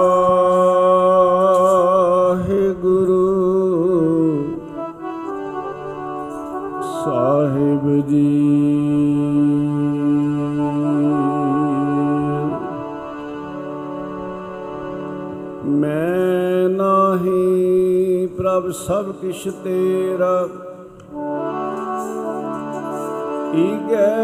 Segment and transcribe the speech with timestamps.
[7.06, 8.34] ਸਾਹਿਬ ਜੀ।
[15.66, 20.36] ਮੈਂ ਨਾਹੀ ਪ੍ਰਭ ਸਭ ਕਿਛ ਤੇਰਾ,
[23.56, 24.16] ਈਗੈ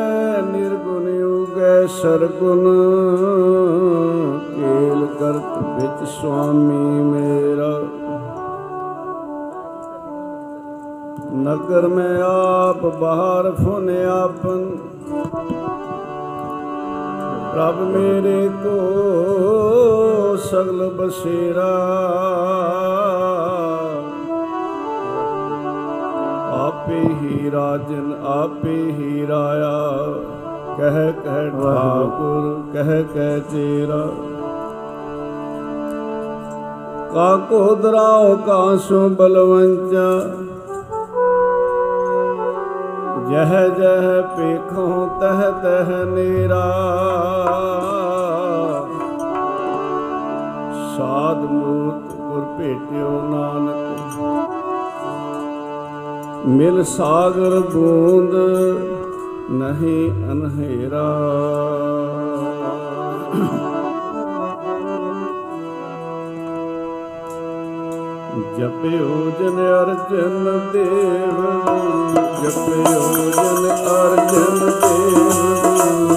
[0.52, 2.79] ਨਿਰਗੁਣ ਉਗੈ ਸਰਗੁਣ। ਕੇਲ ਕਰਤ
[5.64, 7.82] ਵਿੱਚ ਸੁਆਮੀ ਮੇਰਾ।
[11.34, 14.78] ਨਗਰ ਮੈਂ ਆਪ, ਬਾਹਰ ਫੁਨ ਆਪਨ।
[17.54, 21.78] ਪ੍ਰਭ ਮੇਰੇ ਕੋ ਸਗਲ ਬਸੇਰਾ।
[26.66, 29.90] ਆਪੇ ਹੀ ਰਾਜਨ, ਆਪੇ ਹੀ ਰਾਇਆ।
[30.78, 34.08] ਕਹਿ ਕਹਿ ਠਾਕੁਰ, ਕਹਿ ਕਹਿ ਤੇਰਾ।
[37.14, 40.10] ਕਾ ਕੋ ਦਰਾਓ ਕਾਸੋ ਬਲਵੰਚਾ
[43.30, 46.66] ਜਹ ਜਹ ਪੇਖੋਂ ਤਹ ਤਹ ਨੇਰਾ।
[50.98, 53.86] ਸਾਧ ਮੂਰਤ ਗੁਰ ਭੇਟਿਓ ਨਾਨਕ।
[56.48, 58.34] ਮਿਲ ਸਾਗਰ ਬੂੰਦ,
[59.52, 61.08] ਨਹੀਂ ਅਨਹੇਰਾ।
[68.60, 71.38] ਜਪਿਓ ਜਨ ਅਰਜਨ ਦੇਵ
[72.40, 75.30] ਜਪਿਓ ਜਨ ਅਰਜਨ ਦੇਵ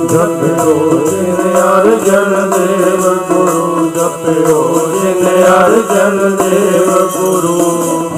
[0.07, 8.12] ਜਪਿਓ ਜਿਨ ਅਰਜਨ ਦੇਵ ਗੁਰੂ ਜਪਿਓ ਜਿਨ ਅਰਜਨ ਦੇਵ ਗੁਰੂ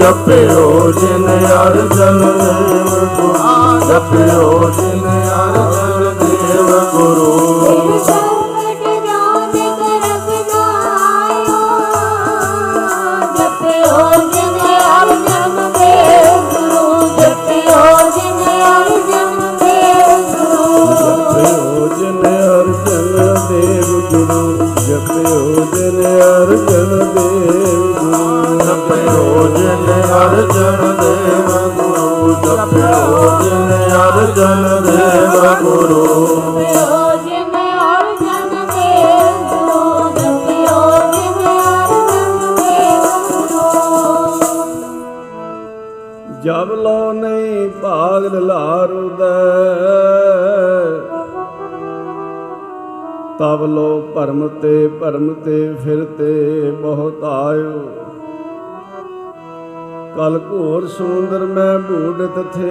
[0.00, 5.09] ਜਪਿਓ ਜਿਨ ਅਰਜਨ ਦੇਵ ਗੁਰੂ ਜਪਿਓ ਜਿਨ
[34.30, 34.66] ਜਿਨ
[37.56, 40.80] ਅਰਜਨ ਦੇਵ ਗੁਰੂ। ਜਪਿਓ
[41.12, 43.62] ਜਿਨ ਅਰਜਨ ਦੇਵ ਗੁਰੂ
[46.42, 49.34] ਜਬ ਲੋ ਨਹੀਂ ਭਾਗ ਲਾਰੁਦੈ
[53.38, 57.80] ਤਬ ਲੋ ਭਰਮ ਤੇ ਭਰਮ ਤੇ ਫਿਰਤੇ ਬਹੁਤ ਆਇਓ
[60.20, 62.70] ਕਲ ਘੋਰ ਸਮੁੰਦਰ ਮੈਂ ਬੂਡਤ ਥੇ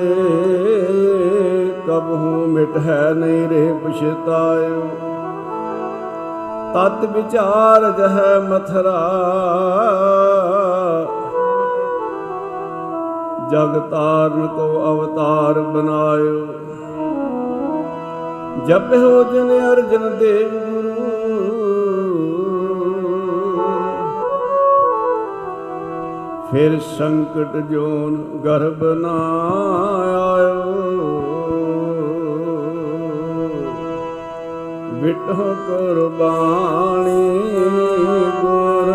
[1.87, 4.81] ਕਬ ਹੂੰ ਮਿਟ ਹੈ ਨਹੀਂ ਰੇ ਪਛਤਾਇਓ।
[6.73, 8.99] ਤਤ ਵਿਚਾਰ ਜਹ ਮਥਰਾ,
[13.51, 16.39] ਜਗ ਤਾਰਨ ਕੋ ਅਵਤਾਰ ਬਨਾਇਓ।
[18.67, 20.69] ਜਪਿਓ ਜਨ ਅਰਜਨ ਦੇਵ
[26.51, 29.12] ਫਿਰ ਸੰਕਟ ਜੋਨ ਗਰਭ ਨਾ
[30.36, 30.63] ਆਇਓ।
[34.94, 37.40] ਵਿਟੋ ਕੁਰਬਾਨੀ
[38.42, 38.94] ਗੁਰ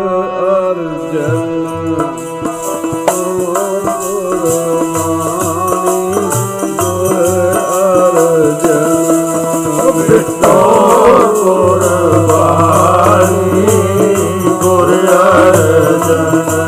[0.49, 1.95] ਅਰਜਨ।
[10.09, 10.59] ਬਿਟੋ
[11.43, 13.65] ਕੁਰਬਾਨੀ
[14.63, 16.64] ਗੁਰ ਅਰਜਨ।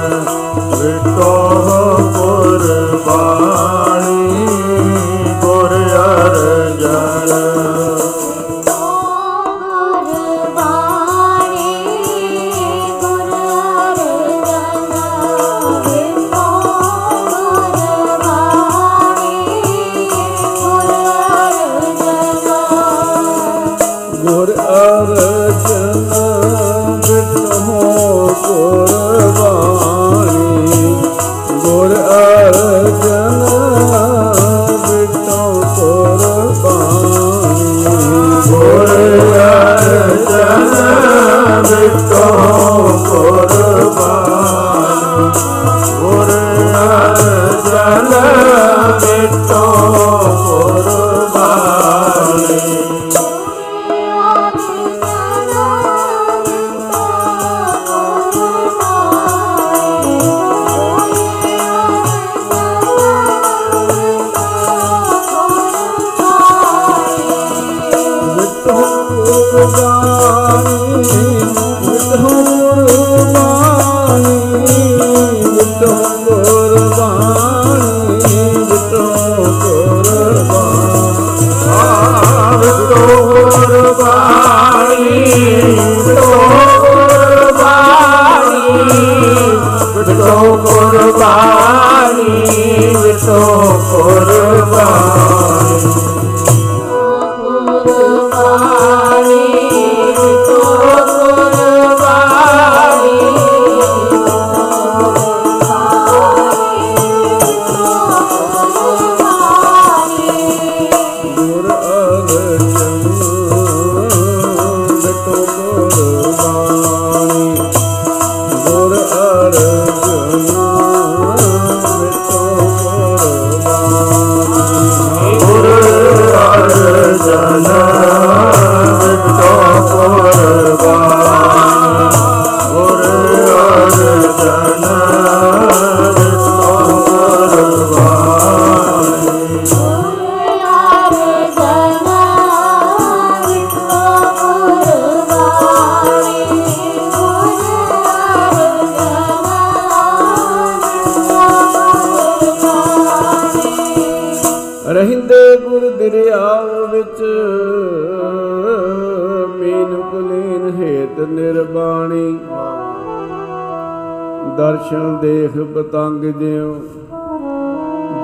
[164.87, 166.75] ਦਰਸ਼ਨ ਦੇਖ ਪਤੰਗ ਜਿਉ।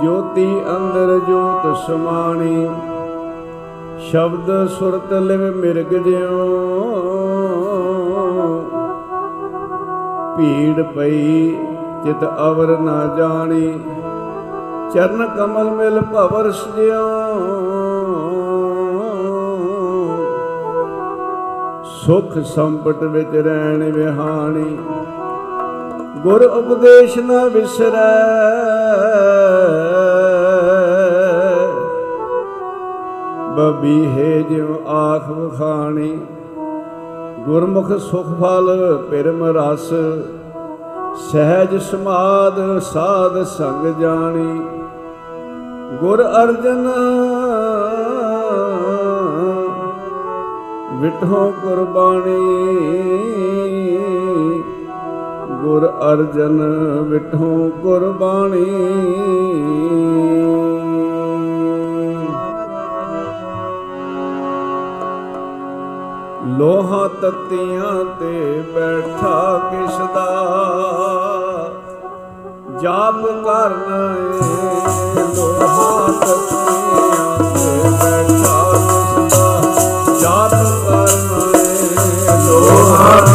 [0.03, 0.45] ਜੋਤੀ
[0.77, 2.69] ਅੰਦਰ ਜੋਤ ਸਮਾਣੀ।
[3.99, 6.37] ਸ਼ਬਦ ਸੁਰਤ ਲਿਵ ਮਿਰਗ ਜਿਉ।
[10.37, 11.49] ਭੀੜ ਪਈ,
[12.03, 13.67] ਚਿਤ ਅਵਰ ਨਾ ਜਾਣੀ।
[14.93, 17.09] ਚਰਨ ਕਮਲ ਮਿਲ ਭਵਰ ਸਜਿਓ
[22.05, 24.77] ਸੁਖ ਸੰਪਟ ਵਿੱਚ ਰਹਿਣ ਵਿਹਾਣੀ।
[26.23, 28.11] ਗੁਰ ਉਪਦੇਸ਼ ਨਾ ਵਿਸਰੈ
[33.57, 36.11] ਬਬੀ ਹੈ ਜਿਉ ਆਖ ਵਖਾਣੀ,
[37.45, 38.69] ਗੁਰਮੁਖ ਸੁਖ ਫਲ
[39.09, 39.89] ਪਿਰਮ ਰਸ।
[41.23, 44.59] ਸਹਿਜ ਸਮਾਦ ਸਾਧ ਸੰਗ ਜਾਣੀ,
[45.99, 46.87] ਗੁਰ ਅਰਜਨ
[51.01, 52.41] ਵਿਟੋ ਕੁਰਬਾਨੀ
[55.63, 56.61] ਗੁਰ ਅਰਜਨ
[57.07, 58.65] ਵਿਟੋ ਕੁਰਬਾਨੀ
[66.57, 70.27] ਲੋਹਾ ਤਤੀਆਂ ਤੇ ਬੈਠਾ ਕਿਸ ਦਾ?
[72.81, 77.12] ਜਾਪ ਕਰਨਾ ਏ ਲੋਹਾ ਤਤੀਆਂ।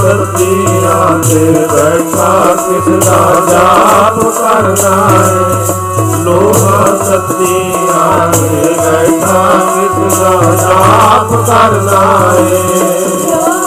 [0.08, 10.56] ਲੋਹਾ ਤਤੀਆਂ ਤੇ ਬੈਠਾ ਕਿਸ ਦਾ ਜਾਪ ਕਰਨਾ ਹੈ ਲੋਹਾ ਤਤੀਆਂ ਤੇ ਬੈਠਾ ਕਿਸ ਦਾ
[10.56, 13.57] ਜਾਪ ਕਰਨਾ ਹੈ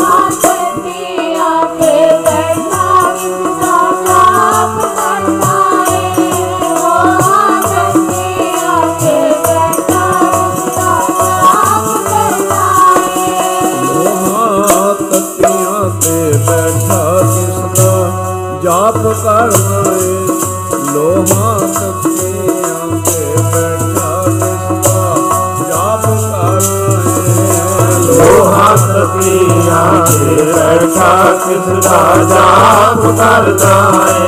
[29.81, 33.75] ਬੈਠਾ ਕਿਸ ਦਾ ਜਾਪ ਕਰਦਾ
[34.07, 34.27] ਹੈ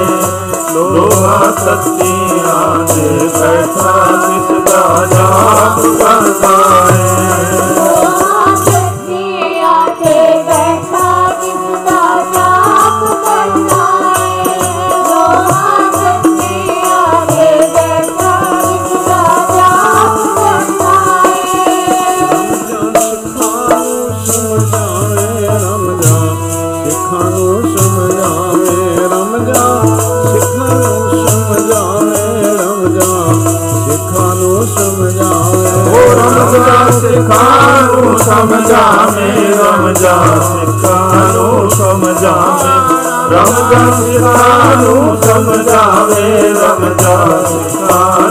[0.73, 6.62] ਲੋਹਾ ਤਤੀਆਂ ਤੇ ਬੈਠਾ ਕਿਸ ਦਾ ਜਾਪ ਕਰਦਾ
[38.17, 42.73] ਸਿੱਖਾਂ ਨੂੰ ਸਮਝਾਵੇਂ ਰਮਜ਼ਾਨ ਸਿੱਖਾਂ ਨੂੰ ਸਮਝਾਵੇਂ।
[43.31, 48.21] ਰਮਜ਼ਾਨ ਸਿੱਖਾਂ ਨੂੰ ਸਮਝਾਵੇਂ ਰਮਜ਼ਾਨ ਸਿੱਖਾਂ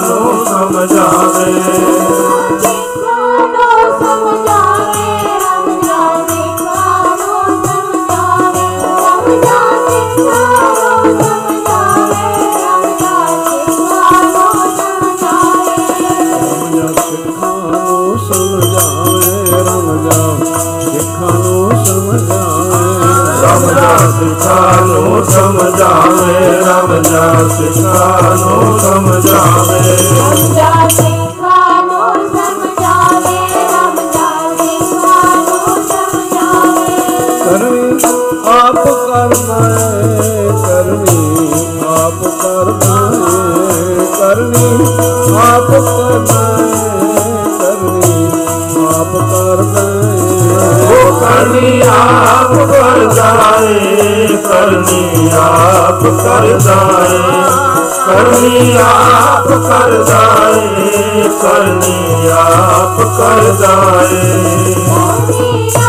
[24.86, 33.38] ਨੂੰ ਸਮਝਾਵੇ ਰਮਜਾ ਸਿੱਖਾਂ ਨੂੰ ਸਮਝਾਵੇ। ਸਮਝਾ ਸਿੱਖਾਂ ਨੂੰ ਸਮਝਾਵੇ
[33.70, 34.28] ਸਮਝਾ
[34.58, 36.96] ਸਿੱਖਾਂ ਨੂੰ ਸਮਝਾਵੇ।
[37.44, 37.98] ਕਰਨੀ
[38.48, 41.50] ਆਪ ਕਰਨਾ ਹੈ ਕਰਨੀ
[41.88, 44.70] ਆਪ ਕਰਨਾ ਹੈ ਕਰਨੀ
[45.38, 46.90] ਆਪ ਕਰਨਾ ਹੈ
[47.58, 48.12] ਕਰਨੀ
[48.86, 49.84] ਆਪ ਕਰਨਾ
[51.22, 53.30] ਕਰਨੀ ਆਪ ਕਰਦਾ
[53.62, 57.20] ਏ। ਕਰਨੀ ਆਪ ਕਰਦਾ ਏ
[58.06, 60.20] ਕਰਨੀ ਆਪ ਕਰਦਾ
[60.50, 65.81] ਏ ਕਰਨੀ ਆਪ ਕਰਦਾ ਏ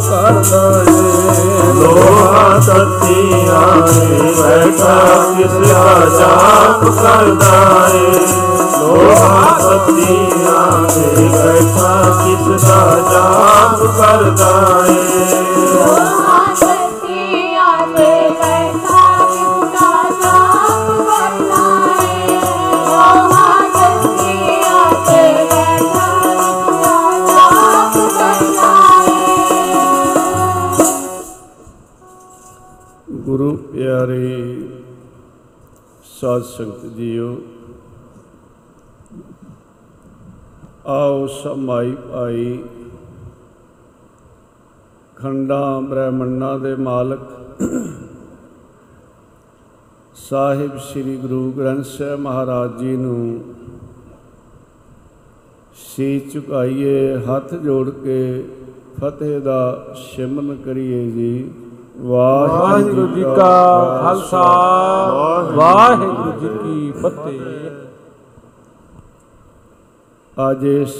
[0.00, 4.98] ਕਰਦਾ ਏ। ਲੋਹਾ ਤਤੀਆਂ ਏ ਬੈਠਾ
[5.36, 5.84] ਕਿਸ ਦਾ
[6.18, 8.12] ਜਾਪ ਕਰਦਾ ਏ।
[8.78, 14.52] ਲੋਹਾ ਤਤੀਆਂ ਏ ਬੈਠਾ ਕਿਸ ਦਾ ਜਾਪ ਕਰਦਾ
[14.88, 16.33] ਏ।
[36.34, 37.38] ਸਾਧ ਸੰਗਤ ਜੀਓ।
[40.86, 42.64] ਆਓ ਸਮਾਈ ਭਾਈ।
[45.16, 47.20] ਖੰਡਾਂ ਬ੍ਰਹਮੰਡਾਂ ਦੇ ਮਾਲਕ।
[50.14, 53.54] ਸਾਹਿਬ ਸ੍ਰੀ ਗੁਰੂ ਗ੍ਰੰਥ ਸਾਹਿਬ ਮਹਾਰਾਜ ਜੀ ਨੂੰ
[55.74, 58.48] ਸੀ ਝੁਕਾਈਏ, ਹੱਥ ਜੋੜ ਕੇ
[59.00, 61.52] ਫਤਿਹ ਦਾ ਸਿਮਰਨ ਕਰੀਏ ਜੀ।
[61.94, 64.42] ਵਾਹਿਗੁਰੂ ਜੀ ਕਾ ਖਾਲਸਾ।
[65.54, 67.40] ਵਾਹਿਗੁਰੂ ਜੀ ਕੀ ਫਤਿਹ।
[70.50, 70.94] ਅੱਜ ਇਸ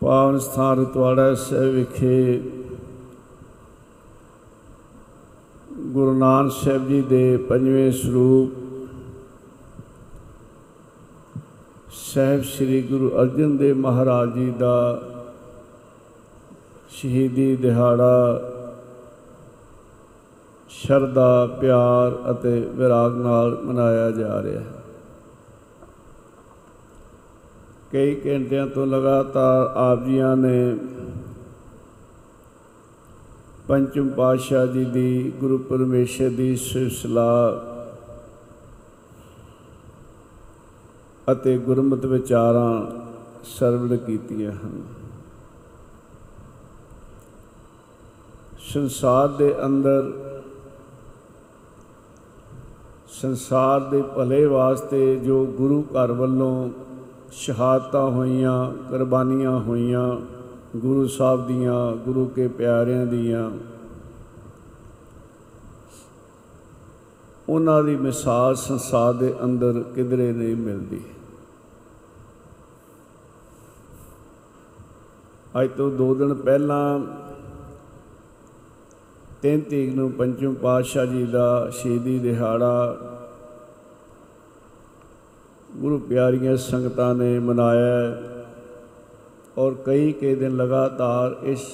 [0.00, 2.42] ਪਾਵਨ ਸਥਾਨ ਰਤਵਾੜਾ ਸਾਹਿਬ ਵਿਖੇ
[5.80, 8.62] ਗੁਰੂ ਨਾਨਕ ਸਾਹਿਬ ਜੀ ਦੇ ਪੰਜਵੇਂ ਸਰੂਪ
[11.94, 15.00] ਸਾਹਿਬ ਸ੍ਰੀ ਗੁਰੂ ਅਰਜਨ ਦੇਵ ਮਹਾਰਾਜ ਜੀ ਦਾ
[16.94, 18.40] ਸ਼ਹੀਦੀ ਦਿਹਾੜਾ,
[20.68, 24.82] ਸ਼ਰਧਾ, ਪਿਆਰ ਅਤੇ ਵਿਰਾਗ ਨਾਲ ਮਨਾਇਆ ਜਾ ਰਿਹਾ ਹੈ।
[27.92, 30.76] ਕਈ ਘੰਟਿਆਂ ਤੋਂ ਲਗਾਤਾਰ ਆਪ ਜੀਆਂ ਨੇ
[33.68, 37.30] ਪੰਚਮ ਪਾਤਸ਼ਾਹ ਜੀ ਦੀ, ਗੁਰੂ ਪਰਮੇਸ਼ਰ ਦੀ ਸਿਲਸਿਲਾ
[41.32, 42.82] ਅਤੇ ਗੁਰਮਤਿ ਵਿਚਾਰਾਂ
[43.44, 44.93] ਸਰਵਣ ਕੀਤੀਆਂ ਹਨ।
[48.72, 50.12] ਸੰਸਾਰ ਦੇ ਅੰਦਰ,
[53.10, 56.70] ਸੰਸਾਰ ਦੇ ਭਲੇ ਵਾਸਤੇ ਜੋ ਗੁਰੂ ਘਰ ਵੱਲੋਂ
[57.32, 60.08] ਸ਼ਹਾਦਤਾਂ ਹੋਈਆਂ, ਕੁਰਬਾਨੀਆਂ ਹੋਈਆਂ,
[60.76, 63.50] ਗੁਰੂ ਸਾਹਿਬ ਦੀਆਂ, ਗੁਰੂ ਕੇ ਪਿਆਰਿਆਂ ਦੀਆਂ,
[67.48, 71.00] ਉਹਨਾਂ ਦੀ ਮਿਸਾਲ ਸੰਸਾਰ ਦੇ ਅੰਦਰ ਕਿਧਰੇ ਨਹੀਂ ਮਿਲਦੀ।
[75.60, 76.98] ਅੱਜ ਤੋਂ 2 ਦਿਨ ਪਹਿਲਾਂ
[79.44, 82.96] ਤਿੰਨ ਤਰੀਕ ਨੂੰ ਪੰਚਮ ਪਾਤਸ਼ਾਹ ਜੀ ਦਾ ਸ਼ਹੀਦੀ ਦਿਹਾੜਾ
[85.76, 88.44] ਗੁਰੂ ਪਿਆਰੀਆਂ ਸੰਗਤਾਂ ਨੇ ਮਨਾਇਆ ਹੈ
[89.58, 91.66] ਔਰ ਕਈ ਕਈ ਦਿਨ ਲਗਾਤਾਰ ਇਸ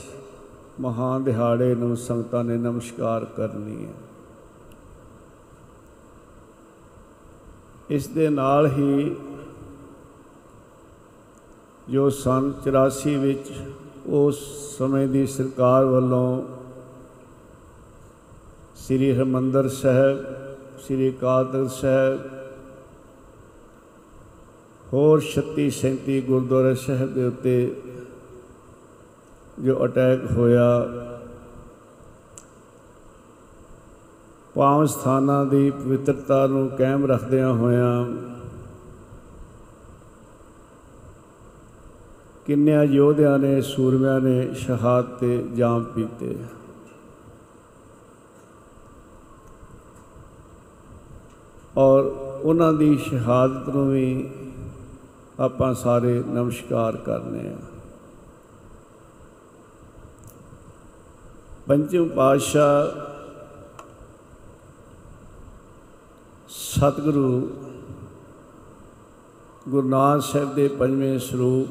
[0.80, 3.92] ਮਹਾਨ ਦਿਹਾੜੇ ਨੂੰ ਸੰਗਤਾਂ ਨੇ ਨਮਸਕਾਰ ਕਰਨੀ ਹੈ।
[7.90, 9.16] ਇਸ ਦੇ ਨਾਲ ਹੀ
[11.90, 13.52] ਜੋ ਸੰਨ 84 ਵਿੱਚ
[14.06, 14.38] ਉਸ
[14.78, 16.59] ਸਮੇਂ ਦੀ ਸਰਕਾਰ ਵੱਲੋਂ
[18.80, 20.18] ਸ੍ਰੀ ਹਰਿਮੰਦਰ ਸਾਹਿਬ,
[20.78, 22.20] ਸ੍ਰੀ ਅਕਾਲ ਤਖਤ ਸਾਹਿਬ,
[24.92, 27.54] ਹੋਰ 36 37 ਗੁਰਦੁਆਰਾ ਸਾਹਿਬ ਦੇ ਉੱਤੇ
[29.64, 30.68] ਜੋ ਅਟੈਕ ਹੋਇਆ
[34.54, 38.04] ਪਾਵਨ ਸਥਾਨਾਂ ਦੀ ਪਵਿੱਤਰਤਾ ਨੂੰ ਕਾਇਮ ਰੱਖਦਿਆਂ ਹੋਇਆਂ
[42.46, 46.36] ਕਿੰਨਿਆਂ ਯੋਧਿਆਂ ਨੇ, ਸੂਰਮਿਆਂ ਨੇ ਸ਼ਹਾਦਤ ਤੇ ਜਾਮ ਪੀਤੇ।
[51.80, 52.04] ਔਰ
[52.42, 54.30] ਉਹਨਾਂ ਦੀ ਸ਼ਹਾਦਤ ਨੂੰ ਵੀ
[55.40, 57.56] ਆਪਾਂ ਸਾਰੇ ਨਮਸਕਾਰ ਕਰਨੇ ਆ।
[61.66, 62.88] ਪੰਚਮ ਪਾਤਸ਼ਾਹ
[66.48, 67.30] ਸਤਿਗੁਰੂ
[69.68, 71.68] ਗੁਰੂ ਨਾਨਕ ਸਾਹਿਬ ਦੇ ਪੰਜਵੇਂ ਸਰੂਪ,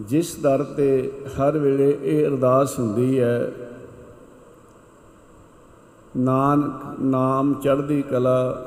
[0.00, 0.88] ਜਿਸ ਦਰ ਤੇ
[1.28, 3.52] ਹਰ ਵੇਲੇ ਇਹ ਅਰਦਾਸ ਹੁੰਦੀ ਹੈ
[6.16, 8.62] ਨਾਨਕ ਨਾਮ ਚੜ੍ਹਦੀ ਕਲਾ,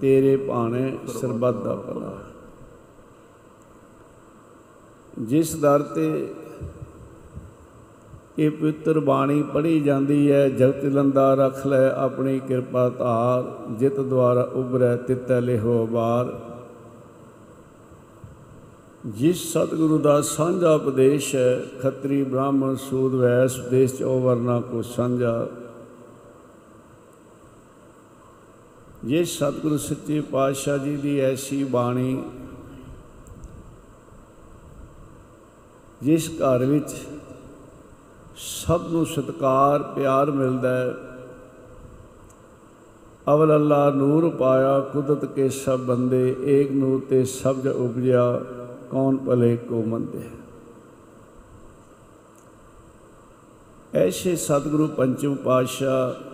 [0.00, 2.12] ਤੇਰੇ ਭਾਣੇ ਸਰਬੱਤ ਦਾ ਭਲਾ।
[5.18, 6.34] ਜਿਸ ਦਰ ਤੇ
[8.38, 13.44] ਇਹ ਪਵਿੱਤਰ ਬਾਣੀ ਪੜ੍ਹੀ ਜਾਂਦੀ ਹੈ, ਜਗਤ ਲੰਦਾ ਰਖ ਲੈ ਆਪਣੀ ਕਿਰਪਾ ਧਾਰ,
[13.78, 16.32] ਜਿਤ ਦੁਆਰਾ ਉਬਰੈ ਤਿਤੈ ਲਿਹੋ ਬਾਰ।
[19.06, 24.82] ਜਿਸ ਸਤਿਗੁਰੂ ਦਾ ਸਾਂਝਾ ਉਪਦੇਸ਼ ਹੈ, ਖੱਤਰੀ ਬ੍ਰਾਹਮਣ ਸੂਦ ਵੈਸ ਉਪਦੇਸ਼ ਚ ਉਹ ਵਰਨਾ ਕੋ
[24.82, 25.46] ਸਾਂਝਾ।
[29.04, 32.24] ਜਿਸ ਸਤਿਗੁਰੂ ਸੱਚੇ ਪਾਤਸ਼ਾਹ ਜੀ ਦੀ ਐਸੀ ਬਾਣੀ
[36.02, 36.94] ਜਿਸ ਘਰ ਵਿੱਚ
[38.36, 40.94] ਸਭ ਨੂੰ ਸਤਕਾਰ, ਪਿਆਰ ਮਿਲਦਾ ਹੈ,
[43.34, 48.40] ਅਵਲ ਅੱਲਾ ਨੂਰ ਪਾਇਆ, ਕੁਦਰਤ ਕੇ ਸਭ ਬੰਦੇ, ਏਕ ਨੂਰ ਤੇ ਸਭ ਜ ਉਪਜਿਆ,
[48.90, 50.20] ਕੌਣ ਭਲੇ ਕੋ ਮੰਦੇ
[53.94, 56.31] ਐਸੇ ਸਤਿਗੁਰੂ ਪੰਚਮ ਪਾਤਸ਼ਾਹ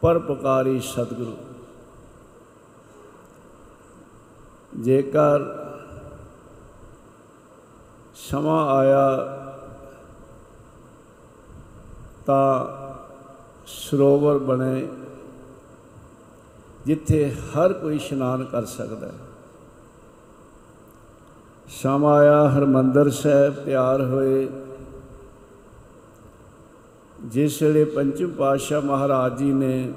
[0.00, 1.36] ਪਰਪਕਾਰੀ ਸਤਿਗੁਰੂ।
[4.82, 5.40] ਜੇਕਰ
[8.14, 9.16] ਸਮਾਂ ਆਇਆ
[12.26, 12.66] ਤਾਂ
[13.66, 14.88] ਸਰੋਵਰ ਬਣੇ
[16.86, 19.12] ਜਿੱਥੇ ਹਰ ਕੋਈ ਇਸ਼ਨਾਨ ਕਰ ਸਕਦਾ ਹੈ।
[21.68, 24.48] ਸਮਾਂ ਆਇਆ ਹਰਮੰਦਰ ਸਾਹਿਬ ਤਿਆਰ ਹੋਏ।
[27.24, 29.92] ਜਿਸ ਵੇਲੇ ਪੰਚਮ ਪਾਤਸ਼ਾਹ ਮਹਾਰਾਜ ਜੀ ਨੇ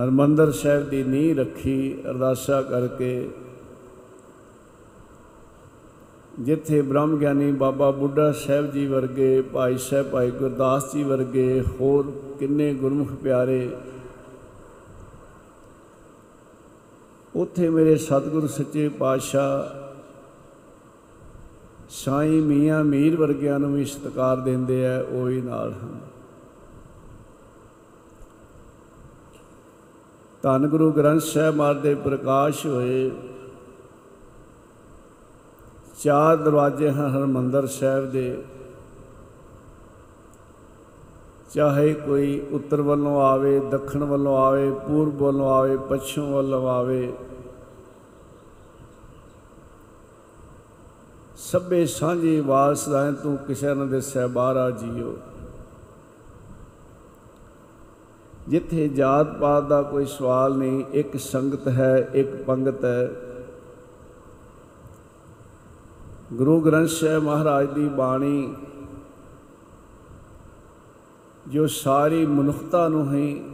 [0.00, 3.30] ਹਰਮੰਦਰ ਸਾਹਿਬ ਦੀ ਨੀਂਹ ਰੱਖੀ, ਅਰਦਾਸਾ ਕਰਕੇ
[6.40, 12.12] ਜਿੱਥੇ ਬ੍ਰਹਮ ਗਿਆਨੀ ਬਾਬਾ ਬੁੱਢਾ ਸਾਹਿਬ ਜੀ ਵਰਗੇ, ਭਾਈ ਸਾਹਿਬ ਭਾਈ ਗੁਰਦਾਸ ਜੀ ਵਰਗੇ ਹੋਰ
[12.38, 13.68] ਕਿੰਨੇ ਗੁਰਮੁਖ ਪਿਆਰੇ
[17.36, 19.83] ਉੱਥੇ ਮੇਰੇ ਸਤਿਗੁਰੂ ਸੱਚੇ ਪਾਤਸ਼ਾਹ
[21.88, 25.98] ਸਾਈਂ ਮੀਆਂ ਮੀਰ ਵਰਗਿਆਂ ਨੂੰ ਵੀ ਸਤਿਕਾਰ ਦਿੰਦੇ ਆ, ਉਹ ਹੀ ਨਾਲ ਹਨ।
[30.42, 33.10] ਧੰਨ ਗੁਰੂ ਗ੍ਰੰਥ ਸਾਹਿਬ ਮਹਾਰਾਜ ਦੇ ਪ੍ਰਕਾਸ਼ ਹੋਏ,
[36.02, 38.42] ਚਾਰ ਦਰਵਾਜ਼ੇ ਹਨ ਹਰਮੰਦਰ ਸਾਹਿਬ ਦੇ।
[41.54, 47.12] ਚਾਹੇ ਕੋਈ ਉੱਤਰ ਵੱਲੋਂ ਆਵੇ, ਦੱਖਣ ਵੱਲੋਂ ਆਵੇ, ਪੂਰਬ ਵੱਲੋਂ ਆਵੇ, ਪੱਛਮ ਵੱਲੋਂ ਆਵੇ
[51.54, 55.16] ਸਭੇ ਸਾਂਝੀ ਵਾਰਸਦਾਂ ਤੂੰ ਕਿਸੇ ਨਾ ਦੇ ਸਹਿਬਾਰਾ ਜੀਓ।
[58.48, 63.10] ਜਿੱਥੇ ਜਾਤ ਪਾਤ ਦਾ ਕੋਈ ਸਵਾਲ ਨਹੀਂ, ਇੱਕ ਸੰਗਤ ਹੈ, ਇੱਕ ਪੰਗਤ ਹੈ।
[66.32, 68.54] ਗੁਰੂ ਗ੍ਰੰਥ ਸਾਹਿਬ ਮਹਾਰਾਜ ਦੀ ਬਾਣੀ,
[71.48, 73.44] ਜੋ ਸਾਰੀ ਮਨੁੱਖਤਾ ਨੂੰ ਹੀ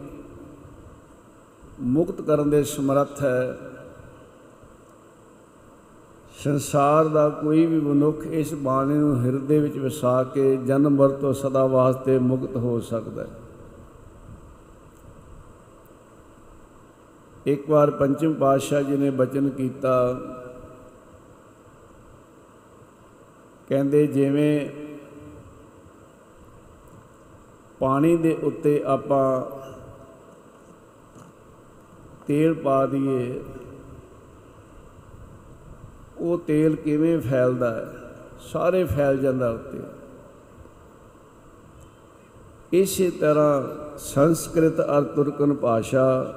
[1.80, 3.58] ਮੁਕਤ ਕਰਨ ਦੇ ਸਮਰੱਥ ਹੈ।
[6.44, 11.32] ਸੰਸਾਰ ਦਾ ਕੋਈ ਵੀ ਮਨੁੱਖ ਇਸ ਬਾਣੀ ਨੂੰ ਹਿਰਦੇ ਵਿੱਚ ਵਸਾ ਕੇ ਜਨਮ ਮਰਨ ਤੋਂ
[11.32, 13.28] ਸਦਾ ਵਾਸਤੇ ਮੁਕਤ ਹੋ ਸਕਦਾ ਹੈ।
[17.46, 20.20] ਇੱਕ ਵਾਰ ਪੰਚਮ ਪਾਤਸ਼ਾਹ ਜੀ ਨੇ ਬਚਨ ਕੀਤਾ।
[23.68, 24.68] ਕਹਿੰਦੇ, ਜਿਵੇਂ
[27.78, 29.42] ਪਾਣੀ ਦੇ ਉੱਤੇ ਆਪਾਂ
[32.26, 33.40] ਤੇਲ ਪਾ ਦਈਏ
[36.20, 37.86] ਉਹ ਤੇਲ ਕਿਵੇਂ ਫੈਲਦਾ ਹੈ?
[38.40, 39.78] ਸਾਰੇ ਫੈਲ ਜਾਂਦਾ ਉੱਤੇ।
[42.72, 43.62] ਇਸੇ ਤਰ੍ਹਾਂ
[43.98, 46.34] ਸੰਸਕ੍ਰਿਤ ਅਰ ਤੁਰਕਨ ਭਾਸ਼ਾ,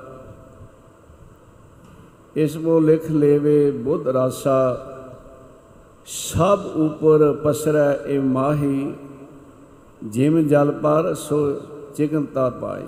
[2.35, 4.89] ਇਸ ਮੋ ਲਿਖ ਲੇਵੇ ਬੁੱਧ ਰਾਸਾ,
[6.05, 8.93] ਸਭ ਉਪਰ ਪਸਰੈ ਇਹ ਮਾਹੀ,
[10.03, 11.53] ਜਿਮ ਜਲ ਪਰ ਸੋ
[11.95, 12.87] ਚਿਕਨਤਾ ਪਾਈ।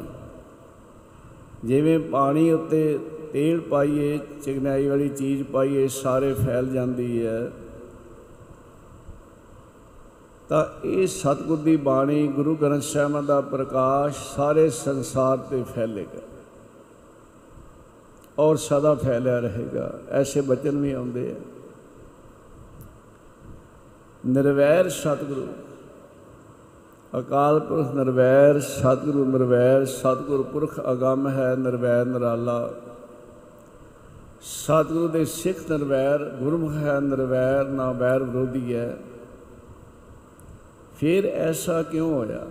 [1.65, 2.99] ਜਿਵੇਂ ਪਾਣੀ ਉੱਤੇ
[3.33, 7.51] ਤੇਲ ਪਾਈਏ, ਚਿਕਨਾਈ ਵਾਲੀ ਚੀਜ਼ ਪਾਈਏ, ਸਾਰੇ ਫੈਲ ਜਾਂਦੀ ਹੈ।
[10.49, 16.21] ਤਾਂ ਇਹ ਸਤਿਗੁਰ ਦੀ ਬਾਣੀ ਗੁਰੂ ਗ੍ਰੰਥ ਸਾਹਿਬ ਦਾ ਪ੍ਰਕਾਸ਼ ਸਾਰੇ ਸੰਸਾਰ ਤੇ ਫੈਲੇਗਾ
[18.39, 21.35] ਔਰ ਸਦਾ ਫੈਲਿਆ ਰਹੇਗਾ। ਐਸੇ ਬਚਨ ਵੀ ਆਉਂਦੇ ਆ।
[24.25, 25.47] ਨਿਰਵੈਰ ਸਤਿਗੁਰੂ,
[27.19, 32.69] ਅਕਾਲ ਪੁਰਖ ਨਿਰਵੈਰ, ਸਤਿਗੁਰੂ ਨਿਰਵੈਰ, ਸਤਿਗੁਰ ਪੁਰਖ ਅਗੰਮ ਹੈ, ਨਿਰਵੈਰ ਨਿਰਾਲਾ।
[34.41, 38.97] ਸਤਿਗੁਰੂ ਦੇ ਸਿੱਖ ਨਿਰਵੈਰ, ਗੁਰਮੁਖ ਹੈ ਨਿਰਵੈਰ, ਨਾ ਵੈਰ ਵਿਰੋਧੀ ਹੈ।
[40.97, 42.47] ਫਿਰ ਐਸਾ ਕਿਉਂ ਹੋਇਆ?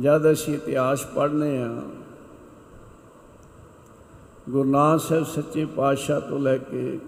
[0.00, 1.82] ਜਦ ਅਸੀਂ ਇਤਿਹਾਸ ਪੜ੍ਹਨੇ ਆ,
[4.50, 6.98] ਗੁਰੂ ਨਾਨਕ ਸਾਹਿਬ ਸੱਚੇ ਪਾਤਸ਼ਾਹ ਤੋਂ ਲੈ ਕੇ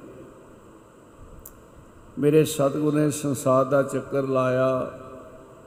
[2.19, 4.91] ਮੇਰੇ ਸਤਿਗੁਰ ਨੇ ਸੰਸਾਰ ਦਾ ਚੱਕਰ ਲਾਇਆ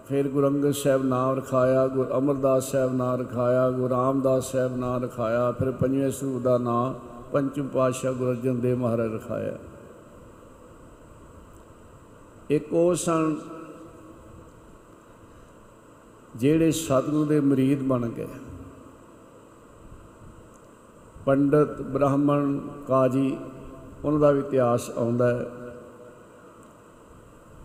[0.09, 5.03] ਫਿਰ ਗੁਰੂ ਅੰਗਦ ਸਾਹਿਬ ਨਾਮ ਰਖਾਇਆ, ਗੁਰੂ ਅਮਰਦਾਸ ਸਾਹਿਬ ਨਾਮ ਰਖਾਇਆ, ਗੁਰੂ ਰਾਮਦਾਸ ਸਾਹਿਬ ਨਾਮ
[5.03, 6.95] ਰਖਾਇਆ, ਫਿਰ ਪੰਜਵੇਂ ਸਰੂਪ ਦਾ ਨਾਮ
[7.31, 9.57] ਪੰਚਮ ਪਾਤਸ਼ਾਹ ਗੁਰੂ ਅਰਜਨ ਦੇਵ ਮਹਾਰਾਜ ਰਖਾਇਆ।
[12.49, 13.35] ਇੱਕ ਉਹ ਸਨ
[16.35, 18.27] ਜਿਹੜੇ ਸਤਿਗੁਰੂ ਦੇ ਮਰੀਦ ਬਣ ਗਏ।
[21.25, 23.37] ਪੰਡਤ, ਬ੍ਰਾਹਮਣ, ਕਾਜੀ,
[24.05, 25.45] ਉਹਨਾਂ ਦਾ ਵੀ ਇਤਿਹਾਸ ਆਉਂਦਾ ਹੈ।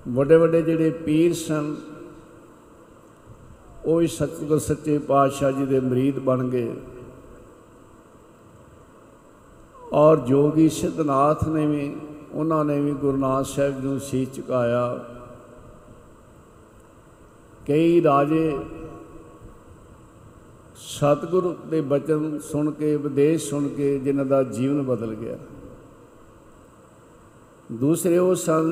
[0.09, 1.77] ਵੱਡੇ ਵੱਡੇ ਜਿਹੜੇ ਪੀਰ ਸਨ
[3.89, 6.75] ਉਹ ਵੀ ਸਤਿਗੁਰ ਸੱਚੇ ਪਾਤਸ਼ਾਹ ਜੀ ਦੇ ਮਰੀਦ ਬਣ ਗਏ।
[9.93, 11.97] ਔਰ ਜੋਗੀ ਸਿੱਧਨਾਥ ਨੇ ਵੀ,
[12.33, 15.05] ਉਹਨਾਂ ਨੇ ਵੀ ਗੁਰੂ ਨਾਨਕ ਸਾਹਿਬ ਜੀ ਨੂੰ ਸੀਸ ਝੁਕਾਇਆ
[17.67, 18.59] ਕਈ ਰਾਜੇ
[20.77, 25.39] ਸਤਿਗੁਰੂ ਦੇ ਬਚਨ ਸੁਣ ਕੇ, ਉਪਦੇਸ਼ ਸੁਣ ਕੇ ਜਿਨ੍ਹਾਂ ਦਾ ਜੀਵਨ ਬਦਲ ਗਿਆ।
[27.73, 28.71] ਦੂਸਰੇ ਉਹ ਸਨ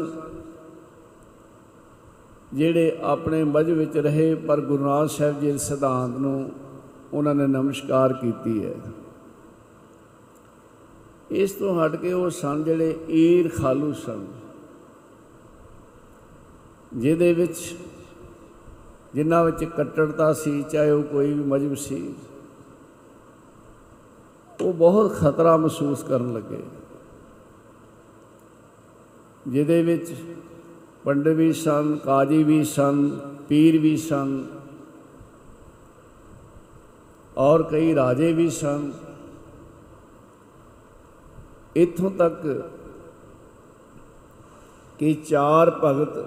[2.56, 6.50] ਜਿਹੜੇ ਆਪਣੇ ਮਜ ਵਿੱਚ ਰਹੇ, ਪਰ ਗੁਰੂ ਨਾਨਕ ਸਾਹਿਬ ਜੀ ਦੇ ਸਿਧਾਂਤ ਨੂੰ
[7.12, 8.74] ਉਹਨਾਂ ਨੇ ਨਮਸਕਾਰ ਕੀਤੀ ਹੈ।
[11.32, 14.24] ਇਸ ਤੋਂ ਹਟ ਕੇ ਉਹ ਸਨ ਜਿਹੜੇ ਈਰ ਖਾਲੂ ਸਨ,
[16.94, 17.58] ਜਿਹਦੇ ਵਿੱਚ
[19.14, 22.14] ਜਿਨ੍ਹਾਂ ਵਿੱਚ ਕੱਟੜਤਾ ਸੀ, ਚਾਹੇ ਉਹ ਕੋਈ ਵੀ ਮਜਬ ਸੀ,
[24.58, 26.62] ਉਹ ਬਹੁਤ ਖਤਰਾ ਮਹਿਸੂਸ ਕਰਨ ਲੱਗੇ।
[29.48, 30.12] ਜਿਹਦੇ ਵਿੱਚ
[31.06, 33.08] ਪੰਡਿਤ ਵੀ ਸਨ, ਕਾਜੀ ਵੀ ਸਨ,
[33.48, 34.44] ਪੀਰ ਵੀ ਸਨ
[37.36, 38.90] ਔਰ ਕਈ ਰਾਜੇ ਵੀ ਸਨ।
[41.76, 42.42] ਇਥੋਂ ਤੱਕ
[44.98, 46.18] ਕਿ ਚਾਰ ਭਗਤ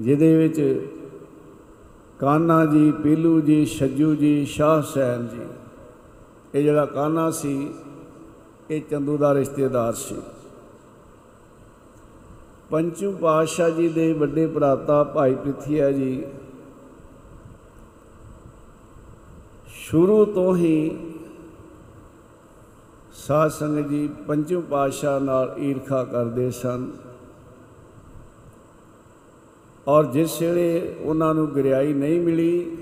[0.00, 0.60] ਜਿਹਦੇ ਵਿੱਚ
[2.18, 5.46] ਕਾਨਾ ਜੀ, ਪੀਲੂ ਜੀ, ਛੱਜੂ ਜੀ, ਸ਼ਾਹ ਸੈਨ ਜੀ,
[6.54, 7.70] ਇਹ ਜਿਹੜਾ ਕਾਨਾ ਸੀ,
[8.70, 10.16] ਇਹ ਚੰਦੂ ਦਾ ਰਿਸ਼ਤੇਦਾਰ ਸੀ।
[12.70, 16.24] ਪੰਚੂ ਪਾਤਸ਼ਾਹ ਜੀ ਦੇ ਵੱਡੇ ਭਰਾਤਾ ਭਾਈ ਪ੍ਰਿਥੀਆ ਜੀ
[19.66, 20.98] ਸ਼ੁਰੂ ਤੋਂ ਹੀ
[23.26, 26.90] ਸਾਧ ਸੰਗਤ ਜੀ ਪੰਚੂ ਪਾਤਸ਼ਾਹ ਨਾਲ ਈਰਖਾ ਕਰਦੇ ਸਨ
[29.88, 32.76] ਔਰ ਜਿਸ ਵੇਲੇ ਉਹਨਾਂ ਨੂੰ ਗਰਿਆਈ ਨਹੀਂ ਮਿਲੀ,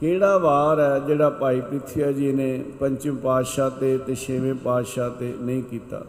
[0.00, 5.34] ਕਿਹੜਾ ਵਾਰ ਹੈ ਜਿਹੜਾ ਭਾਈ ਪ੍ਰਿਥੀਆ ਜੀ ਨੇ ਪੰਚਮ ਪਾਤਸ਼ਾਹ ਤੇ ਤੇ ਛੇਵੇਂ ਪਾਤਸ਼ਾਹ ਤੇ
[5.40, 6.04] ਨਹੀਂ ਕੀਤਾ?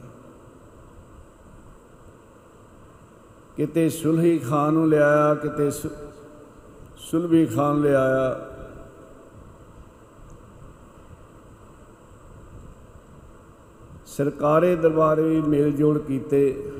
[3.57, 5.89] ਕਿਤੇ ਸੁਲਹੀ ਖਾਨ ਨੂੰ ਲਿਆਇਆ, ਕਿਤੇ ਸੁ-
[6.97, 8.49] ਸੁਲਭੀ ਖਾਨ ਲਿਆਇਆ।
[14.05, 16.71] ਸਰਕਾਰੇ ਦਰਬਾਰ ਵੀ ਮੇਲ ਜੋਲ ਕੀਤੇ।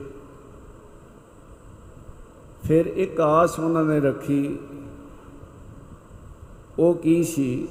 [2.67, 4.59] ਫਿਰ ਇੱਕ ਆਸ ਉਹਨਾਂ ਨੇ ਰੱਖੀ।
[6.79, 7.67] ਉਹ ਕੀ ਸੀ?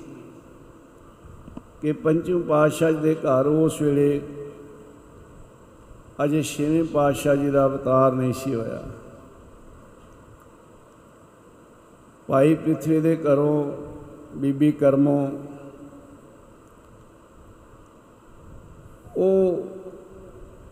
[1.83, 4.21] ਕਿ ਪੰਚਮ ਪਾਤਸ਼ਾਹ ਜੀ ਦੇ ਘਰ ਉਸ ਵੇਲੇ
[6.25, 8.83] ਅਜੇ ਛੇਵੇਂ ਪਾਤਸ਼ਾਹ ਜੀ ਦਾ ਅਵਤਾਰ ਨਹੀਂ ਸੀ ਹੋਇਆ।
[12.29, 13.73] ਭਾਈ ਪ੍ਰਿਥਵੀ ਦੇ ਘਰੋਂ,
[14.37, 15.31] ਬੀਬੀ ਕਰਮੋਂ,
[19.17, 19.67] ਉਹ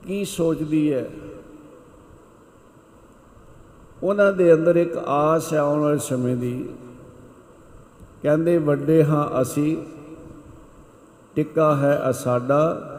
[0.06, 1.10] ਕੀ ਸੋਚਦੀ ਹੈ?
[4.02, 6.68] ਉਹਨਾਂ ਦੇ ਅੰਦਰ ਇੱਕ ਆਸ ਹੈ ਆਉਣ ਵਾਲੇ ਸਮੇਂ ਦੀ।
[8.22, 9.76] ਕਹਿੰਦੇ, ਵੱਡੇ ਹਾਂ ਅਸੀਂ,
[11.34, 12.90] ਟਿੱਕਾ ਹੈ ਆ ਸਾਡਾ।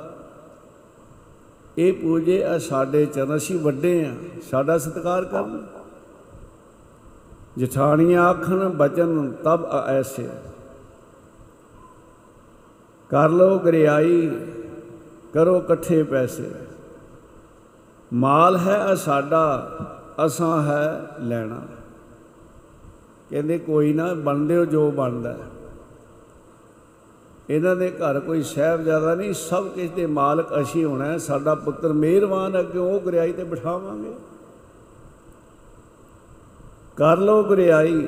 [1.78, 4.16] ਇਹ ਪੂਜੇ ਆ ਸਾਡੇ ਚਰਨ, ਅਸੀਂ ਵੱਡੇ ਆ
[4.52, 5.75] ਸਾਡਾ ਸਤਿਕਾਰ ਕਰਨ।
[7.58, 10.30] ਜਠਾਣੀਆਂ ਆਖਣ, ਬਚਨ ਤਬ ਐਸੇ।
[13.10, 14.32] ਕਰ ਲੋ ਗਰਿਆਈ,
[15.34, 16.52] ਕਰੋ ਇਕੱਠੇ ਪੈਸੇ।
[18.14, 19.78] ਮਾਲ ਹੈ ਆ ਸਾਡਾ,
[20.26, 21.62] ਅਸਾਂ ਹੈ ਲੈਣਾ।
[23.30, 25.38] ਕਹਿੰਦੇ ਕੋਈ ਨਾ, ਬਣਦੇ ਹੋ ਜੋ ਬਣਦਾ। ਹੈ।
[27.50, 31.94] ਇਹਨਾਂ ਦੇ ਘਰ ਕੋਈ ਸਾਹਿਬਜ਼ਾਦਾ ਨਹੀਂ, ਸਭ ਕੁਝ ਦੇ ਮਾਲਕ ਅਸੀਂ ਹੋਣਾ ਹੈ, ਸਾਡਾ ਪੁੱਤਰ
[31.94, 34.14] ਮਿਹਰਬਾਨ ਹੈ ਕਿ ਉਹ ਗਰਿਆਈ ਤੇ ਬਿਠਾਵਾਂਗੇ।
[36.98, 38.08] ਕਰ ਲੋ ਗਰਿਆਈ,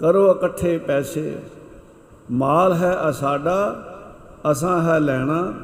[0.00, 1.38] ਕਰੋ ਇਕੱਠੇ ਪੈਸੇ।
[2.30, 3.56] ਮਾਲ ਹੈ ਆ ਸਾਡਾ,
[4.50, 5.54] ਅਸਾਂ ਹੈ ਲੈਣਾ,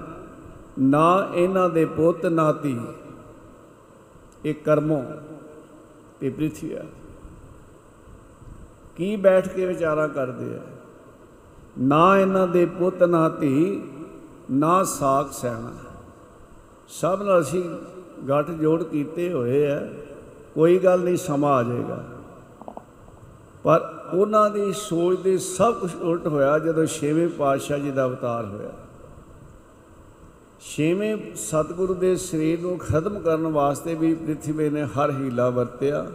[0.78, 2.80] ਨਾ ਇਹਨਾਂ ਦੇ ਪੁੱਤ, ਨਾ ਧੀ।
[4.44, 5.04] ਇਹ ਕਰਮੋਂ
[6.20, 6.76] ਤੇ ਪ੍ਰਿਥਵੀ
[8.96, 10.60] ਕੀ ਬੈਠ ਕੇ ਵਿਚਾਰਾ ਕਰਦੇ ਆ?
[11.78, 13.82] ਨਾ ਇਹਨਾਂ ਦੇ ਪੁੱਤ, ਨਾ ਧੀ,
[14.50, 15.72] ਨਾ ਸਾਖ ਸਹਿਣਾ
[16.88, 17.64] ਸਭ ਨਾਲ ਅਸੀਂ
[18.28, 19.88] ਗੱਠ ਜੋੜ ਕੀਤੇ ਹੋਏ ਆ।
[20.54, 22.04] ਕੋਈ ਗੱਲ ਨਹੀਂ, ਸਮਾਂ ਆ ਜਾਏਗਾ।
[23.64, 23.80] ਪਰ
[24.12, 28.70] ਉਹਨਾਂ ਦੀ ਸੋਚ ਦੇ ਸਭ ਕੁਝ ਉਲਟ ਹੋਇਆ ਜਦੋਂ ਛੇਵੇਂ ਪਾਤਸ਼ਾਹ ਜੀ ਦਾ ਅਵਤਾਰ ਹੋਇਆ।
[30.60, 36.06] ਛੇਵੇਂ ਸਤਿਗੁਰੂ ਦੇ ਸਰੀਰ ਨੂੰ ਖਤਮ ਕਰਨ ਵਾਸਤੇ ਵੀ ਪ੍ਰਿਥਵੀ ਨੇ ਹਰ ਹੀਲਾ ਵਰਤਿਆ।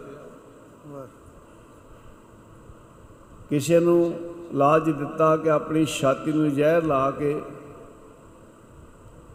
[3.49, 4.13] ਕਿਸੇ ਨੂੰ
[4.53, 7.41] ਲਾਜ ਦਿੱਤਾ ਕਿ ਆਪਣੀ ਛਾਤੀ ਨੂੰ ਜ਼ਹਿਰ ਲਾ ਕੇ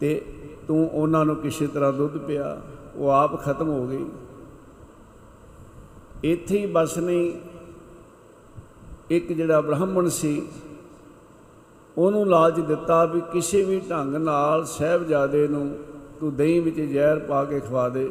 [0.00, 0.24] ਤੇ
[0.68, 2.60] ਤੂੰ ਉਹਨਾਂ ਨੂੰ ਕਿਸੇ ਤਰ੍ਹਾਂ ਦੁੱਧ ਪਿਆ,
[2.96, 4.04] ਉਹ ਆਪ ਖਤਮ ਹੋ ਗਈ।
[6.24, 7.32] ਇੱਥੇ ਹੀ ਬਸ ਨਹੀਂ
[9.10, 10.42] ਇੱਕ ਜਿਹੜਾ ਬ੍ਰਾਹਮਣ ਸੀ,
[11.96, 15.68] ਉਹਨੂੰ ਲਾਲਚ ਦਿੱਤਾ ਵੀ ਕਿਸੇ ਵੀ ਢੰਗ ਨਾਲ ਸਹਿਬਜ਼ਾਦੇ ਨੂੰ
[16.20, 18.08] ਤੂੰ ਦਹੀਂ ਵਿੱਚ ਜ਼ਹਿਰ ਪਾ ਕੇ ਖਵਾ ਦੇ।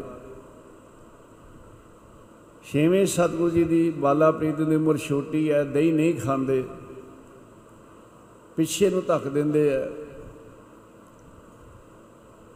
[2.64, 6.64] ਛੇਵੇਂ ਸਤਿਗੁਰੂ ਜੀ ਦੀ ਬਾਲਾ ਪ੍ਰੀਤ ਦੀ ਉਮਰ ਛੋਟੀ ਹੈ, ਦਹੀਂ ਨਹੀਂ ਖਾਂਦੇ।
[8.58, 9.88] ਪਿੱਛੇ ਨੂੰ ਧੱਕ ਦਿੰਦੇ ਆ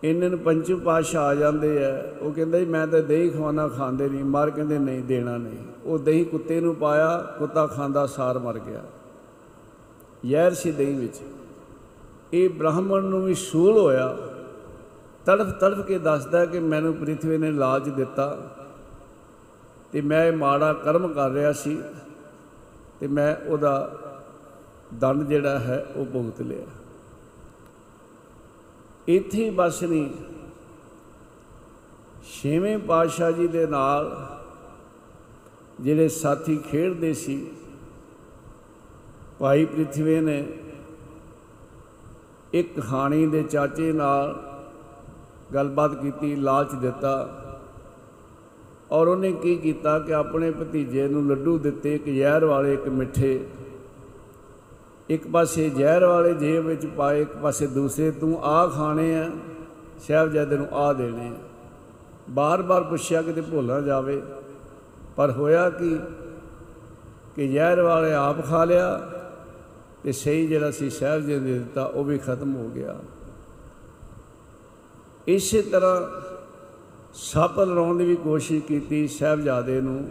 [0.06, 4.10] ਇਹਨਾਂ ਨੂੰ ਪੰਚਮ ਪਾਸ਼ਾ ਆ ਜਾਂਦੇ ਆ, ਉਹ ਕਹਿੰਦਾ ਜੀ, ਮੈਂ ਤਾਂ ਦਹੀਂ ਖਵਾਉਣਾ ਖਾਂਦੇ
[4.10, 8.60] ਨਹੀਂ। ਮਰ ਕਹਿੰਦੇ, ਨਹੀਂ, ਦੇਣਾ ਨਹੀਂ। ਉਹ ਦਹੀਂ ਕੁੱਤੇ ਨੂੰ ਪਾਇਆ, ਕੁੱਤਾ ਖਾਂਦਾ, ਸਾਰ ਮਰ
[8.60, 8.84] ਗਿਆ।
[10.26, 11.16] ਜ਼ਹਿਰ ਸੀ ਦਹੀਂ ਵਿੱਚ।
[12.34, 14.18] ਇਹ ਬ੍ਰਾਹਮਣ ਨੂੰ ਵੀ ਸੂਲ ਹੋਇਆ।
[15.26, 18.52] ਤੜਫ ਤੜਫ ਕੇ ਦੱਸਦਾ ਕਿ ਮੈਨੂੰ ਪ੍ਰਿਥਵੀ ਨੇ ਲਾਜ ਦਿੱਤਾ
[19.92, 21.82] ਤੇ ਮੈਂ ਇਹ ਮਾੜਾ ਕਰਮ ਕਰ ਰਿਹਾ ਸੀ
[23.00, 23.96] ਤੇ ਮੈਂ ਉਹਦਾ
[25.00, 26.75] ਦੰਡ ਜਿਹੜਾ ਹੈ, ਉਹ ਭੁਗਤ ਲਿਆ।
[29.08, 30.10] ਇੱਥੇ ਹੀ ਬਸ ਨਹੀਂ
[32.32, 34.12] ਛੇਵੇਂ ਪਾਤਸ਼ਾਹ ਜੀ ਦੇ ਨਾਲ
[35.82, 37.46] ਜਿਹੜੇ ਸਾਥੀ ਖੇਡਦੇ ਸੀ,
[39.40, 40.44] ਭਾਈ ਪ੍ਰਿਥਵੀ ਨੇ
[42.54, 44.36] ਇੱਕ ਕਹਾਣੀ ਦੇ ਚਾਚੇ ਨਾਲ
[45.54, 47.42] ਗੱਲਬਾਤ ਕੀਤੀ, ਲਾਲਚ ਦਿੱਤਾ
[48.92, 53.40] ਔਰ ਉਹਨੇ ਕੀ ਕੀਤਾ ਕਿ ਆਪਣੇ ਭਤੀਜੇ ਨੂੰ ਲੱਡੂ ਦਿੱਤੇ, ਇੱਕ ਜ਼ਹਿਰ ਵਾਲੇ, ਇੱਕ ਮਿੱਠੇ।
[55.10, 59.32] ਇੱਕ ਪਾਸੇ ਜ਼ਹਿਰ ਵਾਲੇ ਜੇਬ ਵਿੱਚ ਪਾਏ, ਇੱਕ ਪਾਸੇ ਦੂਸਰੇ, ਤੂੰ ਆ ਖਾਣੇ ਆ,
[60.08, 61.34] ਸਾਹਿਬਜ਼ਾਦੇ ਨੂੰ ਆ ਦੇਣੇ ਆ।
[62.30, 64.22] ਬਾਰ-ਬਾਰ ਪੁੱਛਿਆ ਕਿਤੇ ਭੁੱਲ ਨਾ ਜਾਵੇ।
[65.16, 66.00] ਪਰ ਹੋਇਆ ਕਿ?
[67.36, 69.12] ਕਿ ਜ਼ਹਿਰ ਵਾਲੇ ਆਪ ਖਾ ਲਿਆ
[70.04, 72.96] ਤੇ ਸਹੀ ਜਿਹੜਾ ਸੀ ਸਾਹਿਬਜ਼ਾਦੇ ਨੇ ਦਿੱਤਾ, ਉਹ ਵੀ ਖਤਮ ਹੋ ਗਿਆ।
[75.28, 76.02] ਇਸੇ ਤਰ੍ਹਾਂ
[77.14, 80.10] ਸੱਪ ਲੜਾਉਣ ਦੀ ਵੀ ਕੋਸ਼ਿਸ਼ ਕੀਤੀ, ਸਾਹਿਬਜ਼ਾਦੇ ਨੂੰ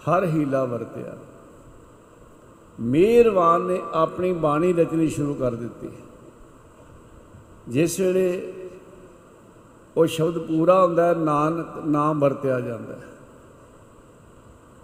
[0.00, 1.16] ਹਰ ਹੀਲਾ ਵਰਤਿਆ।
[2.80, 5.88] ਮਿਹਰਬਾਨ ਨੇ ਆਪਣੀ ਬਾਣੀ ਰਚਣੀ ਸ਼ੁਰੂ ਕਰ ਦਿੱਤੀ।
[7.68, 8.52] ਜਿਸ ਵੇਲੇ
[9.96, 13.02] ਉਹ ਸ਼ਬਦ ਪੂਰਾ ਹੁੰਦਾ ਹੈ, ਨਾਨਕ ਨਾਮ ਵਰਤਿਆ ਜਾਂਦਾ ਹੈ।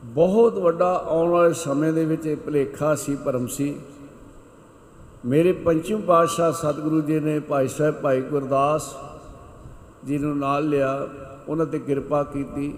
[0.05, 3.81] ਬਹੁਤ ਵੱਡਾ ਆਉਣ ਵਾਲੇ ਸਮੇਂ ਦੇ ਵਿੱਚ ਇਹ ਭੁਲੇਖਾ ਸੀ, ਭਰਮ ਸੀ।
[5.27, 8.95] ਮੇਰੇ ਪੰਚਮ ਪਾਤਸ਼ਾਹ ਸਤਿਗੁਰੂ ਜੀ ਨੇ ਭਾਈ ਸਾਹਿਬ ਭਾਈ ਗੁਰਦਾਸ
[10.05, 11.09] ਜੀ ਨੂੰ ਨਾਲ ਲਿਆ,
[11.49, 12.75] ਉਹਨਾਂ ਤੇ ਕਿਰਪਾ ਕੀਤੀ।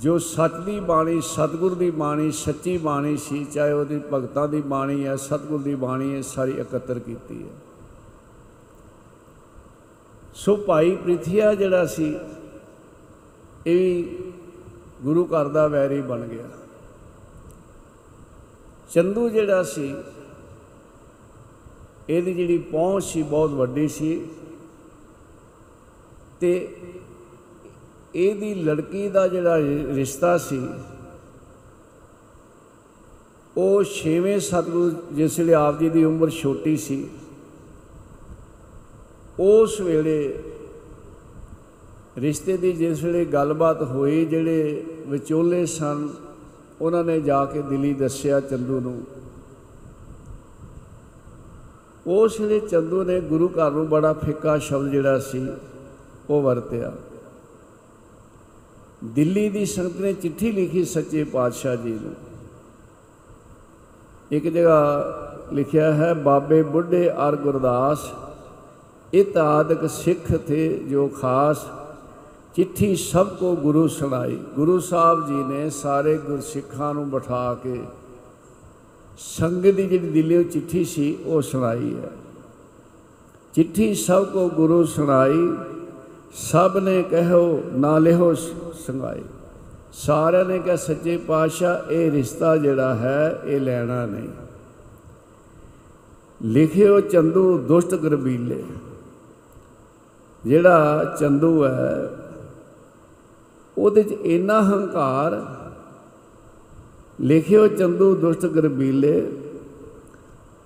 [0.00, 5.04] ਜੋ ਸੱਚ ਦੀ ਬਾਣੀ, ਸਤਿਗੁਰ ਦੀ ਬਾਣੀ, ਸੱਚੀ ਬਾਣੀ ਸੀ, ਚਾਹੇ ਉਹਦੀ ਭਗਤਾਂ ਦੀ ਬਾਣੀ
[5.06, 7.48] ਹੈ, ਸਤਿਗੁਰ ਦੀ ਬਾਣੀ ਹੈ, ਸਾਰੀ ਇਕੱਤਰ ਕੀਤੀ ਹੈ।
[10.34, 12.16] ਸੋ ਭਾਈ ਪ੍ਰਿਥਿਆ ਜਿਹੜਾ ਸੀ,
[13.66, 14.18] ਇਹ ਵੀ
[15.02, 16.48] ਗੁਰੂ ਘਰ ਦਾ ਵੈਰੀ ਬਣ ਗਿਆ।
[18.90, 19.94] ਚੰਦੂ ਜਿਹੜਾ ਸੀ,
[22.08, 24.26] ਇਹਦੀ ਜਿਹੜੀ ਪਹੁੰਚ ਸੀ ਬਹੁਤ ਵੱਡੀ ਸੀ
[26.40, 26.76] ਤੇ
[28.14, 30.68] ਇਹਦੀ ਲੜਕੀ ਦਾ ਜਿਹੜਾ ਰਿ- ਰਿਸ਼ਤਾ ਸੀ,
[33.56, 37.08] ਉਹ ਛੇਵੇਂ ਸਤਿਗੁਰੂ ਜਿਸ ਵੇਲੇ ਆਪ ਜੀ ਦੀ ਉਮਰ ਛੋਟੀ ਸੀ,
[39.40, 40.42] ਉਸ ਵੇਲੇ
[42.18, 46.08] ਰਿਸ਼ਤੇ ਦੀ ਜਿਸ ਵੇਲੇ ਗੱਲਬਾਤ ਹੋਈ, ਜਿਹੜੇ ਵਿਚੋਲੇ ਸਨ,
[46.80, 49.02] ਉਹਨਾਂ ਨੇ ਜਾ ਕੇ ਦਿੱਲੀ ਦੱਸਿਆ ਚੰਦੂ ਨੂੰ।
[52.06, 55.46] ਉਸ ਵੇਲੇ ਚੰਦੂ ਨੇ ਗੁਰੂ ਘਰ ਨੂੰ ਬੜਾ ਫਿੱਕਾ ਸ਼ਬਦ ਜਿਹੜਾ ਸੀ,
[56.30, 56.92] ਉਹ ਵਰਤਿਆ।
[59.04, 62.14] ਦਿੱਲੀ ਦੀ ਸੰਗਤ ਨੇ ਚਿੱਠੀ ਲਿਖੀ ਸੱਚੇ ਪਾਤਸ਼ਾਹ ਜੀ ਨੂੰ।
[64.30, 65.04] ਇੱਕ ਜਗ੍ਹਾ
[65.52, 67.98] ਲਿਖਿਆ ਹੈ, ਬਾਬੇ ਬੁੱਢੇ ਅਰ ਗੁਰਦਾਸ,
[69.14, 71.66] ਇਤ ਆਦਿਕ ਸਿੱਖ ਥੇ ਜੋ ਖਾਸ।
[72.54, 77.82] ਚਿੱਠੀ ਸਭ ਕੋ ਗੁਰੂ ਸੁਣਾਈ। ਗੁਰੂ ਸਾਹਿਬ ਜੀ ਨੇ ਸਾਰੇ ਗੁਰਸਿੱਖਾਂ ਨੂੰ ਬਿਠਾ ਕੇ
[79.18, 82.10] ਸੰਗਤ ਦੀ ਜਿਹੜੀ ਦਿੱਲੀੋਂ ਚਿੱਠੀ ਸੀ, ਉਹ ਸੁਣਾਈ ਹੈ।
[83.54, 85.54] ਚਿੱਠੀ ਸਭ ਕੋ ਗੁਰੂ ਸੁਣਾਈ।
[86.32, 88.34] ਸਭ ਨੇ ਕਹੋ ਨਾ ਲਿਹੋ
[88.86, 89.22] ਸੰਗਾਈ।
[89.92, 94.28] ਸਾਰਿਆਂ ਨੇ ਕਿਹਾ, ਸੱਚੇ ਪਾਤਸ਼ਾਹ, ਇਹ ਰਿਸ਼ਤਾ ਜਿਹੜਾ ਹੈ, ਇਹ ਲੈਣਾ ਨਹੀਂ।
[96.42, 98.64] ਲਿਖਿਓ, ਚੰਦੂ ਦੁਸ਼ਟ ਗਰਬੀਲੇ।
[100.46, 102.10] ਜਿਹੜਾ ਚੰਦੂ ਹੈ,
[103.78, 105.56] ਉਹਦੇ 'ਚ ਇੰਨਾ ਹੰਕਾਰ,
[107.20, 109.32] ਲਿਖਿਓ, ਚੰਦੂ ਦੁਸ਼ਟ ਗਰਬੀਲੇ।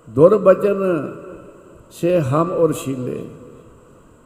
[0.09, 1.11] ਦੁਰਬਚਨ
[1.91, 3.25] ਸੇ ਹਮ ਔਰ ਸ਼ੀਲੇ।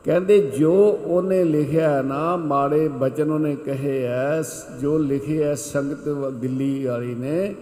[0.05, 4.41] ਕਹਿੰਦੇ ਜੋ ਉਹਨੇ ਲਿਖਿਆ ਹੈ ਨਾ, ਮਾੜੇ ਬਚਨ ਉਹਨੇ ਕਹੇ ਐ,
[4.81, 7.55] ਜੋ ਲਿਖਿਆ ਸੰਗਤ ਵ- ਦਿੱਲੀ ਵਾਲੀ ਨੇ,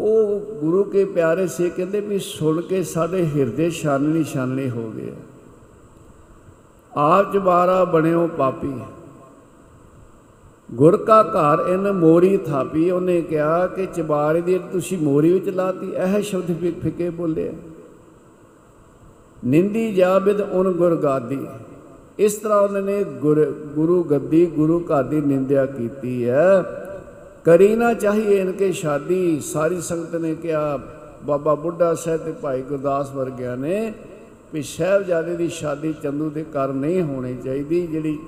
[0.00, 5.12] ਉਹ ਗੁਰੂ ਕੇ ਪਿਆਰੇ ਸੇ ਕਹਿੰਦੇ ਵੀ ਸੁਣ ਕੇ ਸਾਡੇ ਹਿਰਦੇ ਛਾਨਣੀ ਛਾਨਣੀ ਹੋ ਗਏ
[6.96, 8.78] ਆਪ ਜਬਾਰਾ ਬਣਿਓ ਪਾਪੀ।
[10.72, 15.92] ਗੁਰ ਕਾ ਘਰ ਇਨ ਮੋਰੀ ਥਾਪੀ, ਉਹਨੇ ਕਿਹਾ ਕਿ ਚਬਾਰੇ ਦੀ ਤੁਸੀਂ ਮੋਰੀ ਵਿੱਚ ਲਾਤੀ,
[15.92, 17.52] ਇਹ ਸ਼ਬਦ ਫਿ- ਫਿੱਕੇ ਬੋਲੇ
[19.44, 21.46] ਨਿੰਦੀ ਜਾਬਿਦ ਉਨ ਗੁਰ ਗਾਦੀ।
[22.18, 26.62] ਇਸ ਤਰ੍ਹਾਂ ਉਹਨਾਂ ਨੇ ਗੁਰ- ਗੁਰੂ ਗੱਦੀ, ਗੁਰੂ ਘਰ ਦੀ ਨਿੰਦਿਆ ਕੀਤੀ ਹੈ।
[27.44, 30.78] ਕਰੀ ਨਾ ਚਾਹੀਏ ਇਨਕੇ ਸ਼ਾਦੀ, ਸਾਰੀ ਸੰਗਤ ਨੇ ਕਿਹਾ,
[31.24, 33.92] ਬਾਬਾ ਬੁੱਢਾ ਸਾਹਿਬ ਤੇ ਭਾਈ ਗੁਰਦਾਸ ਵਰਗਿਆਂ ਨੇ
[34.54, 38.18] ਵੀ ਸਾਹਿਬਜ਼ਾਦੇ ਦੀ ਸ਼ਾਦੀ ਚੰਦੂ ਦੇ ਘਰ ਨਹੀਂ ਹੋਣੀ ਚਾਹੀਦੀ, ਜਿਹੜੀ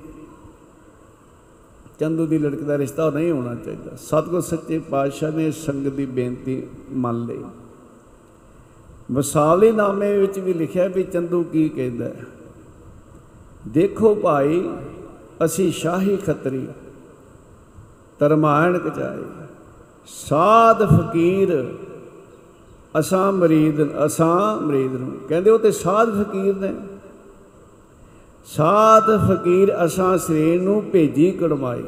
[2.00, 5.88] ਚੰਦੂ ਦੀ ਲੜਕੀ ਦਾ ਰਿਸ਼ਤਾ ਉਹ ਨਹੀਂ ਹੋਣਾ ਚਾਹੀਦਾ। ਸਤਿਗੁਰ ਸੱਚੇ ਪਾਤਸ਼ਾਹ ਨੇ ਇਸ ਸੰਗਤ
[5.88, 7.44] ਦੀ ਬੇਨਤੀ ਮੰਨ ਲਈ।
[9.10, 12.26] ਵਸਾਵਲੀ ਨਾਮੇ ਵਿੱਚ ਵੀ ਲਿਖਿਆ ਵੀ ਚੰਦੂ ਕੀ ਕਹਿੰਦਾ ਹੈ।
[13.68, 14.70] ਦੇਖੋ ਭਾਈ,
[15.44, 16.68] ਅਸੀਂ ਸ਼ਾਹੀ ਖੱਤਰੀ
[18.18, 19.22] ਤਰਮਾਇਣ ਕਚਾਏ।
[20.06, 21.74] ਸਾਧ ਫਕੀਰ,
[22.98, 26.74] ਅਸਾਂ ਮਰੀਦ ਅਸਾਂ ਮਰੀਦ ਨੂੰ। ਕਹਿੰਦੇ ਉਹ ਤੇ ਸਾਧ ਫਕੀਰ ਨੇ।
[28.44, 31.84] ਸਾਧ ਫਕੀਰ ਅਸਾਂ ਸਰੀਰ ਨੂੰ ਭੇਜੀ ਕੜਮਾਈ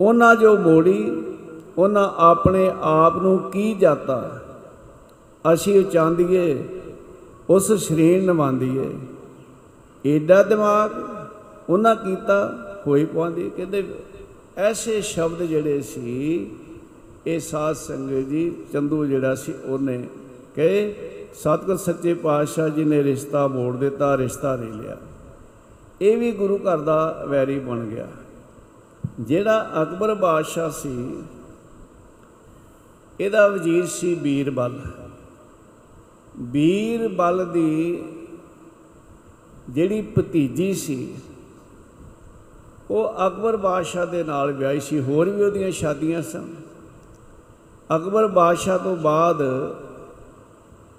[0.00, 1.22] ਉਹਨਾਂ ਜੋ ਮੋੜੀ,
[1.78, 4.37] ਉਹਨਾਂ ਆਪਣੇ ਆਪ ਨੂੰ ਕੀ ਜਾਤਾ?
[5.54, 6.64] ਅਸੀਂ ਉਹ ਚਾਹੁੰਦੀਏ,
[7.50, 8.90] ਉਸ ਸਰੀਰ ਨਿਭਾਉਂਦੀਏ
[10.04, 10.90] ਏਡਾ ਦਿਮਾਗ
[11.70, 13.84] ਉਹਨਾਂ ਕੀਤਾ, ਹੋਈ ਪਾਉਂਦੀ ਕਹਿੰਦੇ,
[14.56, 16.50] ਐਸੇ ਸ਼ਬਦ ਜਿਹੜੇ ਸੀ,
[17.26, 20.08] ਇਹ ਸਾਧ ਸੰਗਤ ਜੀ, ਚੰਦੂ ਜਿਹੜਾ ਸੀ, ਉਹਨੇ
[20.56, 20.94] ਕਹੇ,
[21.34, 24.96] ਸਤਿਗੁਰ ਸੱਚੇ ਪਾਤਸ਼ਾਹ ਜੀ ਨੇ ਰਿਸ਼ਤਾ ਮੋੜ ਦਿੱਤਾ, ਰਿਸ਼ਤਾ ਨਹੀਂ ਲਿਆ।
[26.00, 28.06] ਇਹ ਵੀ ਗੁਰੂ ਘਰ ਦਾ ਵੈਰੀ ਬਣ ਗਿਆ।
[29.20, 31.22] ਜਿਹੜਾ ਅਕਬਰ ਬਾਦਸ਼ਾਹ ਸੀ,
[33.20, 34.78] ਇਹਦਾ ਵਜ਼ੀਰ ਸੀ ਬੀਰਬਲ।
[36.38, 38.04] ਬੀਰਬਲ ਦੀ
[39.70, 41.14] ਜਿਹੜੀ ਭਤੀਜੀ ਸੀ,
[42.90, 46.54] ਉਹ ਅਕਬਰ ਬਾਦਸ਼ਾਹ ਦੇ ਨਾਲ ਵਿਆਹੀ ਸੀ। ਹੋਰ ਵੀ ਉਹਦੀਆਂ ਸ਼ਾਦੀਆਂ ਸਨ।
[47.96, 49.42] ਅਕਬਰ ਬਾਦਸ਼ਾਹ ਤੋਂ ਬਾਅਦ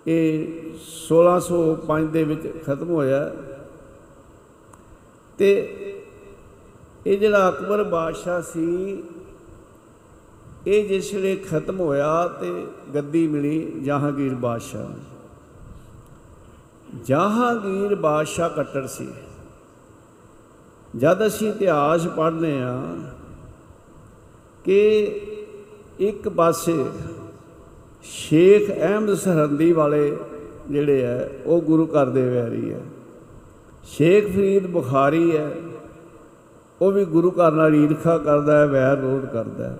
[0.08, 0.47] ਇਹ
[1.08, 3.32] 1605 ਦੇ ਵਿੱਚ ਖਤਮ ਹੋਇਆ।
[5.38, 5.75] ਤੇ
[7.08, 9.04] ਇਹ ਜਿਹੜਾ ਅਕਬਰ ਬਾਦਸ਼ਾਹ ਸੀ,
[10.67, 15.09] ਇਹ ਜਿਸ ਵੇਲੇ ਖਤਮ ਹੋਇਆ ਤੇ ਗੱਦੀ ਮਿਲੀ ਜਹਾਂਗੀਰ ਬਾਦਸ਼ਾਹ ਨੂੰ।
[16.95, 19.08] ਜਹਾਂਗੀਰ ਬਾਦਸ਼ਾਹ ਕੱਟੜ ਸੀ।
[20.97, 22.82] ਜਦ ਅਸੀਂ ਇਤਿਹਾਸ ਪੜ੍ਹਨੇ ਆ
[24.63, 24.80] ਕਿ
[25.99, 26.86] ਇੱਕ ਪਾਸੇ
[28.04, 30.17] ਸ਼ੇਖ ਅਹਿਮਦ ਸਰਹੰਦੀ ਵਾਲੇ
[30.69, 32.80] ਜਿਹੜੇ ਆ ਉਹ ਗੁਰੂ ਘਰ ਦੇ ਵੈਰੀ ਹੈ।
[33.84, 35.52] ਸ਼ੇਖ ਫਰੀਦ ਬੁਖਾਰੀ ਹੈ,
[36.82, 39.78] ਉਹ ਵੀ ਗੁਰੂ ਘਰ ਨਾਲ ਈਰਖਾ ਕਰਦਾ ਹੈ, ਵੈਰ ਵਿਰੋਧ ਕਰਦਾ ਹੈ।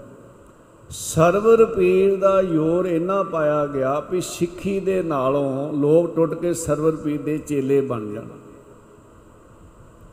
[0.90, 6.96] ਸਰਵਰ ਪੀਰ ਦਾ ਯੋਰ ਇੰਨਾ ਪਾਇਆ ਗਿਆ ਵੀ ਸਿੱਖੀ ਦੇ ਨਾਲੋਂ ਲੋਕ ਟੁੱਟ ਕੇ ਸਰਵਰ
[6.96, 8.26] ਪੀਰ ਦੇ ਚੇਲੇ ਬਣ ਜਾਣ।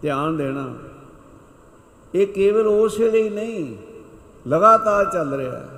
[0.02, 0.74] ਧਿਆਨ ਦੇਣਾ।
[2.14, 3.76] ਇਹ ਕੇਵਲ ਉਸ ਵੇਲੇ ਹੀ ਨਹੀਂ,
[4.48, 5.68] ਲਗਾਤਾਰ ਚੱਲ ਰਿਹਾ। ਹੈ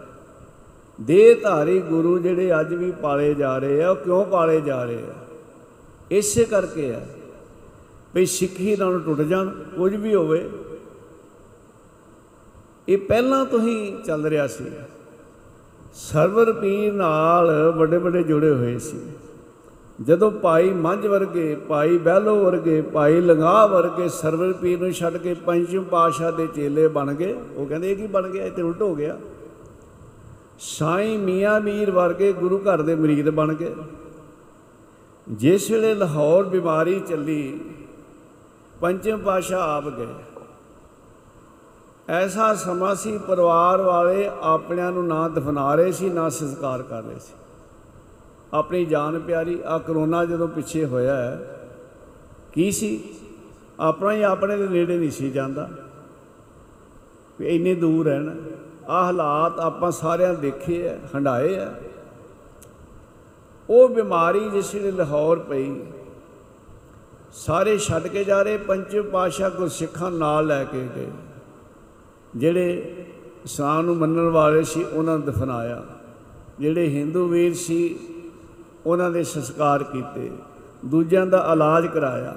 [1.01, 5.03] ਦੇਹ ਧਾਰੀ ਗੁਰੂ ਜਿਹੜੇ ਅੱਜ ਵੀ ਪਾਲੇ ਜਾ ਰਹੇ ਆ, ਉਹ ਕਿਉਂ ਪਾਲੇ ਜਾ ਰਹੇ
[5.11, 5.15] ਆ?
[6.11, 7.01] ਇਸੇ ਕਰਕੇ ਆ
[8.15, 10.49] ਵੀ ਸਿੱਖੀ ਨਾਲ ਟੁੱਟ ਜਾਣ, ਕੁਝ ਵੀ ਹੋਵੇ।
[12.89, 14.65] ਇਹ ਪਹਿਲਾਂ ਤੋਂ ਹੀ ਚੱਲ ਰਿਹਾ ਸੀ।
[15.95, 19.01] ਸਰਵਰ ਪੀਰ ਨਾਲ ਵੱਡੇ ਵੱਡੇ ਜੁੜੇ ਹੋਏ ਸੀ।
[20.03, 25.35] ਜਦੋਂ ਭਾਈ ਮੰਝ ਵਰਗੇ, ਭਾਈ ਬਹਿਲੋ ਵਰਗੇ, ਭਾਈ ਲੰਗਾ ਵਰਗੇ ਸਰਵਰ ਪੀਰ ਨੂੰ ਛੱਡ ਕੇ
[25.35, 28.45] ਪੰਚਮ ਪਾਸ਼ਾ ਦੇ ਚੇਲੇ ਬਣ ਗਏ, ਉਹ ਕਹਿੰਦੇ, ਇਹ ਕੀ ਬਣ ਗਿਆ?
[28.45, 29.19] ਇਹ ਤੇ ਉਲਟ ਹੋ ਗਿਆ।
[30.59, 33.75] ਸਾਈਂ ਮੀਆਂ ਮੀਰ ਵਰਗੇ ਗੁਰੂ ਘਰ ਦੇ ਮਰੀਦ ਬਣ ਗਏ।
[35.29, 37.61] ਜਿਸ ਵੇਲੇ ਲਾਹੌਰ ਬਿਮਾਰੀ ਚੱਲੀ
[38.81, 40.07] ਪੰਚਮ ਪਾਸ਼ਾ ਆਪ ਗਏ।
[42.09, 47.19] ਐਸਾ ਸਮਾਂ ਸੀ ਪਰਿਵਾਰ ਵਾਲੇ ਆਪਣਿਆਂ ਨੂੰ ਨਾ ਦਫਨਾ ਰਹੇ ਸੀ ਨਾ ਸੰਸਕਾਰ ਕਰ ਰਹੇ
[47.19, 47.33] ਸੀ।
[48.55, 51.39] ਆਪਣੀ ਜਾਨ ਪਿਆਰੀ ਆ ਕਰੋਨਾ ਜਦੋਂ ਪਿੱਛੇ ਹੋਇਆ ਹੈ,
[52.53, 53.03] ਕੀ ਸੀ?
[53.81, 55.69] ਆਪਣਾ ਹੀ ਆਪਣੇ ਦੇ ਨੇੜੇ ਨਹੀਂ ਸੀ ਜਾਂਦਾ।
[57.41, 58.33] ਵੀ ਇੰਨੇ ਦੂਰ ਰਹਿਣਾ।
[58.89, 61.73] ਆ ਹਾਲਾਤ ਆਪਾਂ ਸਾਰਿਆਂ ਦੇਖੇ ਆ ਹੰਡਾਏ ਆ
[63.69, 65.71] ਉਹ ਬਿਮਾਰੀ ਜਿਸ ਵੇਲੇ ਲਾਹੌਰ ਪਈ
[67.33, 71.11] ਸਾਰੇ ਛੱਡ ਕੇ ਜਾ ਰਹੇ ਪੰਚਮ ਪਾਸ਼ਾ ਕੋ ਸਿੱਖਾਂ ਨਾਲ ਲੈ ਕੇ ਗਏ।
[72.37, 72.95] ਜਿਹੜੇ
[73.45, 75.83] ਇਸਲਾਮ ਨੂੰ ਮੰਨਣ ਵਾਲੇ ਸੀ, ਉਹਨਾਂ ਨੂੰ ਦਫਨਾਇਆ।
[76.61, 77.99] ਜਿਹੜੇ ਹਿੰਦੂ ਵੀਰ ਸੀ,
[78.87, 80.31] ਉਹਨਾਂ ਦੇ ਸੰਸਕਾਰ ਕੀਤੇ।
[80.85, 82.37] ਦੂਜਿਆਂ ਦਾ ਇਲਾਜ ਕਰਾਇਆ।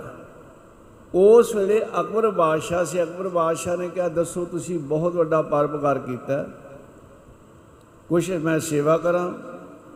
[1.16, 6.38] ਉਸ ਵੇਲੇ ਅਕਬਰ ਬਾਦਸ਼ਾਹ ਸੀ। ਅਕਬਰ ਬਾਦਸ਼ਾਹ ਨੇ ਕਿਹਾ, ਦੱਸੋ ਤੁਸੀਂ ਬਹੁਤ ਵੱਡਾ ਪਰਪਕਾਰ ਕੀਤਾ
[6.38, 6.48] ਹੈ।
[8.10, 9.34] ਕੁਛ ਮੈਂ ਸੇਵਾ ਕਰਾਂ।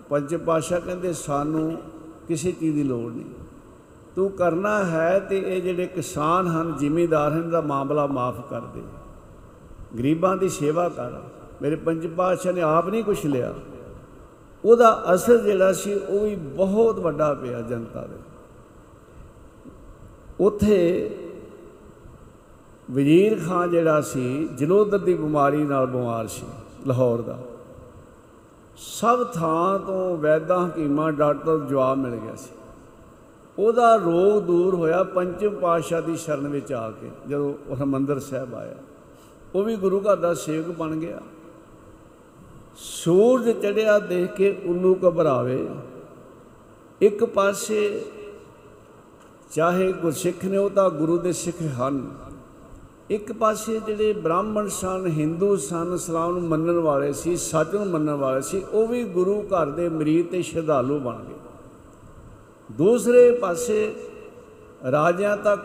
[0.10, 1.78] ਪੰਜ ਪਾਸ਼ਾ ਕਹਿੰਦੇ, ਸਾਨੂੰ
[2.28, 3.26] ਕਿਸੇ ਚੀਜ਼ ਦੀ ਲੋੜ ਨਹੀਂ।
[4.16, 8.82] ਤੂੰ ਕਰਨਾ ਹੈ ਤੇ ਇਹ ਜਿਹੜੇ ਕਿਸਾਨ ਹਨ, ਜ਼ਿਮੀਂਦਾਰ ਹਨ ਦਾ ਮਾਮਲਾ ਮਾਫ ਕਰ ਦੇ।
[10.00, 11.12] ਗਰੀਬਾਂ ਦੀ ਸੇਵਾ ਕਰ।
[11.62, 13.54] ਮੇਰੇ ਪੰਜ ਪਾਤਸ਼ਾਹ ਨੇ ਆਪ ਨਹੀਂ ਕੁਛ ਲਿਆ।
[14.66, 18.16] ਉਹਦਾ ਅਸਰ ਜਿਹੜਾ ਸੀ, ਉਹ ਵੀ ਬਹੁਤ ਵੱਡਾ ਪਿਆ ਜਨਤਾ ਦੇ।
[20.40, 21.10] ਉਥੇ
[22.92, 26.46] ਵਜ਼ੀਰ ਖਾਨ ਜਿਹੜਾ ਸੀ, ਜਲੋਦਰ ਦੀ ਬਿਮਾਰੀ ਨਾਲ ਬਿਮਾਰ ਸੀ,
[26.88, 27.40] ਲਾਹੌਰ ਦਾ।
[28.78, 32.50] ਸਭ ਥਾਂ ਤੋਂ ਵੈਦਾਂ ਹਕੀਮਾਂ, ਡਾਕਟਰ ਜਵਾਬ ਮਿਲ ਗਿਆ ਸੀ।
[33.60, 38.56] ਉਹਦਾ ਰੋਗ ਦੂਰ ਹੋਇਆ ਪੰਚਮ ਪਾਤਸ਼ਾਹ ਦੀ ਸ਼ਰਨ ਵਿੱਚ ਆ ਕੇ, ਜਦੋਂ ਉਹ ਹਰਿਮੰਦਰ ਸਾਹਿਬ
[38.56, 38.76] ਆਇਆ।
[39.56, 41.22] ਉਹ ਵੀ ਗੁਰੂ ਘਰ ਦਾ ਸੇਵਕ ਬਣ ਗਿਆ।
[42.78, 45.68] ਸੂਰਜ ਚੜਿਆ ਦੇਖ ਕੇ ਉੱਲੂ ਘਬਰਾਵੇ।
[47.02, 48.06] ਇੱਕ ਪਾਸੇ
[49.52, 52.16] ਚਾਹੇ ਗੁਰਸਿੱਖ ਨੇ ਉਹ ਤਾਂ ਗੁਰੂ ਦੇ ਸਿੱਖ ਹਨ।
[53.10, 58.14] ਇੱਕ ਪਾਸੇ ਜਿਹੜੇ ਬ੍ਰਾਹਮਣ ਸਨ, ਹਿੰਦੂ ਸਨ ਇਸਲਾਮ ਨੂੰ ਮੰਨਣ ਵਾਲੇ ਸੀ ਸੱਚ ਨੂੰ ਮੰਨਣ
[58.14, 61.36] ਵਾਲੇ ਸੀ, ਉਹ ਵੀ ਗੁਰੂ ਘਰ ਦੇ ਮਰੀਦ ਤੇ ਸ਼ਰਧਾਲੂ ਬਣ ਗਏ।
[62.72, 63.96] ਦੂਸਰੇ ਪਾਸੇ
[64.92, 65.62] ਰਾਜਿਆਂ ਤੱਕ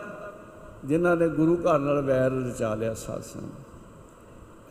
[0.85, 3.60] ਜਿਨ੍ਹਾਂ ਨੇ ਗੁਰੂ ਘਰ ਨਾਲ ਵੈਰ ਰਚਾ ਲਿਆ ਸਾਧ ਸੰਗਤ।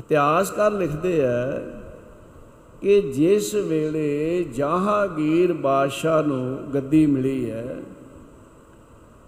[0.01, 1.61] ਇਤਿਹਾਸਕਾਰ ਲਿਖਦੇ ਆ
[2.83, 7.77] ਕਿ ਜਿਸ ਵੇਲੇ ਜਹਾਂਗੀਰ ਬਾਦਸ਼ਾਹ ਨੂੰ ਗੱਦੀ ਮਿਲੀ ਹੈ,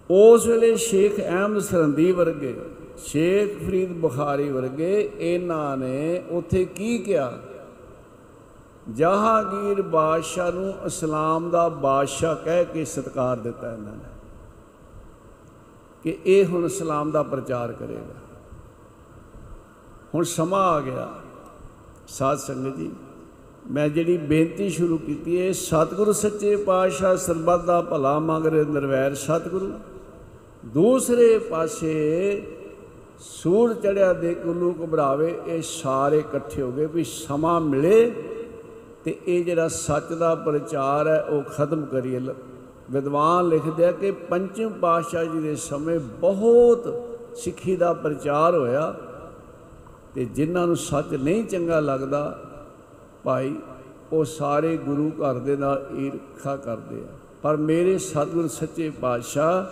[0.09, 2.55] ਉਸ ਵੇਲੇ ਸ਼ੇਖ ਅਹਿਮਦ ਸਰੰਦੀ ਵਰਗੇ,
[3.05, 7.31] ਸ਼ੇਖ ਫਰੀਦ ਬੁਖਾਰੀ ਵਰਗੇ ਇਹਨਾਂ ਨੇ ਉੱਥੇ ਕੀ ਕਿਹਾ?
[8.89, 14.11] ਜਹਾਂਗੀਰ ਬਾਦਸ਼ਾਹ ਨੂੰ ਇਸਲਾਮ ਦਾ ਬਾਦਸ਼ਾਹ ਕਹਿ ਕੇ ਸਤਿਕਾਰ ਦਿੱਤਾ ਇਹਨਾਂ ਨੇ
[16.03, 18.21] ਕਿ ਇਹ ਹੁਣ ਇਸਲਾਮ ਦਾ ਪ੍ਰਚਾਰ ਕਰੇਗਾ।
[20.15, 21.09] ਹੁਣ ਸਮਾਂ ਆ ਗਿਆ
[22.07, 22.91] ਸਾਧ ਸੰਗਤ ਜੀ।
[23.71, 29.15] ਮੈਂ ਜਿਹੜੀ ਬੇਨਤੀ ਸ਼ੁਰੂ ਕੀਤੀ ਹੈ, ਸਤਿਗੁਰੂ ਸੱਚੇ ਪਾਤਸ਼ਾਹ ਸਰਬੱਤ ਦਾ ਭਲਾ ਮੰਗ ਰਹੇ ਨਿਰਵੈਰ
[29.15, 29.71] ਸਤਿਗੁਰੂ।
[30.65, 32.41] ਦੂਸਰੇ ਪਾਸੇ
[33.19, 38.11] ਸੂਰ ਚੜਿਆ ਦੇ ਕੁੱਲੂ ਘਬਰਾਵੇ, ਇਹ ਸਾਰੇ ਇਕੱਠੇ ਹੋ ਗਏ ਵੀ ਸਮਾਂ ਮਿਲੇ
[39.03, 42.35] ਤੇ ਇਹ ਜਿਹੜਾ ਸੱਚ ਦਾ ਪ੍ਰਚਾਰ ਹੈ, ਉਹ ਖਤਮ ਕਰੀਏ। ਲ-
[42.91, 47.03] ਵਿਦਵਾਨ ਲਿਖਦੇ ਆ ਕਿ ਪੰਚਮ ਪਾਤਸ਼ਾਹ ਜੀ ਦੇ ਸਮੇਂ ਬਹੁਤ
[47.35, 48.95] ਸਿੱਖੀ ਦਾ ਪ੍ਰਚਾਰ ਹੋਇਆ।
[50.15, 52.39] ਤੇ ਜਿਨ੍ਹਾਂ ਨੂੰ ਸੱਚ ਨਹੀਂ ਚੰਗਾ ਲੱਗਦਾ,
[53.23, 53.55] ਭਾਈ,
[54.13, 59.65] ਉਹ ਸਾਰੇ ਗੁਰੂ ਘਰ ਦੇ ਨਾਲ ਈਰਖਾ ਕਰਦੇ ਆ। ਪਰ ਮੇਰੇ ਸਤਿਗੁਰ ਸੱਚੇ ਪਾਤਸ਼ਾਹ,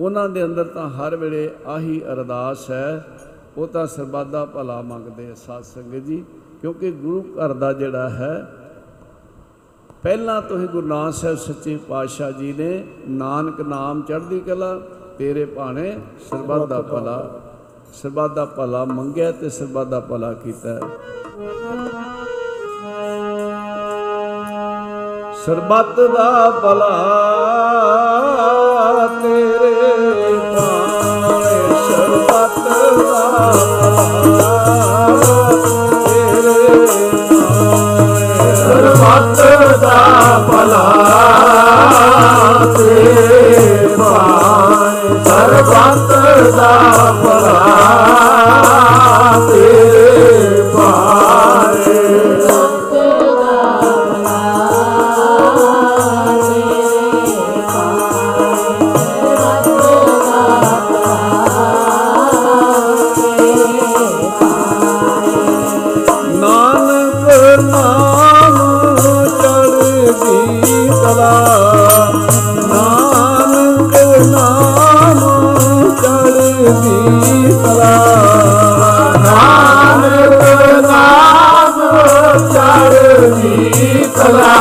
[0.00, 3.04] ਉਹਨਾਂ ਦੇ ਅੰਦਰ ਤਾਂ ਹਰ ਵੇਲੇ ਆਹੀ ਅਰਦਾਸ ਹੈ,
[3.58, 6.24] ਉਹ ਤਾਂ ਸਰਬੱਤ ਦਾ ਭਲਾ ਮੰਗਦੇ ਆ ਸਾਧ ਸੰਗਤ ਜੀ,
[6.60, 8.46] ਕਿਉਂਕਿ ਗੁਰੂ ਘਰ ਦਾ ਜਿਹੜਾ ਹੈ,
[10.02, 14.74] ਪਹਿਲਾਂ ਤੋਂ ਹੀ ਗੁਰੂ ਨਾਨਕ ਸਾਹਿਬ ਸੱਚੇ ਪਾਤਸ਼ਾਹ ਜੀ ਨੇ ਨਾਨਕ ਨਾਮ ਚੜ੍ਹਦੀ ਕਲਾ,
[15.18, 15.96] ਤੇਰੇ ਭਾਣੇ
[16.30, 17.40] ਸਰਬੱਤ ਦਾ ਭਲਾ
[17.92, 20.80] ਸਰਬੱਤ ਦਾ ਭਲਾ ਮੰਗਿਆ ਤੇ ਸਰਬੱਤ ਦਾ ਭਲਾ ਕੀਤਾ। ਹੈ
[25.44, 26.88] ਸਰਬੱਤ ਦਾ ਭਲਾ
[29.22, 29.70] ਤੇਰੇ
[30.54, 31.54] ਭਾਣੇ
[31.88, 32.58] ਸਰਬੱਤ
[32.98, 34.58] ਦਾ ਭਲਾ
[36.06, 37.09] ਤੇਰੇ
[43.98, 46.10] ਭਾਣੇ ਸਰਬੱਤ
[46.56, 46.72] ਦਾ
[47.22, 47.58] ਭਲਾ
[49.48, 51.49] ਤੇ ਪਾਏ
[84.32, 84.59] ਚੜ੍ਹਦੀ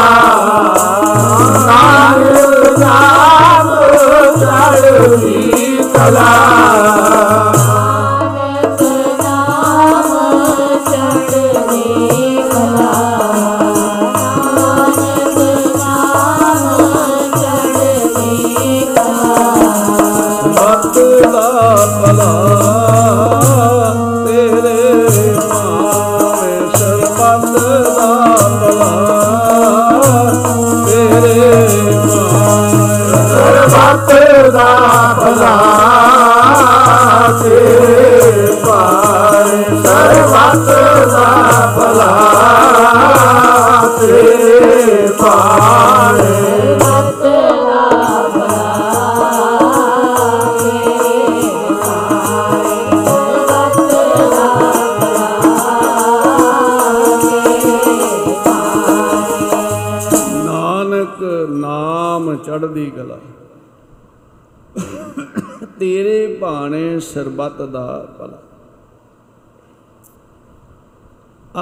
[67.00, 68.42] ਸਰਬੱਤ ਦਾ ਭਲਾ।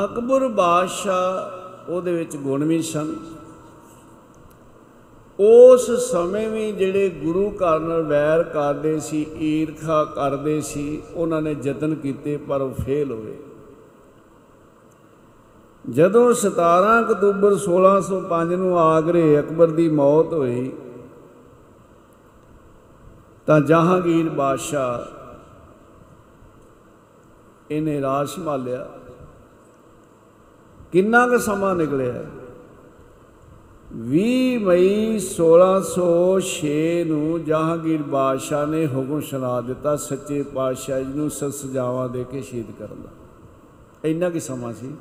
[0.03, 1.57] ਅਕਬਰ ਬਾਦਸ਼ਾਹ
[1.91, 3.15] ਉਹਦੇ ਵਿੱਚ ਗੁਣ ਵੀ ਸਨ।
[5.39, 11.55] ਉਸ ਸਮੇਂ ਵੀ ਜਿਹੜੇ ਗੁਰੂ ਘਰ ਨਾਲ ਵੈਰ ਕਰਦੇ ਸੀ, ਈਰਖਾ ਕਰਦੇ ਸੀ, ਉਹਨਾਂ ਨੇ
[11.63, 13.37] ਯਤਨ ਕੀਤੇ, ਪਰ ਉਹ ਫੇਲ ਹੋਏ।
[15.89, 20.71] ਜਦੋਂ 17 ਅਕਤੂਬਰ 1605 ਨੂੰ ਆਗਰੇ ਅਕਬਰ ਦੀ ਮੌਤ ਹੋਈ,
[23.45, 25.16] ਤਾਂ ਜਹਾਂਗੀਰ ਬਾਦਸ਼ਾਹ
[27.71, 28.89] ਇਹਨੇ ਰਾਜ ਸੰਭਾਲਿਆ।
[30.91, 32.23] ਕਿੰਨਾ ਕੁ ਸਮਾਂ ਨਿਕਲਿਆ
[33.95, 41.53] 20 ਮਈ 1606 ਨੂੰ ਜਹਾਂਗੀਰ ਬਾਦਸ਼ਾਹ ਨੇ ਹੁਕਮ ਸੁਣਾ ਦਿੱਤਾ ਸੱਚੇ ਪਾਤਸ਼ਾਹ ਜੀ ਨੂੰ ਸਤ
[41.53, 43.09] ਸਜਾਵਾਂ ਦੇ ਕੇ ਸ਼ਹੀਦ ਕਰਨ ਦਾ।
[44.09, 44.95] ਇੰਨਾ ਕੀ ਸਮਾਂ ਸੀ।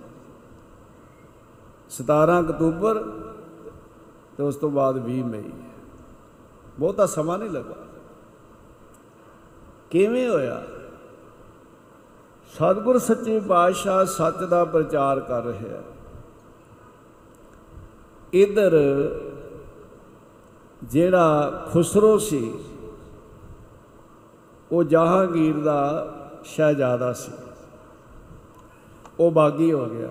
[1.90, 3.02] 17 ਅਕਤੂਬਰ
[4.36, 5.42] ਤੇ ਉਸ ਤੋਂ ਬਾਅਦ 20 ਮਈ।
[6.78, 7.74] ਬਹੁਤਾ ਸਮਾਂ ਨਹੀਂ ਲੱਗਾ।
[9.90, 10.62] ਕਿਵੇਂ ਹੋਇਆ?
[12.54, 15.82] ਸਤਿਗੁਰ ਸੱਚੇ ਪਾਤਸ਼ਾਹ ਸੱਚ ਦਾ ਪ੍ਰਚਾਰ ਕਰ ਰਹੇ ਆ।
[18.32, 18.78] ਇਧਰ
[20.84, 22.54] ਜਿਹੜਾ ਖੁਸਰੋ ਸੀ,
[24.72, 27.32] ਉਹ ਜਹਾਂਗੀਰ ਦਾ ਸ਼ਹਿਜ਼ਾਦਾ ਸੀ।
[29.20, 30.08] ਉਹ ਬਾਗੀ ਹੋ ਗਿਆ।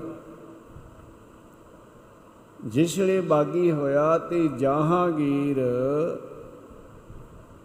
[2.65, 5.57] ਜਿਸ ਵੇਲੇ ਬਾਗੀ ਹੋਇਆ ਤੇ ਜਹਾਂਗੀਰ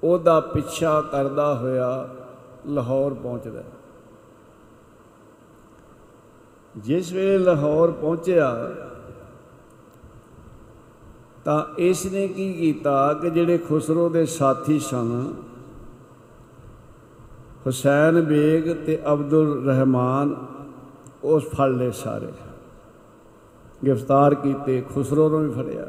[0.04, 2.08] ਉਹਦਾ ਪਿੱਛਾ ਕਰਦਾ ਹੋਇਆ
[2.66, 3.62] ਲਾਹੌਰ ਪਹੁੰਚਦਾ।
[6.74, 8.70] ਜਿਸ ਵੇਲੇ ਲਾਹੌਰ ਪਹੁੰਚਿਆ,
[11.44, 15.32] ਤਾਂ ਇਸ ਨੇ ਕੀ ਕੀਤਾ ਕਿ ਜਿਹੜੇ ਖੁਸਰੋ ਦੇ ਸਾਥੀ ਸਨ,
[17.66, 20.34] ਹੁਸੈਨ ਬੇਗ ਤੇ ਅਬਦੁਲ ਰਹਿਮਾਨ
[21.24, 22.32] ਉਸ ਫੜ ਲਏ ਸਾਰੇ।
[23.86, 25.86] ਗ੍ਰਿਫਤਾਰ ਕੀਤੇ, ਖੁਸਰੋ ਨੂੰ ਵੀ ਫੜਿਆ।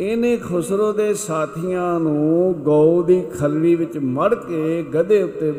[0.00, 5.52] ਇਹਨੇ ਖੁਸਰੋ ਦੇ ਸਾਥੀਆਂ ਨੂੰ ਗਊ ਦੀ ਖਲਵੀ ਵਿੱਚ ਮੜ ਕੇ ਗਧੇ ਉੱਤੇ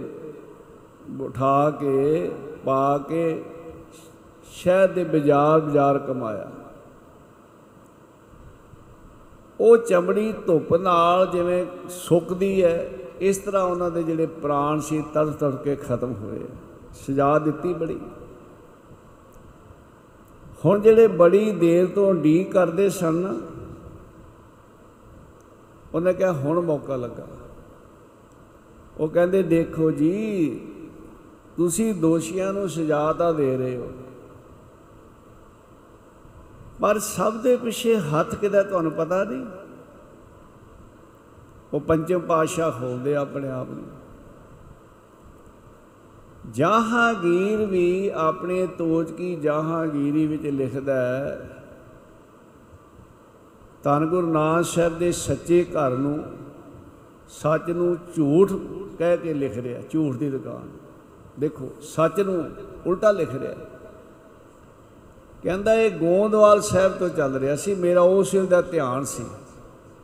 [1.10, 2.32] ਬਿਠਾ ਕੇ
[2.66, 3.43] ਪਾ ਕੇ
[4.51, 6.51] ਸ਼ਹਿਰ ਦੇ ਬਾਜ਼ਾਰ ਬਾਜ਼ਾਰ ਕਮਾਇਆ।
[9.60, 12.89] ਉਹ ਚਮੜੀ ਧੁੱਪ ਨਾਲ ਜਿਵੇਂ ਸੁੱਕਦੀ ਹੈ,
[13.20, 16.39] ਇਸ ਤਰ੍ਹਾਂ ਉਹਨਾਂ ਦੇ ਜਿਹੜੇ ਪ੍ਰਾਣ ਸੀ ਤੜ ਤੜ ਕੇ ਖਤਮ ਹੋਏ।
[16.93, 17.99] ਸਜ਼ਾ ਦਿੱਤੀ ਬੜੀ।
[20.66, 23.41] ਹੁਣ ਜਿਹੜੇ ਬੜੀ ਦੇਰ ਤੋਂ ਡੀ ਕਰਦੇ ਸਨ,
[25.93, 27.28] ਉਹਨੇ ਕਿਹਾ, ਹੁਣ ਮੌਕਾ ਲੱਗਾ।
[28.97, 30.62] ਉਹ ਕਹਿੰਦੇ, ਦੇਖੋ ਜੀ
[31.60, 33.91] ਤੁਸੀਂ ਦੋਸ਼ੀਆਂ ਨੂੰ ਸਜ਼ਾ ਤਾਂ ਦੇ ਰਹੇ ਹੋ।
[36.82, 39.45] ਪਰ ਸਭ ਦੇ ਪਿੱਛੇ ਹੱਥ ਕਿਦਾ ਤੁਹਾਨੂੰ ਪਤਾ ਨਹੀਂ?
[41.74, 43.86] ਉਹ ਪੰਚਮ ਪਾਤਸ਼ਾਹ ਖੋਲਦੇ ਆਪਣੇ ਆਪ ਨੂੰ।
[46.51, 51.49] ਜਹਾਂਗੀਰ ਵੀ ਆਪਣੇ ਤੋਜ ਕੀ ਜਹਾਂਗੀਰੀ ਵਿੱਚ ਲਿਖਦਾ ਹੈ,
[53.84, 56.24] ਧੰਨ ਗੁਰੂ ਨਾਨਕ ਸਾਹਿਬ ਦੇ ਸੱਚੇ ਘਰ ਨੂੰ
[57.30, 58.53] ਸੱਚ ਨੂੰ ਝੂਠ
[58.99, 60.70] ਕਹਿ ਕੇ ਲਿਖ ਰਿਹਾ, ਝੂਠ ਦੀ ਦੁਕਾਨ।
[61.40, 62.52] ਦੇਖੋ, ਸੱਚ ਨੂੰ
[62.86, 63.56] ਉਲਟਾ ਲਿਖ ਰਿਹਾ
[65.44, 69.24] ਕਹਿੰਦਾ, ਇਹ ਗੋਂਦਵਾਲ ਸਾਹਿਬ ਤੋਂ ਚੱਲ ਰਿਹਾ ਸੀ, ਮੇਰਾ ਉਸ ਵੇਲੇ ਦਾ ਧਿਆਨ ਸੀ।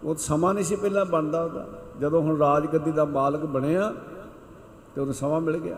[0.04, 1.68] ਉਹ ਸਮਾਂ ਨਹੀਂ ਸੀ ਪਹਿਲਾਂ ਬਣਦਾ ਉਹਦਾ।
[2.02, 3.94] ਜਦੋਂ ਹੁਣ ਰਾਜਗੱਦੀ ਦਾ ਮਾਲਕ ਬਣਿਆ,
[4.96, 5.78] ਤੇ ਉਹਨੂੰ ਸਮਾਂ ਮਿਲ ਗਿਆ।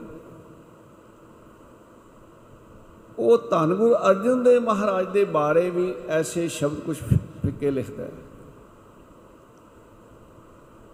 [3.20, 8.12] ਉਹ ਧੰਨ ਗੁਰੂ ਅਰਜਨ ਦੇਵ ਮਹਾਰਾਜ ਦੇ ਬਾਰੇ ਵੀ ਐਸੇ ਸ਼ਬਦ ਕੁਝ ਫਿੱਕੇ ਲਿਖਦਾ ਹੈ।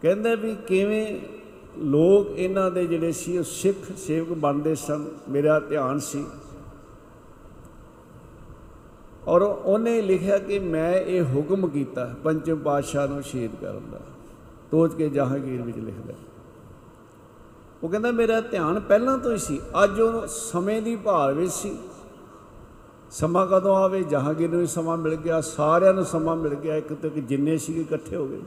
[0.02, 1.22] ਕਹਿੰਦਾ ਵੀ ਕਿਵੇਂ
[1.78, 6.26] ਲੋਕ ਇਹਨਾਂ ਦੇ ਜਿਹੜੇ ਸੀ, ਉਹ ਸਿੱਖ ਸੇਵਕ ਬਣਦੇ ਸਨ, ਮੇਰਾ ਧਿਆਨ ਸੀ।
[9.28, 14.00] ਔਰ ਉਹਨੇ ਲਿਖਿਆ ਕਿ ਮੈਂ ਇਹ ਹੁਕਮ ਕੀਤਾ ਪੰਚਮ ਪਾਤਸ਼ਾਹ ਨੂੰ ਸ਼ਹੀਦ ਕਰਨ ਦਾ।
[14.72, 16.14] ਤੋਜ ਕੇ ਜਹਾਂਗੀਰ ਵਿੱਚ ਲਿਖਦਾ।
[17.84, 21.78] ਉਹ ਕਹਿੰਦਾ, ਮੇਰਾ ਧਿਆਨ ਪਹਿਲਾਂ ਤੋਂ ਹੀ ਸੀ, ਅੱਜ ਉਹ ਸਮੇਂ ਦੀ ਭਾਲ ਵਿੱਚ ਸੀ।
[23.12, 24.04] ਸਮਾਂ ਕਦੋਂ ਆਵੇ?
[24.04, 27.58] ਜਹਾਂਗੀਰ ਨੂੰ ਵੀ ਸਮਾਂ ਮਿਲ ਗਿਆ, ਸਾਰਿਆਂ ਨੂੰ ਸਮਾਂ ਮਿਲ ਗਿਆ, ਇੱਕ ਤੋਂ ਇੱਕ ਜਿੰਨੇ
[27.58, 28.42] ਸੀ ਇਕੱਠੇ ਹੋ ਗਏ।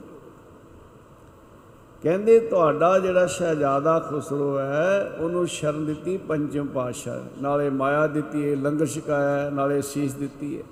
[2.03, 8.55] ਕਹਿੰਦੇ ਤੁਹਾਡਾ ਜਿਹੜਾ ਸ਼ਹਿਜ਼ਾਦਾ ਖੁਸਰੋ ਹੈ, ਉਹਨੂੰ ਸ਼ਰਨ ਦਿੱਤੀ ਪੰਚਮ ਪਾਤਸ਼ਾਹ। ਨਾਲੇ ਮਾਇਆ ਦਿੱਤੀ ਹੈ,
[8.55, 10.63] ਲੰਗਰ ਛਕਾਇਆ ਨਾਲੇ ਸੀਸ ਦਿੱਤੀ ਹੈ।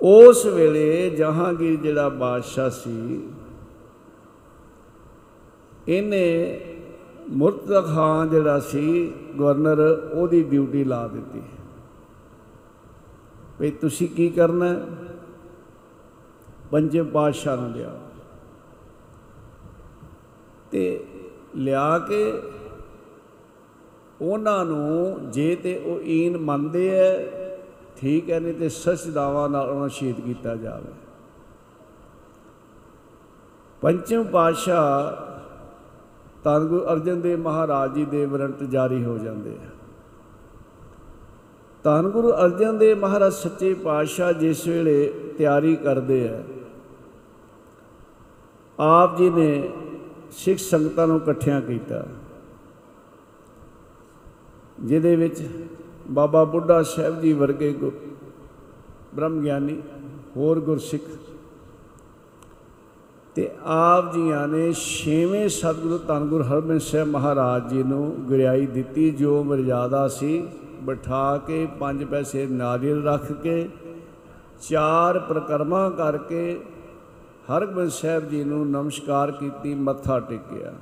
[0.00, 3.20] ਉਸ ਵੇਲੇ ਜਹਾਂਗੀਰ ਜਿਹੜਾ ਬਾਦਸ਼ਾਹ ਸੀ,
[5.88, 6.60] ਇਹਨੇ
[7.30, 9.80] ਮੁਰਤਜ਼ਾ ਖਾਨ ਜਿਹੜਾ ਸੀ, ਗਵਰਨਰ,
[10.12, 11.42] ਉਹਦੀ ਡਿਊਟੀ ਲਾ ਦਿੱਤੀ।
[13.60, 14.74] ਵੀ ਤੁਸੀਂ ਕੀ ਕਰਨਾ
[16.70, 17.92] ਪੰਜੇ ਪਾਤਸ਼ਾਹ ਨੂੰ ਲਿਆ
[20.70, 21.04] ਤੇ
[21.56, 22.42] ਲਿਆ ਕੇ
[24.22, 27.26] ਉਹਨਾਂ ਨੂੰ ਜੇ ਤੇ ਉਹ ਈਨ ਮੰਨਦੇ ਐ,
[27.96, 30.92] ਠੀਕ ਹੈ ਨਹੀਂ ਤੇ ਸਚਦਾਵਾਂ ਨਾਲ ਉਹਨਾਂ ਸ਼ਹੀਦ ਕੀਤਾ ਜਾਵੇ।
[33.82, 35.12] ਪੰਚਮ ਪਾਤਸ਼ਾਹ
[36.44, 39.70] ਧੰਨ ਗੁਰੂ ਅਰਜਨ ਦੇਵ ਮਹਾਰਾਜ ਜੀ ਦੇ ਵਾਰੰਟ ਜਾਰੀ ਹੋ ਜਾਂਦੇ ਆ।
[41.84, 46.42] ਧੰਨ ਗੁਰੂ ਅਰਜਨ ਦੇਵ ਮਹਾਰਾਜ ਸੱਚੇ ਪਾਤਸ਼ਾਹ ਜਿਸ ਵੇਲੇ ਤਿਆਰੀ ਕਰਦੇ ਆ
[48.78, 49.72] ਆਪ ਜੀ ਨੇ
[50.32, 52.04] ਸਿੱਖ ਸੰਗਤਾਂ ਨੂੰ ਇਕੱਠਿਆਂ ਕੀਤਾ।
[54.80, 55.48] ਜਿਹਦੇ ਵਿੱਚ
[56.10, 57.92] ਬਾਬਾ ਬੁੱਢਾ ਸਾਹਿਬ ਜੀ ਵਰਗੇ ਗੁਰ
[59.14, 59.82] ਬ੍ਰਹਮ ਗਿਆਨੀ,
[60.36, 61.02] ਹੋਰ ਗੁਰਸਿੱਖ।
[63.34, 69.10] ਤੇ ਆਪ ਜੀਆਂ ਨੇ ਛੇਵੇਂ ਸਤਿਗੁਰੂ ਧੰਨ ਗੁਰੂ ਹਰਮਿੰਦ ਸਾਹਿਬ ਮਹਾਰਾਜ ਜੀ ਨੂੰ ਗੁਰਿਆਈ ਦਿੱਤੀ,
[69.10, 70.48] ਜੋ ਮਰਜ਼ਾਦਾ ਸੀ,
[70.82, 73.68] ਬਿਠਾ ਕੇ ਪੰਜ ਪੈਸੇ ਨਾਰੀਅਲ ਰੱਖ ਕੇ,
[74.68, 76.60] ਚਾਰ ਪ੍ਰਕਰਮਾ ਕਰਕੇ
[77.52, 80.74] ਹਰਗੋਬਿੰਦ ਸਾਹਿਬ ਜੀ ਨੂੰ ਨਮਸਕਾਰ ਕੀਤੀ, ਮੱਥਾ ਟੇਕਿਆ।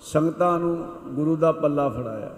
[0.00, 2.30] ਸੰਗਤਾਂ ਨੂੰ ਗੁਰੂ ਦਾ ਪੱਲਾ ਫੜਾਇਆ।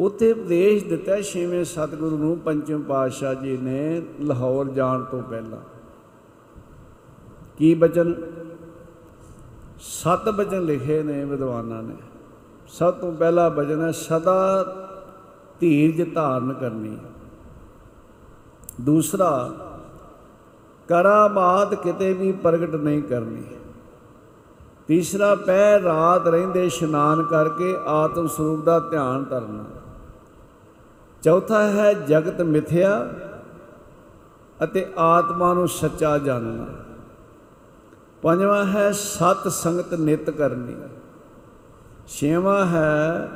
[0.00, 5.58] ਉੱਥੇ ਉਪਦੇਸ਼ ਦਿੱਤਾ ਛੇਵੇਂ ਸਤਿਗੁਰੂ ਨੂੰ ਪੰਚਮ ਪਾਤਸ਼ਾਹ ਜੀ ਨੇ ਲਾਹੌਰ ਜਾਣ ਤੋਂ ਪਹਿਲਾਂ।
[7.58, 8.14] ਕੀ ਬਚਨ?
[9.80, 11.96] ਸੱਤ ਬਚਨ ਲਿਖੇ ਨੇ ਵਿਦਵਾਨਾਂ ਨੇ।
[12.68, 14.66] ਸਭ ਤੋਂ ਪਹਿਲਾ ਬਚਨ ਹੈ, ਸਦਾ
[15.60, 16.98] ਧੀਰਜ ਧਾਰਨ ਕਰਨੀ।
[18.80, 19.50] ਦੂਸਰਾ
[20.90, 23.42] ਕਰਾਮਾਤ ਕਿਤੇ ਵੀ ਪ੍ਰਗਟ ਨਹੀਂ ਕਰਨੀ।
[24.86, 29.64] ਤੀਸਰਾ ਪੈ ਰਾਤ ਰਹਿੰਦੇ ਇਸ਼ਨਾਨ ਕਰਕੇ ਆਤਮ ਸਰੂਪ ਦਾ ਧਿਆਨ ਕਰਨਾ
[31.22, 33.08] ਚੌਥਾ ਹੈ ਜਗਤ ਮਿਥਿਆ
[34.64, 36.66] ਅਤੇ ਆਤਮਾ ਨੂੰ ਸੱਚਾ ਜਾਣਨਾ।
[38.22, 40.74] ਪੰਜਵਾਂ ਹੈ ਸਤ ਸੰਗਤ ਨਿਤ ਕਰਨੀ।
[42.08, 43.28] ਛੇਵਾਂ ਹੈ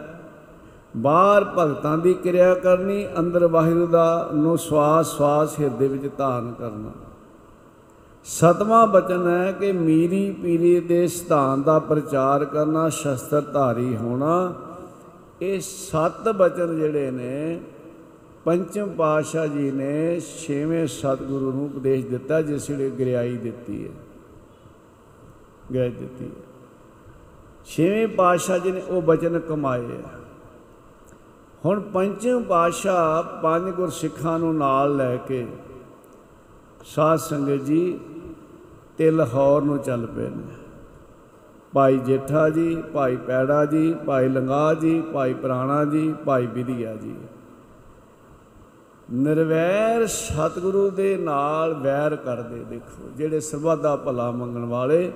[0.97, 6.91] ਬਾਹਰ ਭਗਤਾਂ ਦੀ ਕਿਰਿਆ ਕਰਨੀ, ਅੰਦਰ ਵਾਹਿਗੁਰੂ ਦਾ ਨੂੰ ਸਵਾਸ ਸਵਾਸ ਹਿਰਦੇ ਵਿੱਚ ਧਾਰਨ ਕਰਨਾ।
[8.25, 14.55] ਸਤਵਾਂ ਬਚਨ ਹੈ ਕਿ ਮੀਰੀ ਪੀਰੀ ਦੇ ਸਿਧਾਂਤ ਦਾ ਪ੍ਰਚਾਰ ਕਰਨਾ ਸ਼ਸਤਰ ਧਾਰੀ ਹੋਣਾ।
[15.43, 17.61] ਇਹ ਸੱਤ ਬਚਨ ਜਿਹੜੇ ਨੇ,
[18.45, 23.93] ਪੰਚਮ ਪਾਤਸ਼ਾਹ ਜੀ ਨੇ ਛੇਵੇਂ ਸਤਿਗੁਰੂ ਨੂੰ ਉਪਦੇਸ਼ ਦਿੱਤਾ, ਜਿਸ ਵੇਲੇ ਗ੍ਰਿਆਈ ਦਿੱਤੀ ਹੈ।
[25.71, 26.43] ਗ੍ਰਿਆਈ ਦਿੱਤੀ ਹੈ।
[27.67, 30.09] ਛੇਵੇਂ ਪਾਤਸ਼ਾਹ ਜੀ ਨੇ ਉਹ ਬਚਨ ਕਮਾਏ ਆ।
[31.65, 35.47] ਹੁਣ ਪੰਚਮ ਪਾਤਸ਼ਾਹ ਪੰਜ ਗੁਰ ਸਿੱਖਾਂ ਨੂੰ ਨਾਲ ਲੈ ਕੇ
[36.85, 38.01] ਸਾਧ ਸੰਗਤ ਜੀ
[38.99, 40.43] ਤੇ ਲਾਹੌਰ ਨੂੰ ਚੱਲ ਪਏ ਨੇ
[41.73, 47.15] ਭਾਈ ਜੇਠਾ ਜੀ, ਭਾਈ ਪੈੜਾ ਜੀ, ਭਾਈ ਲੰਗਾ ਜੀ, ਭਾਈ ਪ੍ਰਾਣਾ ਜੀ, ਭਾਈ ਵਿਧੀਆ ਜੀ।
[49.13, 55.11] ਨਿਰਵੈਰ ਸਤਿਗੁਰੂ ਦੇ ਨਾਲ ਵੈਰ ਕਰਦੇ ਦੇਖੋ, ਜਿਹੜੇ ਸਰਬੱਤ ਦਾ ਭਲਾ ਮੰਗਣ ਵਾਲੇ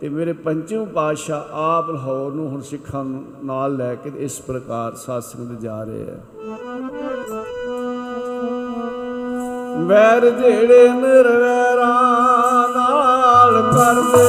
[0.00, 4.94] ਤੇ ਮੇਰੇ ਪੰਚਮ ਪਾਤਸ਼ਾਹ ਆਪ ਲਾਹੌਰ ਨੂੰ ਹੁਣ ਸਿੱਖਾਂ ਨੂੰ ਨਾਲ ਲੈ ਕੇ ਇਸ ਪ੍ਰਕਾਰ
[4.96, 6.18] ਸਾਧ ਸੰਗਤ ਜਾ ਰਹੇ ਆ।
[9.76, 11.88] ਵੈਰ ਜਿਹੜੇ ਨਿਰਵੈਰਾਂ
[12.68, 14.28] ਨਾਲ ਕਰਦੇ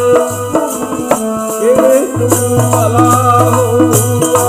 [1.60, 3.06] ਕਿਹੜੇ ਤੁਮ ਭਲਾ
[3.52, 4.48] ਹੋਊਗਾ।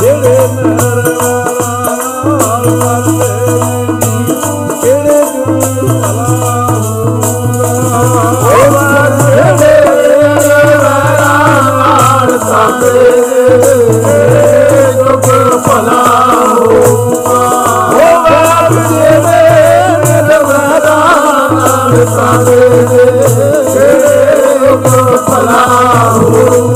[0.00, 1.44] ਜਿਹੜੇ ਨਿਰਵੈਰਾਂ
[2.32, 3.30] ਨਾਲ ਕਰਦੇ
[4.82, 5.60] ਕਿਹੜੇ ਤੁਮ
[6.00, 6.28] ਭਲਾ
[6.70, 7.70] ਹੋਊਗਾ।
[11.20, 13.85] ਨਾਲ ਸਾਡੇ
[25.46, 26.75] ਨਾਲ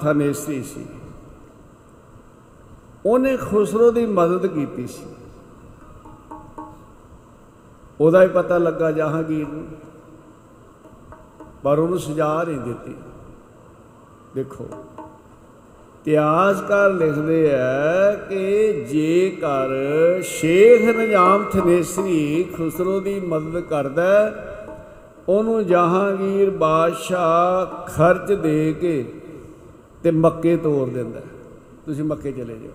[0.00, 0.86] ਥਨੇਸੀ ਸੀ।
[3.06, 5.06] ਉਹਨੇ ਖੁਸਰੋ ਦੀ ਮਦਦ ਕੀਤੀ ਸੀ।
[8.00, 9.66] ਉਹਦਾ ਹੀ ਪਤਾ ਲੱਗਾ ਜਹਾਂਗੀਰ ਨੂੰ।
[11.62, 12.94] ਪਰ ਉਹਨੂੰ ਸਜ਼ਾ ਨਹੀਂ ਦਿੱਤੀ।
[14.34, 14.68] ਦੇਖੋ
[16.00, 19.68] ਇਤਿਹਾਸਕਾਰ ਲਿਖਦੇ ਆ ਕਿ ਜੇਕਰ
[20.22, 24.46] ਸ਼ੇਖ ਨਿਜ਼ਾਮ ਥਨੇਸਰੀ ਖੁਸਰੋ ਦੀ ਮਦਦ ਕਰਦਾ ਹੈ,
[25.28, 29.19] ਉਹਨੂੰ ਜਹਾਂਗੀਰ ਬਾਦਸ਼ਾਹ ਖਰਚ ਦੇ ਕੇ
[30.02, 31.24] ਤੇ ਮੱਕੇ ਤੋਰ ਦਿੰਦਾ। ਹੈ।
[31.86, 32.72] ਤੁਸੀਂ ਮੱਕੇ ਚਲੇ ਜਾਓ।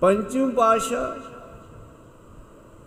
[0.00, 1.20] ਪੰਚਮ ਪਾਤਸ਼ਾਹ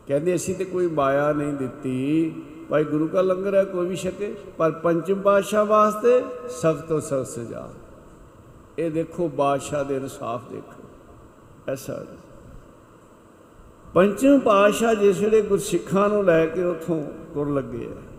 [0.07, 2.31] ਕਹਿੰਦੇ, ਅਸੀਂ ਤੇ ਕੋਈ ਮਾਇਆ ਨਹੀਂ ਦਿੱਤੀ।
[2.69, 7.27] ਭਾਈ ਗੁਰੂ ਕਾ ਲੰਗਰ ਹੈ, ਕੋਈ ਵੀ ਛਕੇ। ਪਰ ਪੰਚਮ ਪਾਤਸ਼ਾਹ ਵਾਸਤੇ ਸਖਤ ਤੋਂ ਸਖਤ
[7.27, 7.71] ਸਜ਼ਾ।
[8.79, 10.83] ਇਹ ਦੇਖੋ, ਬਾਦਸ਼ਾਹ ਦੇ ਇਨਸਾਫ ਦੇਖੋ।
[11.67, 12.05] ਐਸਾ
[13.93, 18.14] ਪੰਚਮ ਪਾਤਸ਼ਾਹ ਜਿਸ ਵੇਲੇ ਗੁਰਸਿੱਖਾਂ ਨੂੰ ਲੈ ਕੇ ਉਥੋਂ ਤੁਰ ਲੱਗੇ ਆ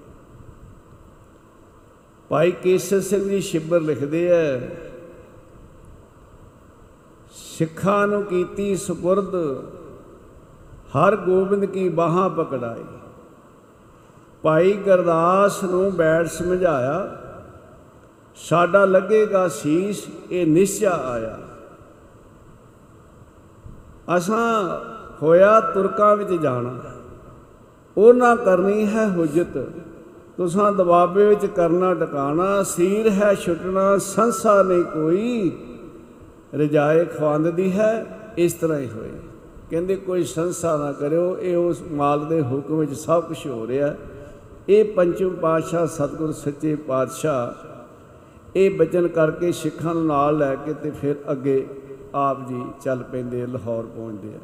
[2.30, 4.60] ਭਾਈ ਕੇਸਰ ਸਿੰਘ ਜੀ ਸ਼ਿਬਰ ਲਿਖਦੇ ਆ,
[7.32, 9.34] ਸਿੱਖਾਂ ਨੂੰ ਕੀਤੀ ਸੁਪੁਰਦ,
[10.94, 12.84] ਹਰ ਗੋਬਿੰਦ ਕੀ ਬਾਹਾਂ ਪਕੜਾਈ
[14.44, 16.98] ਭਾਈ ਗੁਰਦਾਸ ਨੂੰ ਬੈਠ ਸਮਝਾਇਆ,
[18.36, 21.38] ਸਾਡਾ ਲੱਗੇਗਾ ਸੀਸ, ਇਹ ਨਿਸ਼ਚਾ ਆਇਆ।
[24.16, 24.80] ਅਸਾਂ
[25.22, 26.74] ਹੋਇਆ ਤੁਰਕਾਂ ਵਿੱਚ ਜਾਣਾ,
[27.96, 29.58] ਉਹਨਾਂ ਕਰਨੀ ਹੈ ਹੁਜਤ।
[30.36, 35.52] ਤੁਸਾਂ ਦਬਾਬੇ ਵਿੱਚ ਕਰਨਾ ਟਿਕਾਣਾ ਸੀਰ ਹੈ ਛੁੱਟਣਾ ਸੰਸਾ ਨਹੀਂ ਕੋਈ।
[36.54, 38.06] ਰਜਾਏ ਖਵਾਂਦ ਦੀ ਹੈ
[38.38, 39.10] ਇਸ ਤਰ੍ਹਾਂ ਹੀ ਹੋਏ।
[39.70, 43.94] ਕਹਿੰਦੇ ਕੋਈ ਸੰਸਾ ਨਾ ਕਰਿਓ ਇਹ ਉਸ ਮਾਲਕ ਦੇ ਹੁਕਮ ਵਿੱਚ ਸਭ ਕੁਝ ਹੋ ਰਿਹਾ।
[44.68, 47.66] ਇਹ ਪੰਚਮ ਪਾਤਸ਼ਾਹ ਸਤਿਗੁਰ ਸੱਚੇ ਪਾਤਸ਼ਾਹ
[48.56, 51.66] ਇਹ ਬਚਨ ਕਰਕੇ ਸਿੱਖਾਂ ਨੂੰ ਨਾਲ ਲੈ ਕੇ ਤੇ ਫਿਰ ਅੱਗੇ
[52.14, 54.38] ਆਪ ਜੀ ਚੱਲ ਪੈਂਦੇ ਆ, ਲਾਹੌਰ ਪਹੁੰਚਦੇ ਆ।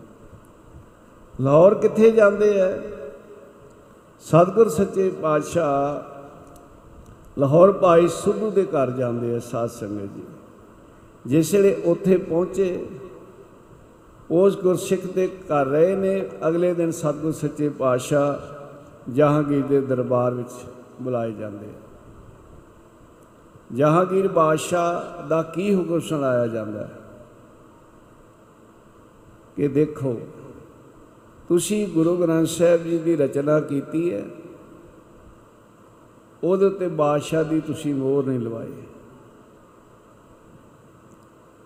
[1.41, 2.79] ਲਾਹੌਰ ਕਿੱਥੇ ਜਾਂਦੇ ਆ?
[4.23, 6.11] ਸਤਿਗੁਰ ਸੱਚੇ ਪਾਤਸ਼ਾਹ
[7.41, 10.23] ਲਾਹੌਰ ਭਾਈ ਸੁੱਧੂ ਦੇ ਘਰ ਜਾਂਦੇ ਆ ਸਾਧ ਸੰਗਤ ਜੀ।
[11.27, 12.87] ਜਿਸ ਵੇਲੇ ਉੱਥੇ ਪਹੁੰਚੇ,
[14.31, 20.51] ਉਸ ਗੁਰਸਿੱਖ ਦੇ ਘਰ ਰਹੇ ਨੇ। ਅਗਲੇ ਦਿਨ ਸਤਿਗੁਰ ਸੱਚੇ ਪਾਤਸ਼ਾਹ ਜਹਾਂਗੀਰ ਦੇ ਦਰਬਾਰ ਵਿੱਚ
[21.03, 21.81] ਬੁਲਾਏ ਜਾਂਦੇ ਆ।
[23.73, 26.91] ਜਹਾਂਗੀਰ ਬਾਦਸ਼ਾਹ ਦਾ ਕੀ ਹੁਕਮ ਸੁਣਾਇਆ ਜਾਂਦਾ ਹੈ?
[29.57, 30.21] ਕਿ ਦੇਖੋ
[31.53, 34.23] ਤੁਸੀਂ ਗੁਰੂ ਗ੍ਰੰਥ ਸਾਹਿਬ ਜੀ ਦੀ ਰਚਨਾ ਕੀਤੀ ਹੈ,
[36.45, 38.73] ਉਹਦੇ ਉੱਤੇ ਬਾਦਸ਼ਾਹ ਦੀ ਤੁਸੀਂ ਮੋਹਰ ਨਹੀਂ ਲਵਾਈ।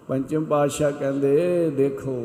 [0.08, 2.16] ਪੰਚਮ ਪਾਤਸ਼ਾਹ ਕਹਿੰਦੇ ਦੇਖੋ,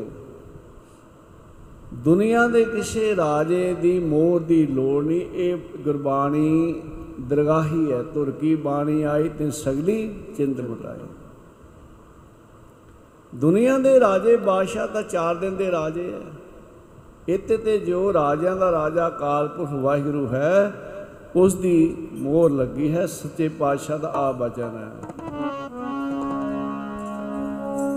[1.94, 6.82] ਦੁਨੀਆ ਦੇ ਕਿਸੇ ਰਾਜੇ ਦੀ ਮੋਹਰ ਦੀ ਲੋੜ ਨਹੀਂ। ਇਹ ਗੁਰਬਾਣੀ
[7.20, 11.08] ਦਰਗਾਹੀ ਹੈ ਤੁਰਕੀ ਬਾਣੀ ਆਈ ਤੇ ਸਗਲੀ ਚਿੰਤ ਮੁਟਾਈ।
[13.32, 16.41] ਦੁਨੀਆ ਦੇ ਰਾਜੇ ਬਾਦਸ਼ਾਹ ਤਾਂ ਚਾਰ ਦਿਨ ਦੇ ਰਾਜੇ ਹੈ।
[17.28, 20.72] ਇੱਥੇ ਤੇ ਜੋ ਰਾਜਿਆਂ ਦਾ ਰਾਜਾ ਕਾਲਪੁਰਖ ਵਾਹਿਗੁਰੂ ਹੈ
[21.36, 24.88] ਉਸ ਦੀ ਮੋਹਰ ਲੱਗੀ ਹੈ, ਸੱਚੇ ਪਾਤਸ਼ਾਹ ਦਾ ਆ ਬਚਨ ਹੈ।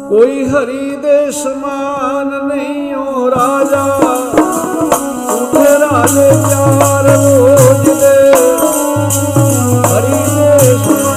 [0.09, 3.83] ਕੋਈ ਹਰੀ ਦੇ ਸਮਾਨ ਨਹੀਂ ਓ ਰਾਜਾ,
[5.33, 8.15] ਉਠੇ ਰਾਜੇ ਚਾਰ ਰੋਜ ਦੇ।
[9.87, 11.14] ਹਰੀ ਦੇ ਸਮਾਨ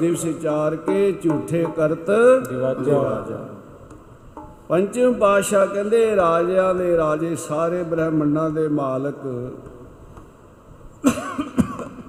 [0.00, 2.10] ਦਿਵਸ ਚਾਰ ਕੇ ਝੂਠੇ ਕਰਤ
[2.48, 3.46] ਦਿਵਾਜਾ
[4.68, 9.50] ਪੰਚਮ ਪਾਸ਼ਾ ਕਹਿੰਦੇ ਰਾਜਿਆਂ ਦੇ ਰਾਜੇ ਸਾਰੇ ਬ੍ਰਹਮੰਡਾਂ ਦੇ ਮਾਲਕ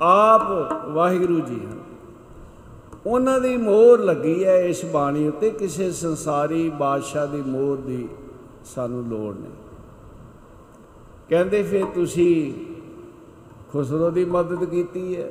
[0.02, 0.52] ਆਪ
[0.89, 1.80] ਵਾਹਿਗੁਰੂ ਜੀ ਹਨ।
[3.06, 8.08] ਉਹਨਾਂ ਦੀ ਮੋਹਰ ਲੱਗੀ ਹੈ ਇਸ ਬਾਣੀ ਉੱਤੇ ਕਿਸੇ ਸੰਸਾਰੀ ਬਾਦਸ਼ਾਹ ਦੀ ਮੋਹਰ ਦੀ
[8.66, 9.52] ਸਾਨੂੰ ਲੋੜ ਨਹੀਂ।
[11.30, 12.54] ਕਹਿੰਦੇ ਫਿਰ ਤੁਸੀਂ
[13.72, 15.30] ਖੁਸਰੋ ਦੀ ਮਦਦ ਕੀਤੀ ਹੈ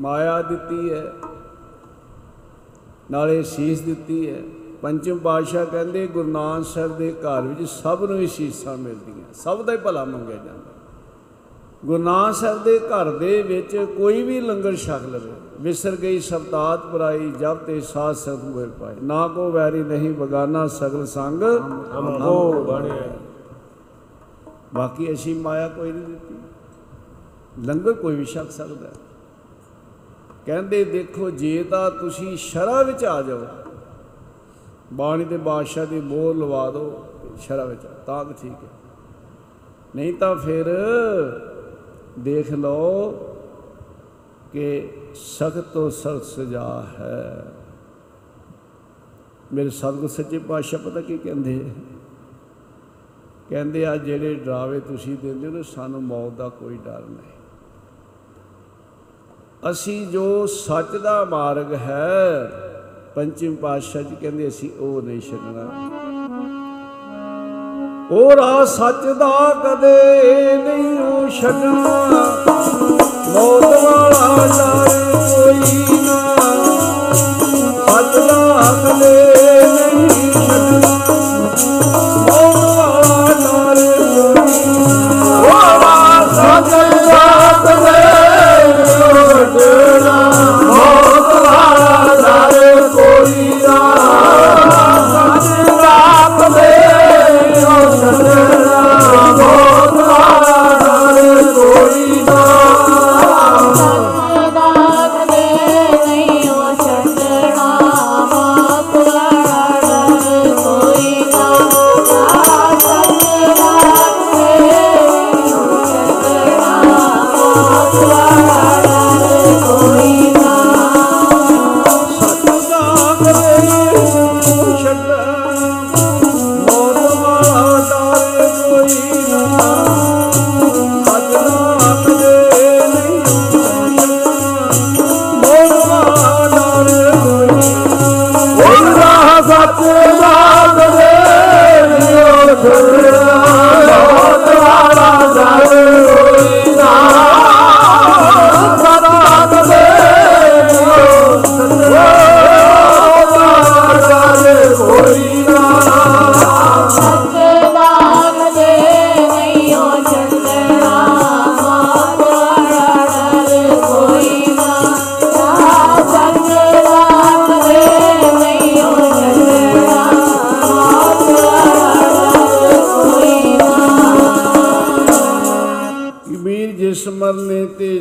[0.00, 1.12] ਮਾਇਆ ਦਿੱਤੀ ਹੈ
[3.10, 4.42] ਨਾਲੇ ਸੀਸ ਦਿੱਤੀ ਹੈ।
[4.82, 9.62] ਪੰਚਮ ਪਾਤਸ਼ਾਹ ਕਹਿੰਦੇ ਗੁਰੂ ਨਾਨਕ ਸਾਹਿਬ ਦੇ ਘਰ ਵਿੱਚ ਸਭ ਨੂੰ ਹੀ ਸੀਸਾਂ ਮਿਲਦੀਆਂ। ਸਭ
[9.62, 10.70] ਦਾ ਹੀ ਭਲਾ ਮੰਗਿਆ ਜਾਂਦਾ।
[11.86, 16.86] ਗੁਰੂ ਨਾਨਕ ਸਾਹਿਬ ਦੇ ਘਰ ਦੇ ਵਿੱਚ ਕੋਈ ਵੀ ਲੰਗਰ ਛਕ ਲਵੇ ਵਿਸਰ ਗਈ ਸਬਦਾਤ
[16.86, 21.42] ਪਰਾਈ ਜਬ ਤੇ ਸਾਧ ਸੰਗ ਮਿਲ ਪਾਏ। ਨਾ ਕੋ ਵੈਰੀ ਨਹੀਂ ਬਗਾਨਾ ਸਗਲ ਸੰਗ
[21.98, 23.02] ਹਮਕੋ ਬਣਿਆ
[24.74, 26.34] ਬਾਕੀ ਅਸੀਂ ਮਾਇਆ ਕੋਈ ਨਹੀਂ ਦਿੱਤੀ।
[27.66, 29.09] ਲੰਗਰ ਕੋਈ ਵੀ ਛਕ ਸਕਦਾ। ਹੈ।
[30.46, 33.40] ਕਹਿੰਦੇ, ਦੇਖੋ, ਜੇ ਤਾਂ ਤੁਸੀਂ ਸ਼ਰਾ ਵਿੱਚ ਆ ਜਾਓ,
[34.92, 37.04] ਬਾਣੀ ਦੇ ਬਾਦਸ਼ਾਹ ਦੀ ਮੋਹਰ ਲਵਾ ਦਿਓ
[37.40, 38.68] ਸ਼ਰਾ ਵਿੱਚ, ਤਾਂ ਤਾਂ ਠੀਕ ਹੈ।
[39.96, 40.66] ਨਹੀਂ ਤਾਂ ਫਿਰ
[42.18, 43.12] ਦੇਖ ਲਓ
[44.52, 47.52] ਕਿ ਸਖਤ ਤੋਂ ਸਖਤ ਸਜ਼ਾ ਹੈ।
[49.52, 51.70] ਮੇਰੇ ਸਤਿਗੁਰ ਸੱਚੇ ਪਾਤਸ਼ਾਹ ਪਤਾ ਕੀ ਕਹਿੰਦੇ?
[53.48, 57.39] ਕਹਿੰਦੇ, ਆ ਜਿਹੜੇ ਡਰਾਵੇ ਤੁਸੀਂ ਦਿੰਦੇ ਹੋ ਨਾ, ਸਾਨੂੰ ਮੌਤ ਦਾ ਕੋਈ ਡਰ ਨਹੀਂ।
[59.70, 62.52] ਅਸੀਂ ਜੋ ਸੱਚ ਦਾ ਮਾਰਗ ਹੈ,
[63.14, 65.66] ਪੰਚਮ ਪਾਤਸ਼ਾਹ ਜੀ ਕਹਿੰਦੇ ਅਸੀਂ ਉਹ ਨਹੀਂ ਛੱਡਣਾ।
[68.10, 71.96] ਉਹ ਰਾਹ ਸੱਚ ਦਾ ਕਦੇ ਨਹੀਂ ਉਹ ਛੱਡਣਾ।
[73.28, 76.36] ਮੌਤ ਵਾਲਾ ਡਰ ਕੋਈ ਨਾ।
[77.86, 79.24] ਸੱਚ ਦਾ ਕਦੇ
[79.72, 80.19] ਨਹੀਂ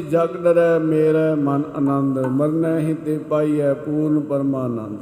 [0.02, 4.98] ਜਗ ਡਰੈ ਮੇਰਾ ਮਨ ਆਨੰਦ, ਮਰਨਾ ਹੀ ਤੇ ਪਾਈਐ ਪੂਰਨ ਪਰਮਾਨੰਦ।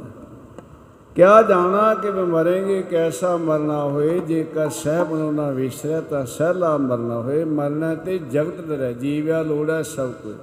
[1.14, 7.20] ਕਿਆ ਜਾਣਾ ਕਿ ਮੈਂ ਮਰਾਂਗੇ, ਕੈਸਾ ਮਰਨਾ ਹੋਏ, ਜੇਕਰ ਸਹਿ ਬਣਾਉਣਾ ਵਿਸਰਿਆ ਤਾਂ ਸਹਿਲਾ ਮਰਨਾ
[7.20, 10.34] ਹੋਏ। ਮਰਨਾ ਤੇ ਜਗਤ ਡਰੈ, ਜੀਵਿਆ ਲੋੜੈ ਸਭ ਕੋਈ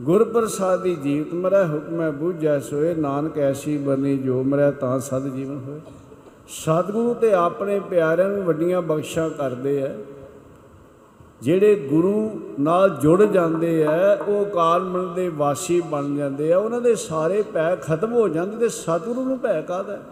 [0.00, 5.60] ਗੁਰ ਪ੍ਰਸਾਦੀ ਜੀਵਤ ਮਰੈ, ਹੁਕਮੈ ਬੂਝੈ ਸੋਏ। ਨਾਨਕ ਐਸੀ ਬਰਨੀ ਜੋ ਮਰੈ, ਤਾਂ ਸਦ ਜੀਵਨ
[5.68, 5.80] ਹੋਏ।
[6.48, 9.90] ਸਤਿਗੁਰੂ ਤੇ ਆਪਣੇ ਪਿਆਰਿਆਂ ਨੂੰ ਵੱਡੀਆਂ ਬਖਸ਼ਾਂ ਕਰਦੇ ਐ।
[11.42, 16.80] ਜਿਹੜੇ ਗੁਰੂ ਨਾਲ ਜੁੜ ਜਾਂਦੇ ਆ, ਉਹ ਕਾਲ ਮਨ ਦੇ ਵਾਸੀ ਬਣ ਜਾਂਦੇ ਆ ਉਹਨਾਂ
[16.80, 20.02] ਦੇ ਸਾਰੇ ਭੈ ਖਤਮ ਹੋ ਜਾਂਦੇ ਤੇ ਸਤਿਗੁਰੂ ਨੂੰ ਭੈ ਕਾਹਦਾ ਹੈ?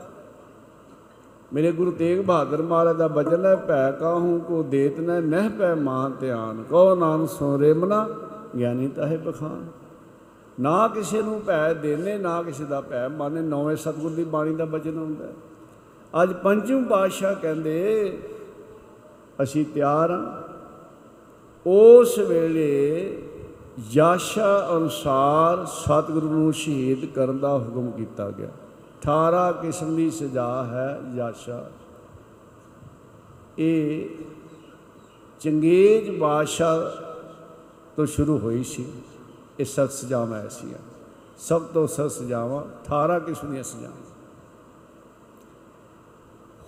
[1.53, 5.75] ਮੇਰੇ ਗੁਰੂ ਤੇਗ ਬਹਾਦਰ ਮਹਾਰਾਜ ਦਾ ਬਚਨ ਹੈ, ਭੈ ਕਾਹੂ ਕੋ ਦੇਤ ਨ ਨਹਿ ਪੈ
[5.75, 8.07] ਮਾਨ ਧਿਆਨ ਕੋ ਨਾਨਕ ਸੋ ਰੇਮਨਾ
[8.59, 9.65] ਗਿਆਨੀ ਤਾਹੇ ਬਖਾਨ
[10.61, 14.65] ਨਾ ਕਿਸੇ ਨੂੰ ਭੈ ਦੇਨੇ, ਨਾ ਕਿਸੇ ਦਾ ਭੈ ਮਾਨੇ ਨੌਵੇਂ ਸਤਿਗੁਰ ਦੀ ਬਾਣੀ ਦਾ
[14.65, 18.19] ਬਚਨ ਹੁੰਦਾ ਹੈ। ਅੱਜ ਪੰਜਮ ਪਾਤਸ਼ਾਹ ਕਹਿੰਦੇ,
[19.43, 20.50] ਅਸੀਂ ਤਿਆਰ ਹਾਂ
[21.67, 23.17] ਉਸ ਵੇਲੇ
[23.91, 28.49] ਯਾਸ਼ਾ ਅਨੁਸਾਰ ਸਤਿਗੁਰੂ ਨੂੰ ਸ਼ਹੀਦ ਕਰਨ ਦਾ ਹੁਕਮ ਕੀਤਾ ਗਿਆ।
[29.01, 31.71] 18 ਕਿਸਮ ਦੀ ਸਜ਼ਾ ਹੈ ਯਾਸ਼ਾ।
[33.59, 34.09] ਇਹ
[35.41, 36.77] ਚੰਗੇਜ ਬਾਦਸ਼ਾਹ
[37.97, 38.87] ਤੋਂ ਸ਼ੁਰੂ ਹੋਈ ਸੀ।
[39.61, 40.79] ਇਹ ਸਖਤ ਸਜ਼ਾਵਾਂ ਐਸੀਆਂ।
[41.39, 44.11] ਸਭ ਤੋਂ ਸਖਤ ਸਜ਼ਾਵਾਂ 18 ਕਿਸਮ ਦੀਆਂ ਸਜ਼ਾਵਾਂ।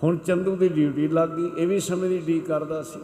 [0.03, 2.99] ਹੁਣ ਚੰਦੂ ਦੀ ਡਿਊਟੀ ਲੱਗ ਗਈ। ਇਹ ਵੀ ਸਮੇਂ ਦੀ ਡੀ ਕਰਦਾ ਸੀ।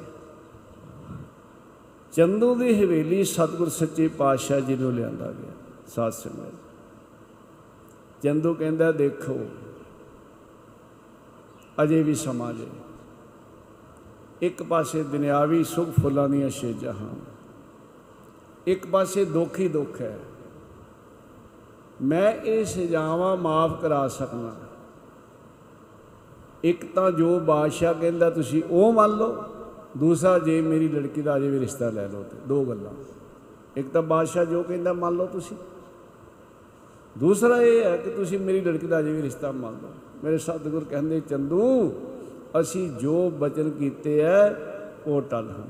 [2.19, 5.51] ਚੰਦੂ ਦੀ ਹਵੇਲੀ ਸਤਿਗੁਰ ਸੱਚੇ ਪਾਤਸ਼ਾਹ ਜੀ ਨੂੰ ਲਿਆਂਦਾ ਗਿਆ।
[5.95, 6.53] ਸਾਧ ਸੰਗਤ
[8.23, 9.39] ਚੰਦੂ ਕਹਿੰਦਾ, ਦੇਖੋ,
[11.83, 12.67] ਅਜੇ ਵੀ ਸਮਾਂ ਜੇ।
[14.41, 17.15] ਇੱਕ ਪਾਸੇ ਦੁਨਿਆਵੀ ਸੁਖ ਫੁੱਲਾਂ ਦੀਆਂ ਛੇਜਾਂ ਹਨ।
[18.67, 20.19] ਇੱਕ ਪਾਸੇ ਦੁੱਖ ਹੀ ਦੁੱਖ ਹੈ।
[22.01, 24.55] ਮੈਂ ਇਹ ਸਜ਼ਾਵਾਂ ਮਾਫ ਕਰਾ ਸਕਣਾ
[26.63, 29.43] ਇੱਕ ਤਾਂ ਜੋ ਬਾਦਸ਼ਾਹ ਕਹਿੰਦਾ, ਤੁਸੀਂ ਉਹ ਮੰਨ ਲਓ।
[29.97, 32.93] ਦੂਸਰਾ, ਜੇ ਮੇਰੀ ਲੜਕੀ ਦਾ ਅਜੇ ਵੀ ਰਿਸ਼ਤਾ ਲੈ ਲਓ ਤੇ ਦੋ ਗੱਲਾਂ।
[33.77, 35.57] ਇੱਕ ਤਾਂ ਬਾਦਸ਼ਾਹ ਜੋ ਕਹਿੰਦਾ, ਮੰਨ ਲਓ ਤੁਸੀਂ।
[37.17, 39.89] ਦੂਸਰਾ ਇਹ ਹੈ ਕਿ ਤੁਸੀਂ ਮੇਰੀ ਲੜਕੀ ਦਾ ਅਜੇ ਵੀ ਰਿਸ਼ਤਾ ਮੰਨ ਲਓ।
[40.23, 41.93] ਮੇਰੇ ਸਤਿਗੁਰ ਕਹਿੰਦੇ, ਚੰਦੂ,
[42.59, 44.49] ਅਸੀਂ ਜੋ ਬਚਨ ਕੀਤੇ ਐ,
[45.07, 45.67] ਉਹ ਟਲ ਹਨ।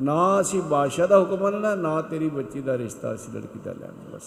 [0.00, 4.16] ਨਾ ਅਸੀਂ ਬਾਦਸ਼ਾਹ ਦਾ ਹੁਕਮ ਮੰਨਣਾ, ਨਾ ਤੇਰੀ ਬੱਚੀ ਦਾ ਰਿਸ਼ਤਾ ਅਸੀਂ ਲੜਕੀ ਦਾ ਲੈਣਾ,
[4.16, 4.22] ਬਸ।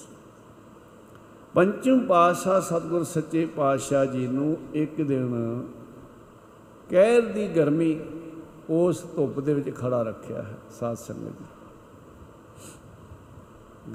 [1.53, 5.63] ਪੰਚਮ ਪਾਤਸ਼ਾਹ ਸਤਿਗੁਰ ਸੱਚੇ ਪਾਤਸ਼ਾਹ ਜੀ ਨੂੰ ਇੱਕ ਦਿਨ
[6.89, 7.99] ਕਹਿਰ ਦੀ ਗਰਮੀ
[8.69, 11.45] ਉਸ ਧੁੱਪ ਦੇ ਵਿੱਚ ਖੜਾ ਰੱਖਿਆ ਹੈ ਸਾਧ ਸੰਗਤ ਜੀ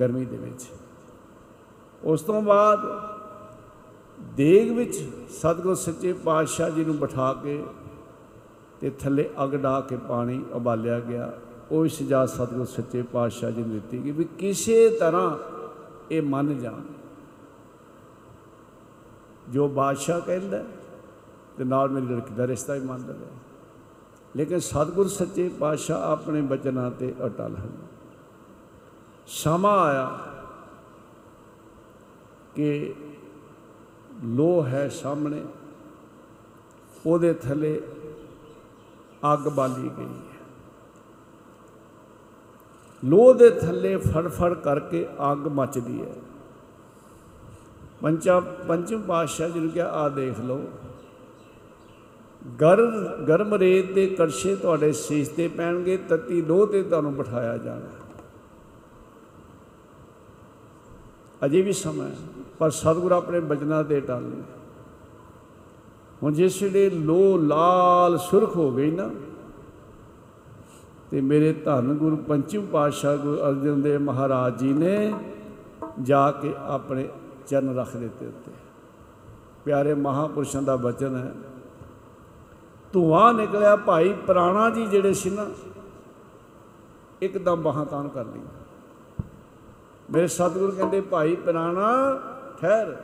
[0.00, 0.66] ਗਰਮੀ ਦੇ ਵਿੱਚ।
[2.04, 2.80] ਉਸ ਤੋਂ ਬਾਅਦ
[4.36, 4.96] ਦੇਗ ਵਿੱਚ
[5.30, 7.64] ਸਤਿਗੁਰ ਸੱਚੇ ਪਾਤਸ਼ਾਹ ਜੀ ਨੂੰ ਬਿਠਾ ਕੇ
[8.80, 11.32] ਤੇ ਥੱਲੇ ਅਗ ਡਾ ਕੇ ਪਾਣੀ ਉਬਾਲਿਆ ਗਿਆ।
[11.70, 15.36] ਉਹ ਸਜਾ ਸਤਿਗੁਰ ਸੱਚੇ ਪਾਤਸ਼ਾਹ ਜੀ ਨੇ ਦਿੱਤੀ ਕਿ ਵੀ ਕਿਸੇ ਤਰ੍ਹਾਂ
[16.10, 16.80] ਇਹ ਮੰਨ ਜਾਣ।
[19.48, 20.64] ਜੋ ਬਾਦਸ਼ਾਹ ਕਹਿੰਦਾ
[21.58, 23.26] ਤੇ ਨਾਲ ਮੇਰੀ ਲੜਕੀ ਦਾ ਰਿਸ਼ਤਾ ਵੀ ਮੰਨ ਲਵੇ।
[24.36, 27.70] ਲੇਕਿਨ ਸਤਿਗੁਰ ਸੱਚੇ ਪਾਤਸ਼ਾਹ ਆਪਣੇ ਬਚਨਾਂ ਤੇ ਅਟਲ ਹਨ।
[29.26, 30.18] ਸਮਾਂ ਆਇਆ
[32.54, 32.94] ਕਿ
[34.24, 35.44] ਲੋ ਹੈ ਸਾਹਮਣੇ,
[37.06, 37.80] ਉਹਦੇ ਥੱਲੇ
[39.32, 40.38] ਅੱਗ ਬਾਲੀ ਗਈ ਹੈ।
[43.04, 46.14] ਲੋਹ ਦੇ ਥੱਲੇ ਫੜਫੜ ਕਰਕੇ ਅੱਗ ਮੱਚਦੀ ਹੈ।
[48.00, 50.62] ਪੰਚਾ ਪੰਚਮ ਪਾਤਸ਼ਾਹ ਜੀ ਨੂੰ ਕਿਹਾ ਆ ਦੇਖ ਲਓ
[52.60, 57.88] ਗਰਮ ਗਰਮ ਰੇਤ ਦੇ ਕੜਛੇ ਤੁਹਾਡੇ ਸੀਸ ਤੇ ਪੈਣਗੇ, ਤਤੀ ਲੋਹ ਤੇ ਤੁਹਾਨੂੰ ਬਿਠਾਇਆ ਜਾਣਾ।
[61.44, 62.16] ਅਜੇ ਵੀ ਸਮਾਂ ਹੈ,
[62.58, 64.42] ਪਰ ਸਤਿਗੁਰ ਆਪਣੇ ਬਚਨਾਂ ਤੇ ਟਲ ਨੇ
[66.22, 69.10] ਹੁਣ ਜਿਸ ਵੇਲੇ ਲੋ ਲਾਲ ਸੁਰਖ ਹੋ ਗਈ ਨਾ,
[71.10, 75.12] ਤੇ ਮੇਰੇ ਧੰਨ ਗੁਰੂ ਪੰਚਮ ਪਾਤਸ਼ਾਹ ਗੁਰੂ ਅਰਜਨ ਦੇਵ ਮਹਾਰਾਜ ਜੀ ਨੇ
[76.02, 77.08] ਜਾ ਕੇ ਆਪਣੇ
[77.46, 78.52] ਚਰਨ ਰੱਖ ਦਿੱਤੇ ਉੱਤੇ।
[79.64, 81.32] ਪਿਆਰੇ ਮਹਾਪੁਰਸ਼ਾਂ ਦਾ ਬਚਨ ਹੈ
[82.92, 85.46] ਧੂਆਂ ਨਿਕਲਿਆ ਭਾਈ, ਪ੍ਰਾਣਾ ਜੀ ਜਿਹੜੇ ਸੀ ਨਾ,
[87.22, 88.40] ਇੱਕਦਮ ਬਾਹਾਂ ਤਾਣ ਕਰ ਲਈ
[90.12, 92.20] ਮੇਰੇ ਸਤਿਗੁਰੂ ਕਹਿੰਦੇ, ਭਾਈ, ਪ੍ਰਾਣਾ,
[92.60, 92.96] ਠਹਿਰ।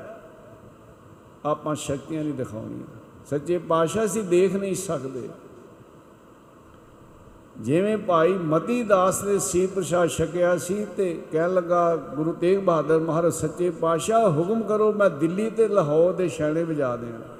[1.44, 2.86] ਆਪਾਂ ਸ਼ਕਤੀਆਂ ਨਹੀਂ ਦਿਖਾਉਣੀਆਂ।
[3.26, 5.28] ਸੱਚੇ ਪਾਤਸ਼ਾਹ ਸੀ ਦੇਖ ਨਹੀਂ ਸਕਦੇ।
[7.58, 12.98] ਜਿਵੇਂ ਭਾਈ ਮਤੀ ਦਾਸ ਨੇ ਸੀ ਪ੍ਰਸ਼ਾਦ ਛਕਿਆ ਸੀ ਤੇ ਕਹਿਣ ਲੱਗਾ, ਗੁਰੂ ਤੇਗ ਬਹਾਦਰ
[12.98, 17.35] ਮਹਾਰਾਜ, ਸੱਚੇ ਪਾਤਸ਼ਾਹ, ਹੁਕਮ ਕਰੋ ਮੈਂ ਦਿੱਲੀ ਤੇ ਲਾਹੌਰ ਦੇ ਛੈਣੇ ਵਜਾ ਦਿਆਂ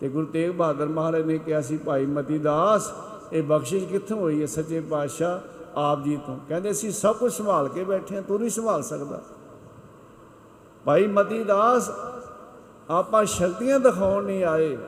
[0.00, 2.92] ਤੇ ਗੁਰੂ ਤੇਗ ਬਹਾਦਰ ਮਹਾਰਾਜ ਨੇ ਕਿਹਾ ਸੀ, ਭਾਈ ਮਤੀ ਦਾਸ,
[3.32, 4.46] ਇਹ ਬਖਸ਼ਿਸ਼ ਕਿੱਥੋਂ ਹੋਈ ਹੈ?
[4.46, 5.40] ਸੱਚੇ ਪਾਤਸ਼ਾਹ
[5.76, 9.22] ਆਪ ਜੀ ਤੋਂ। ਕਹਿੰਦੇ ਸੀ ਸਭ ਕੁਝ ਸੰਭਾਲ ਕੇ ਬੈਠੇ ਹਾਂ, ਤੂੰ ਨਹੀਂ ਸੰਭਾਲ ਸਕਦਾ।
[10.84, 11.90] ਭਾਈ ਮਤੀ ਦਾਸ,
[12.90, 14.78] ਆਪਾਂ ਸ਼ਕਤੀਆਂ ਦਿਖਾਉਣ ਨਹੀਂ ਆਏ।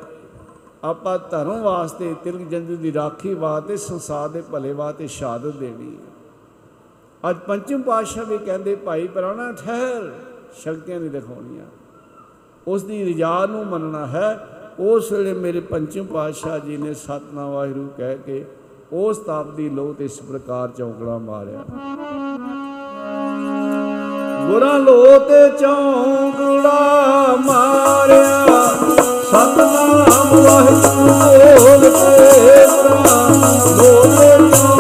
[0.85, 6.11] ਆਪਾਂ ਧਰਮ ਵਾਸਤੇ, ਤਿਲਕ ਜੰਦੂ ਦੀ ਰਾਖੀ ਵਾਸਤੇ, ਸੰਸਾਰ ਦੇ ਭਲੇ ਵਾਸਤੇ ਸ਼ਹਾਦਤ ਦੇਣੀ ਹੈ।
[7.31, 10.13] ਅੱਜ ਪੰਚਮ ਪਾਤਸ਼ਾਹ ਵੀ ਕਹਿੰਦੇ, ਭਾਈ ਪ੍ਰਾਣਾ ਠਹਿਰ,
[10.55, 11.65] ਸ਼ਕਤੀਆਂ ਨਹੀਂ ਦਿਖਾਉਣੀਆਂ।
[12.67, 14.47] ਉਸ ਦੀ ਰਜਾ ਨੂੰ ਮੰਨਣਾ ਹੈ
[14.81, 18.45] ਉਸ ਵੇਲੇ ਮੇਰੇ ਪੰਚਮ ਪਾਤਸ਼ਾਹ ਜੀ ਨੇ ਸਤਨਾਮ ਵਾਹਿਗੁਰੂ ਕਹਿ ਕੇ
[18.93, 21.64] ਉਸ ਤਾਪ ਦੀ ਲੋਹ ਤੇ ਇਸ ਪ੍ਰਕਾਰ ਚੌਂਕੜਾ ਮਾਰਿਆ।
[24.47, 28.47] ਗੁਰਾਂ ਲੋ ਤੇ ਚੌਂਕੜਾ ਮਾਰਿਆ।
[29.22, 33.31] ਸਤਨਾਮ ਵਾਹਿਗੁਰੂ ਬੋਲ ਕੇ ਗੁਰਾਂ
[33.76, 34.80] ਲੋ ਤੇ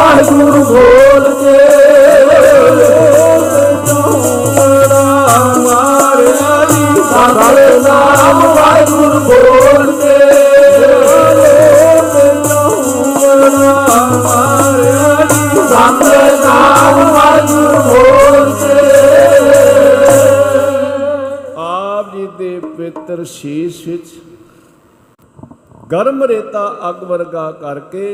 [0.00, 1.56] ਸਤਨਾਮ ਵਾਹਿਗੁਰੂ ਬੋਲ ਕੇ
[5.58, 10.16] ਮਾਰਿਆ ਜੀ ਸਤਨਾਮ ਵਾਹਿਗੁਰੂ ਬੋਲ ਕੇ
[14.22, 18.88] ਮਾਰਿਆ ਜੀ ਸਤਨਾਮ ਵਾਹਿਗੁਰੂ ਬੋਲ ਕੇ
[21.58, 24.18] ਆਪ ਜੀ ਦੇ ਪਵਿੱਤਰ ਸ਼ੀਸ਼ ਵਿੱਚ
[25.92, 28.08] ਗਰਮ ਰੇਤਾ ਅੱਗ ਵਰਗਾ ਕਰਕੇ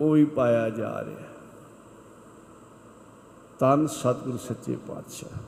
[0.00, 1.28] ਉਹ ਵੀ ਪਾਇਆ ਜਾ ਰਿਹਾ।
[3.58, 5.38] ਤਨ ਸਤਿਗੁਰ ਸੱਚੇ ਪਾਤਸ਼ਾਹ।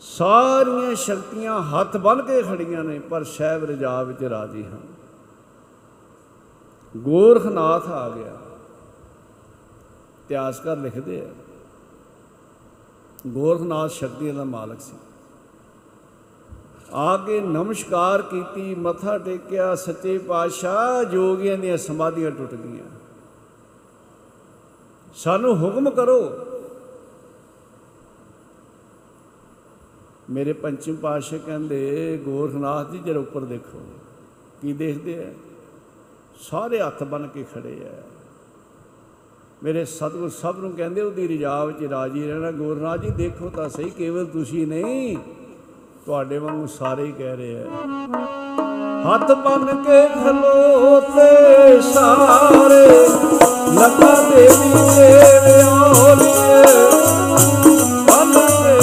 [0.00, 4.80] ਸਾਰੀਆਂ ਸ਼ਕਤੀਆਂ ਹੱਥ ਬੰਨ ਕੇ ਖੜੀਆਂ ਨੇ, ਪਰ ਸ਼ੈਬ ਰਜਾ ਵਿੱਚ ਰਾਜੀ ਹਨ।
[6.96, 8.38] ਗੋਰਖਨਾਥ ਆ ਗਿਆ।
[10.24, 11.28] ਇਤਿਹਾਸਕਾਰ ਲਿਖਦੇ ਆ,
[13.26, 14.92] ਗੋਰਖਨਾਥ ਸ਼ਕਤੀਆਂ ਦਾ ਮਾਲਕ ਸੀ।
[16.94, 22.88] ਆ ਕੇ ਨਮਸਕਾਰ ਕੀਤੀ, ਮੱਥਾ ਟੇਕਿਆ, ਸੱਚੇ ਪਾਤਸ਼ਾਹ ਜੋਗੀਆਂ ਦੀਆਂ ਸਮਾਧੀਆਂ ਟੁੱਟ ਗਈਆਂ।
[25.14, 26.20] ਸਾਨੂੰ ਹੁਕਮ ਕਰੋ,
[30.30, 33.80] ਮੇਰੇ ਪੰਚਮ ਪਾਤਸ਼ਾਹ ਕਹਿੰਦੇ, ਗੋਰਖਨਾਥ ਜੀ, ਜਰਾ ਉੱਪਰ ਦੇਖੋ,
[34.62, 35.32] ਕੀ ਦੇਖਦੇ ਆ?
[36.40, 38.02] ਸਾਰੇ ਹੱਥ ਬਨ ਕੇ ਖੜੇ ਆ।
[39.62, 43.90] ਮੇਰੇ ਸਤਿਗੁਰ ਸਭ ਨੂੰ ਕਹਿੰਦੇ, ਉਹਦੀ ਰਜਾ ਵਿੱਚ ਰਾਜੀ ਰਹਿਣਾ। ਗੋਰਖਨਾਥ ਜੀ, ਦੇਖੋ ਤਾਂ ਸਹੀ,
[43.90, 45.16] ਕੇਵਲ ਤੁਸੀਂ ਨਹੀਂ
[46.06, 47.66] ਤੁਹਾਡੇ ਵਾਂਗੂ ਸਾਰੇ ਹੀ ਕਹਿ ਰਹੇ ਆ।
[49.04, 52.86] ਹੱਥ ਬੰਨ ਕੇ ਖਲੋਤੇ ਸਾਰੇ
[53.74, 56.62] ਲੱਖਾਂ ਦੇਵੀ ਦੇਵਿਓਲੀਏ
[58.08, 58.80] ਬੰਨ ਕੇ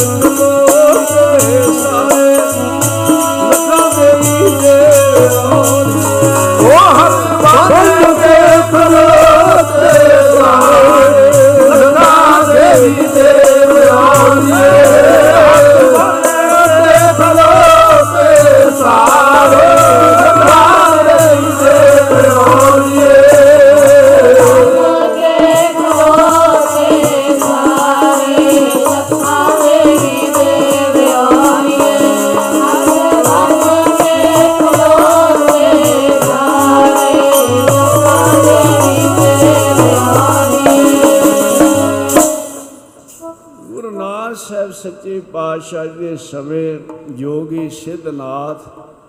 [45.70, 46.80] ਪਾਤਸ਼ਾਹ ਜੀ ਦੇ ਸਮੇਂ
[47.14, 48.62] ਜੋਗੀ ਸਿੱਧਨਾਥ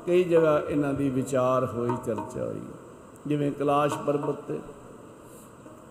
[0.07, 2.61] ਕਈ ਜਗ੍ਹਾ ਇਹਨਾਂ ਦੀ ਵਿਚਾਰ ਹੋਈ ਚਰਚਾ ਹੋਈ।
[3.27, 4.59] ਜਿਵੇਂ ਕੈਲਾਸ਼ ਪਰਬਤ ਤੇ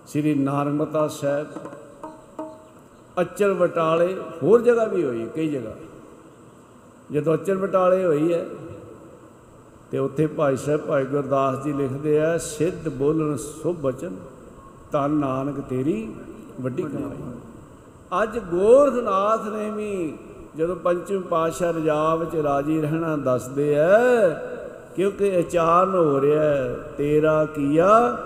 [0.08, 1.48] ਸ੍ਰੀ ਨਾਰਮਤਾ ਸਾਹਿਬ,
[3.22, 5.76] ਅਚਲ ਵਟਾਲੇ ਹੋਰ ਜਗ੍ਹਾ ਵੀ ਹੋਈ, ਕਈ ਜਗ੍ਹਾ।
[7.12, 8.46] ਜਦੋਂ ਅਚਲ ਵਟਾਲੇ ਹੋਈ ਹੈ,
[9.92, 14.16] ਤੇ ਉੱਥੇ ਭਾਈ ਸਾਹਿਬ ਭਾਈ ਗੁਰਦਾਸ ਜੀ ਲਿਖਦੇ ਆ, ਸਿੱਧ ਬੋਲਣ ਸੁਭ ਬਚਨ,
[14.92, 16.00] ਤਨ ਨਾਨਕ ਤੇਰੀ
[16.62, 17.38] ਵੱਡੀ ਕਮਾਈ।
[18.24, 20.18] ਅੱਜ ਗੋਰਖਨਾਥ ਨੇ ਵੀ
[20.58, 24.30] ਜਦੋਂ ਪੰਚਮ ਪਾਤਸ਼ਾਹ ਰਜਾ ਵਿੱਚ ਰਾਜੀ ਰਹਿਣਾ ਦੱਸਦੇ ਐ
[24.96, 28.18] ਕਿਉਂਕਿ ਅਚਾਰਨ ਹੋ ਰਿਹਾ ਹੈ, ਤੇਰਾ ਕੀਆ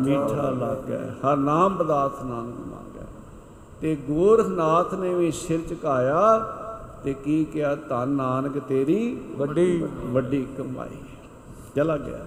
[0.00, 3.06] ਮੀਠਾ ਲੱਗੈ। ਹਰ ਨਾਮ ਪਦਾਰਥ ਨਾਨਕ ਮੰਗੈ।
[3.80, 6.38] ਤੇ ਗੋਰਖਨਾਥ ਨੇ ਵੀ ਸਿਰ ਝੁਕਾਇਆ
[7.04, 10.96] ਤੇ ਕੀ ਕਿਹਾ ਧੰਨ ਨਾਨਕ ਤੇਰੀ ਵੱਡੀ ਵੱਡੀ ਕਮਾਈ।
[11.76, 12.18] ਚਲਾ ਗਿਆ।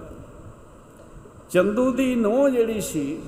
[1.50, 3.18] ਚੰਦੂ ਦੀ ਨੋਹ ਜਿਹੜੀ ਸੀ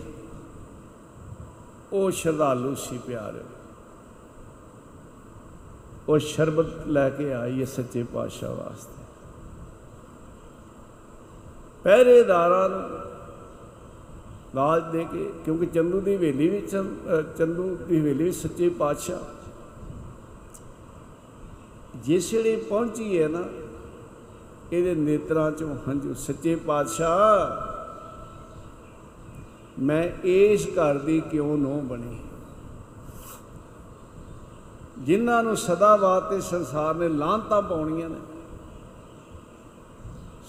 [1.93, 3.58] ਉਹ ਸ਼ਰਧਾਲੂ ਸੀ ਪਿਆਰੇ।
[6.09, 9.05] ਉਹ ਸ਼ਰਬਤ ਲੈ ਕੇ ਆਈ ਹੈ ਸੱਚੇ ਪਾਤਸ਼ਾਹ ਵਾਸਤੇ।
[11.83, 12.83] ਪਹਿਰੇਦਾਰਾਂ ਨੂੰ
[14.55, 19.19] ਲਾਜ ਦੇ ਕੇ ਕਿਉਂਕਿ ਚੰਦੂ ਦੀ ਹਵੇਲੀ ਵਿੱਚ ਅ, ਚੰਦੂ ਦੀ ਹਵੇਲੀ ਵਿੱਚ ਸੱਚੇ ਪਾਤਸ਼ਾਹ
[22.05, 23.45] ਜਿਸ ਵੇਲੇ ਪਹੁੰਚੀ ਹੈ ਨਾ
[24.73, 27.17] ਇਹਦੇ ਨੇਤਰਾਂ ਚੋਂ ਹੰਝੂ ਸੱਚੇ ਪਾਤਸ਼ਾਹ
[29.83, 32.19] ਮੈਂ ਇਸ ਘਰ ਦੀ ਕਿਉਂ ਨੋ ਬਣੀ?
[34.99, 38.17] ਜਿਨ੍ਹਾਂ ਨੂੰ ਸਦਾ ਵਾਸਤੇ ਸੰਸਾਰ ਨੇ ਲਾਂਤਾਂ ਪਾਉਣੀਆਂ ਨੇ।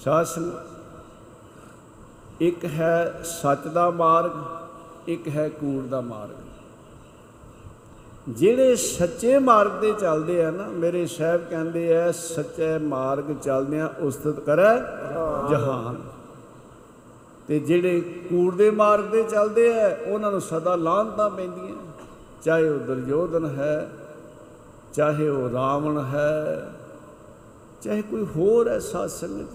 [0.04, 0.52] ਸ਼ਾਸਨ,
[2.42, 4.32] ਇੱਕ ਹੈ ਸੱਚ ਦਾ ਮਾਰਗ,
[5.08, 6.36] ਇੱਕ ਹੈ ਕੂੜ ਦਾ ਮਾਰਗ।
[8.30, 14.40] ਜਿਹੜੇ ਸੱਚੇ ਮਾਰਗ ਤੇ ਚੱਲਦੇ ਆ ਨਾ, ਮੇਰੇ ਸਾਹਿਬ ਕਹਿੰਦੇ ਆ, ਸੱਚੇ ਮਾਰਗ ਚੱਲਦਿਆਂ ਉਸਤਤ
[14.40, 14.76] ਕਰੈ
[15.50, 15.96] ਜਹਾਨ।
[17.48, 21.76] ਤੇ ਜਿਹੜੇ ਕੂੜ ਦੇ ਮਾਰਗ ਤੇ ਚੱਲਦੇ ਆ, ਉਹਨਾਂ ਨੂੰ ਸਦਾ ਲਾਂਤਾਂ ਪੈਂਦੀਆਂ।
[22.44, 23.90] ਚਾਹੇ ਉਹ ਦੁਰਯੋਧਨ ਹੈ
[24.94, 26.74] ਚਾਹੇ ਉਹ ਰਾਵਣ ਹੈ,
[27.82, 29.53] ਚਾਹੇ ਕੋਈ ਹੋਰ ਹੈ ਸਾਧ ਸੰਗਤ,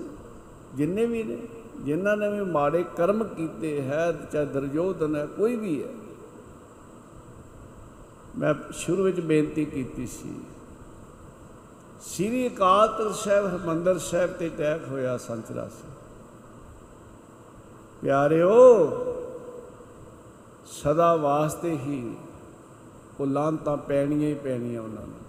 [0.74, 1.38] ਜਿੰਨੇ ਵੀ ਨੇ,
[1.80, 5.88] ਜਿਨ੍ਹਾਂ ਨੇ ਵੀ ਮਾੜੇ ਕਰਮ ਕੀਤੇ ਹੈ, ਚਾਹੇ ਦੁਰਯੋਧਨ ਹੈ, ਕੋਈ ਵੀ ਹੈ।
[8.38, 10.34] ਮੈਂ ਸ਼ੁਰੂ ਵਿੱਚ ਬੇਨਤੀ ਕੀਤੀ ਸੀ,
[12.02, 15.92] ਸ੍ਰੀ ਅਕਾਲ ਤਖਤ ਸਾਹਿਬ ਹਰਿਮੰਦਰ ਸਾਹਿਬ ਤੇ ਅਟੈਕ ਹੋਇਆ ਸੰਚਰਾ ਸੀ
[18.02, 18.52] ਪਿਆਰਿਓ,
[20.72, 22.16] ਸਦਾ ਵਾਸਤੇ ਹੀ
[23.20, 25.23] ਉਹ ਲਾਂਤਾਂ ਪੈਣੀਆਂ ਹੀ ਪੈਣੀਆਂ ਉਹਨਾਂ ਨੂੰ।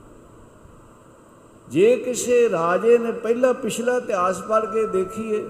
[1.70, 5.50] ਜੇ ਕਿਸੇ ਰਾਜੇ ਨੇ ਪਹਿਲਾ ਪਿਛਲਾ ਇਤਿਹਾਸ ਪੜ੍ਹ ਕੇ ਦੇਖੀਏ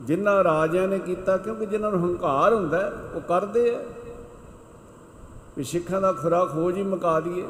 [0.00, 3.84] ਜਿਨ੍ਹਾਂ ਰਾਜਿਆਂ ਨੇ ਕੀਤਾ ਕਿਉਂਕਿ ਜਿਨ੍ਹਾਂ ਨੂੰ ਹੰਕਾਰ ਹੁੰਦਾ ਹੈ, ਉਹ ਕਰਦੇ ਆ।
[5.56, 7.44] ਵੀ ਸਿੱਖਾਂ ਦਾ ਖੁਰਾ ਖੋਜ ਹੀ ਮੁਕਾ ਦਈਏ।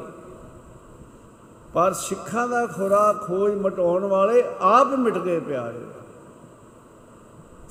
[1.73, 5.81] ਪਰ ਸਿੱਖਾਂ ਦਾ ਖੁਰਾ ਖੋਜ ਮਟਾਉਣ ਵਾਲੇ ਆਪ ਮਿਟ ਗਏ ਪਿਆਰੇ।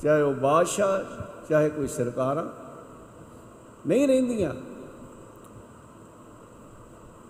[0.03, 1.03] ਚਾਹੇ ਉਹ ਬਾਦਸ਼ਾਹ
[1.49, 2.45] ਚਾਹੇ ਕੋਈ ਸਰਕਾਰਾਂ
[3.87, 4.53] ਨਹੀਂ ਰਹਿੰਦੀਆਂ।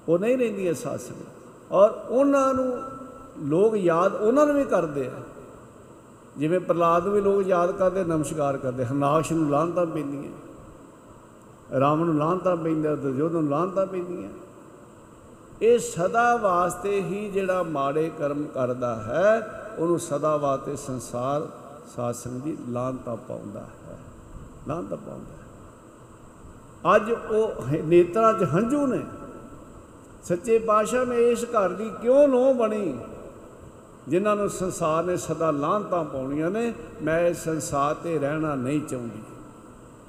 [0.10, 1.14] ਉਹ ਨਹੀਂ ਰਹਿੰਦੀਆਂ ਸਾਸਨ
[1.72, 2.82] ਔਰ ਉਹਨਾਂ ਨੂੰ
[3.40, 5.22] ਲੋਕ ਯਾਦ ਉਹਨਾਂ ਨੂੰ ਵੀ ਕਰਦੇ ਆ।
[6.38, 10.32] ਜਿਵੇਂ ਪ੍ਰਲਾਦ ਨੂੰ ਵੀ ਲੋਕ ਯਾਦ ਕਰਦੇ, ਨਮਸਕਾਰ ਕਰਦੇ। ਹਰਨਾਕਸ਼ ਨੂੰ ਲਾਂਤਾਂ ਪੈਂਦੀਆਂ।
[11.80, 14.30] ਰਾਮ ਨੂੰ ਲਾਂਤਾ ਪੈਂਦਾ ਦੁਰਯੋਧਨ ਨੂੰ ਲਾਂਤਾ ਪੈਂਦੀਆਂ।
[15.62, 21.48] ਇਹ ਸਦਾ ਵਾਸਤੇ ਹੀ ਜਿਹੜਾ ਮਾੜੇ ਕਰਮ ਕਰਦਾ ਹੈ, ਉਹਨੂੰ ਸਦਾ ਵਾਸਤੇ ਸੰਸਾਰ
[21.96, 24.00] ਸਾਧ ਸੰਗਤ ਦੀ ਲਾਂਤਾ ਪਾਉਂਦਾ ਹੈ।
[24.68, 25.46] ਲਾਂਤਾ ਪਾਉਂਦਾ ਹੈ।
[26.96, 29.00] ਅੱਜ ਉਹ ਹ- ਨੇਤਰਾਂ 'ਚ ਹੰਝੂ ਨੇ।
[30.26, 32.98] ਸੱਚੇ ਪਾਤਸ਼ਾਹ ਨੇ ਇਸ ਘਰ ਦੀ ਕਿਉਂ ਨੋ ਬਣੀ?
[34.08, 36.74] ਜਿਨ੍ਹਾਂ ਨੂੰ ਸੰਸਾਰ ਨੇ ਸਦਾ ਲਾਂਤਾਂ ਪਾਉਣੀਆਂ ਨੇ,
[37.04, 39.24] ਮੈਂ ਇਸ ਸੰਸਾਰ ਤੇ ਰਹਿਣਾ ਨਹੀਂ ਚਾਹੁੰਦੀ।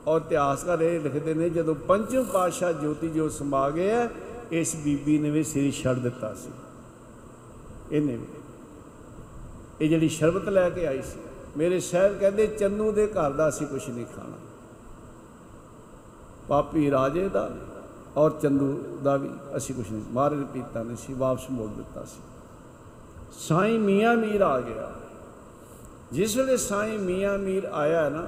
[0.06, 4.10] ਔਰ ਇਤਿਹਾਸਕਾਰ ਇਹ ਲਿਖਦੇ ਨੇ, ਜਦੋਂ ਪੰਚਮ ਪਾਤਸ਼ਾਹ ਜੋਤੀ ਜੋ ਸਮਾ ਗਏ ਹੈ,
[4.52, 6.51] ਇਸ ਬੀਬੀ ਨੇ ਵੀ ਸਿਰ ਛੱਡ ਦਿੱਤਾ ਸੀ।
[7.93, 8.26] ਇਹਨੇ ਵੀ।
[9.80, 11.18] ਇਹ ਜਿਹੜੀ ਸ਼ਰਬਤ ਲੈ ਕੇ ਆਈ ਸੀ,
[11.56, 14.36] ਮੇਰੇ ਸਾਹਿਬ ਕਹਿੰਦੇ ਚੰਨੂ ਦੇ ਘਰ ਦਾ ਅਸੀਂ ਕੁਝ ਨਹੀਂ ਖਾਣਾ।
[16.48, 17.51] ਪਾਪੀ ਰਾਜੇ ਦਾ
[18.16, 22.05] ਔਰ ਚੰਦੂ ਦਾ ਵੀ ਅਸੀਂ ਕੁਝ ਨਹੀਂ। ਮਹਾਰਾਜ ਨੇ ਪੀਤਾ ਨਹੀਂ ਸੀ, ਵਾਪਸ ਮੋੜ ਦਿੱਤਾ
[22.05, 22.20] ਸੀ।
[23.38, 24.93] ਸਾਈਂ ਮੀਆਂ ਮੀਰ ਆ ਗਿਆ।
[26.12, 28.26] ਜਿਸ ਵੇਲੇ ਸਾਈਂ ਮੀਆਂ ਮੀਰ ਆਇਆ ਨਾ,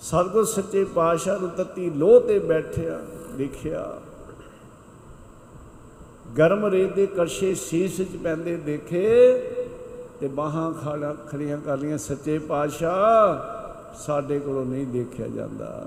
[0.00, 3.00] ਸਤਿਗੁਰ ਸੱਚੇ ਪਾਤਸ਼ਾਹ ਨੂੰ ਤਤੀ ਲੋਹ ਤੇ ਬੈਠਿਆ,
[3.36, 3.98] ਦੇਖਿਆ।
[6.38, 9.06] ਗਰਮ ਰੇਤ ਦੇ ਕੜਛੇ ਸੀਸ ਵਿੱਚ ਪੈਂਦੇ ਦੇਖੇ
[10.20, 15.84] ਤੇ ਬਾਹਾਂ ਖਾੜਾ ਖੜੀਆਂ ਕਰ ਲੀਆਂ ਸੱਚੇ ਪਾਤਸ਼ਾਹ ਸਾਡੇ ਕੋਲੋਂ ਨਹੀਂ ਦੇਖਿਆ ਜਾਂਦਾ।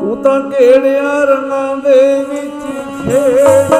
[0.00, 2.64] ਤੂੰ ਤਾਂ ਕਿਹੜਿਆਂ ਰੰਗਾਂ ਦੇ ਵਿੱਚ
[3.02, 3.72] ਖੇਡ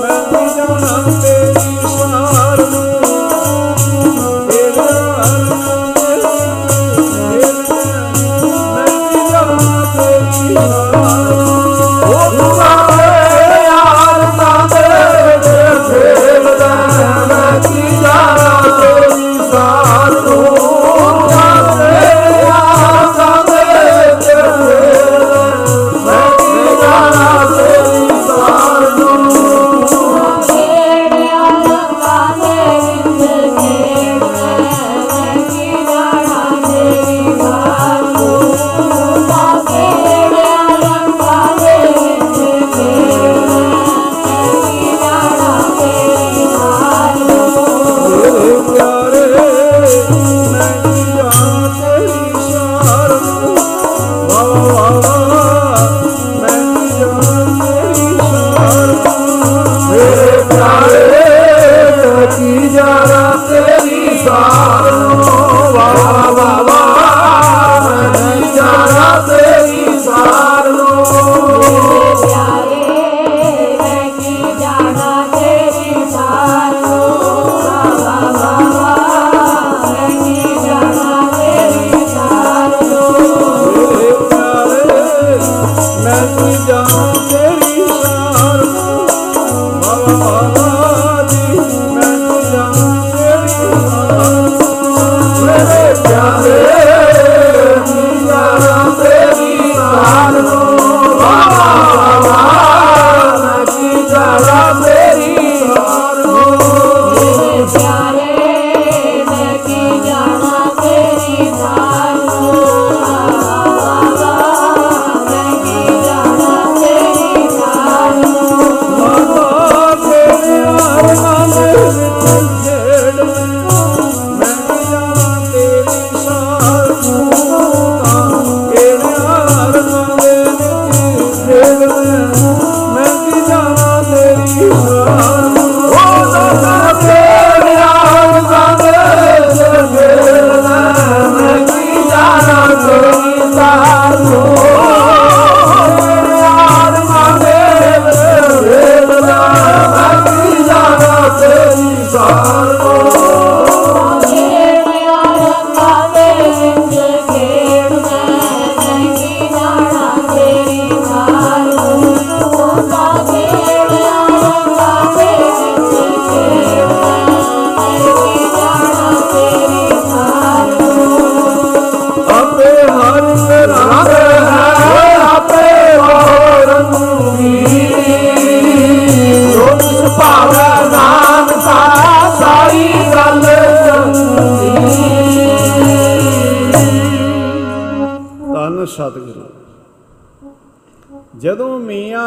[0.00, 2.82] ਮੈਂ ਨਹੀਂ ਜਾਣਾ ਤੇਰੀ ਸਾਰ ਨੂੰ।
[4.48, 5.57] ਕਿਹੜਿਆਂ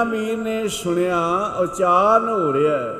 [0.04, 1.20] ਮੀਰ ਨੇ ਸੁਣਿਆ
[1.60, 2.94] ਉਚਾਰਨ ਹੋ ਰਿਹਾ ਹੈ,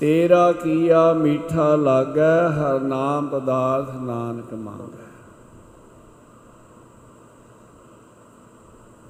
[0.00, 5.08] ਤੇਰਾ ਕੀਆ ਮੀਠਾ ਲਾਗੈ ਹਰ ਨਾਮ ਪਦਾਰਥ ਨਾਨਕ ਮੰਗੈ।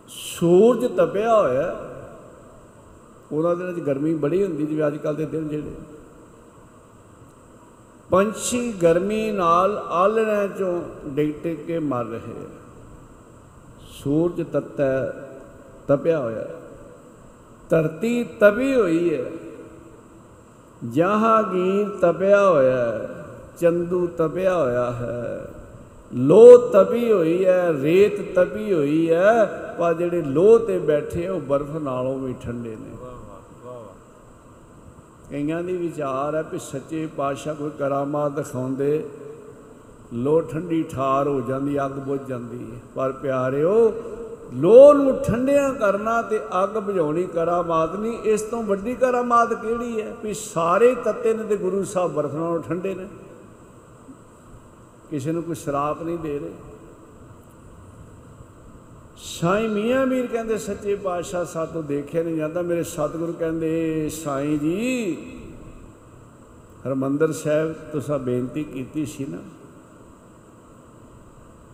[0.08, 1.74] ਸੂਰਜ ਤਪਿਆ ਹੋਇਆ ਹੈ।
[3.32, 5.74] ਉਹਨਾਂ ਦਿਨਾਂ 'ਚ ਗਰਮੀ ਬੜੀ ਹੁੰਦੀ ਜਿਵੇਂ ਅੱਜ ਕੱਲ ਦੇ ਦਿਨ ਜਿਹੜੇ।
[8.10, 12.48] ਪੰਛੀ ਗਰਮੀ ਨਾਲ ਆਲਣਿਆਂ ਚੋਂ ਡਿੱਗ ਟਿੱਗ ਕੇ ਮਰ ਰਹੇ ਆ
[13.90, 14.84] ਸੂਰਜ ਤੱਤਾ
[15.90, 16.46] ਤਪਿਆ ਹੋਇਆ।
[17.70, 19.24] ਧਰਤੀ ਤਪੀ ਹੋਈ ਹੈ।
[20.90, 23.24] ਜਹਾਂਗੀਰ ਤਪਿਆ ਹੋਇਆ ਹੈ
[23.60, 25.48] ਚੰਦੂ ਤਪਿਆ ਹੋਇਆ ਹੈ।
[26.14, 29.44] ਲੋ ਤਪੀ ਹੋਈ ਹੈ ਰੇਤ ਤਪੀ ਹੋਈ ਹੈ
[29.78, 32.96] ਪਰ ਜਿਹੜੇ ਲੋਹ ਤੇ ਬੈਠੇ ਉਹ ਬਰਫ਼ ਨਾਲੋਂ ਵੀ ਠੰਡੇ ਨੇ।
[35.30, 39.08] ਕਈਆਂ ਦੀ ਵਿਚਾਰ ਹੈ ਕਿ ਸੱਚੇ ਪਾਤਸ਼ਾਹ ਕੋਈ ਕਰਾਮਾਤ ਦਿਖਾਉਂਦੇ
[40.12, 43.92] ਲੋ ਠੰਡੀ ਠਾਰ ਹੋ ਜਾਂਦੀ ਅੱਗ ਬੁਝ ਜਾਂਦੀ ਹੈ। ਪਰ ਪਿਆਰਿਓ
[44.52, 50.16] ਲੋ ਨੂੰ ਠੰਡਿਆਂ ਕਰਨਾ ਤੇ ਅੱਗ ਬੁਝਾਉਣੀ ਕਰਾਮਾਤ ਨਹੀਂ, ਇਸ ਤੋਂ ਵੱਡੀ ਕਰਾਮਾਤ ਕਿਹੜੀ ਹੈ?
[50.24, 53.06] ਵੀ ਸਾਰੇ ਤੱਤੇ ਨੇ ਤੇ ਗੁਰੂ ਸਾਹਿਬ ਬਰਫ਼ ਨਾਲੋਂ ਠੰਡੇ ਨੇ।
[55.10, 56.50] ਕਿਸੇ ਨੂੰ ਕੋਈ ਸ਼ਰਾਪ ਨਹੀਂ ਦੇ ਰਹੇ।
[59.16, 65.16] ਸਾਈਂ ਮੀਆਂ ਮੀਰ ਕਹਿੰਦੇ, ਸੱਚੇ ਪਾਤਸ਼ਾਹ ਸਾਤੋਂ ਦੇਖਿਆ ਨਹੀਂ ਜਾਂਦਾ। ਮੇਰੇ ਸਤਿਗੁਰੂ ਕਹਿੰਦੇ ਸਾਈਂ ਜੀ,
[66.86, 69.38] ਹਰਮੰਦਰ ਸਾਹਿਬ ਤੁਸੀਂ ਬੇਨਤੀ ਕੀਤੀ ਸੀ ਨਾ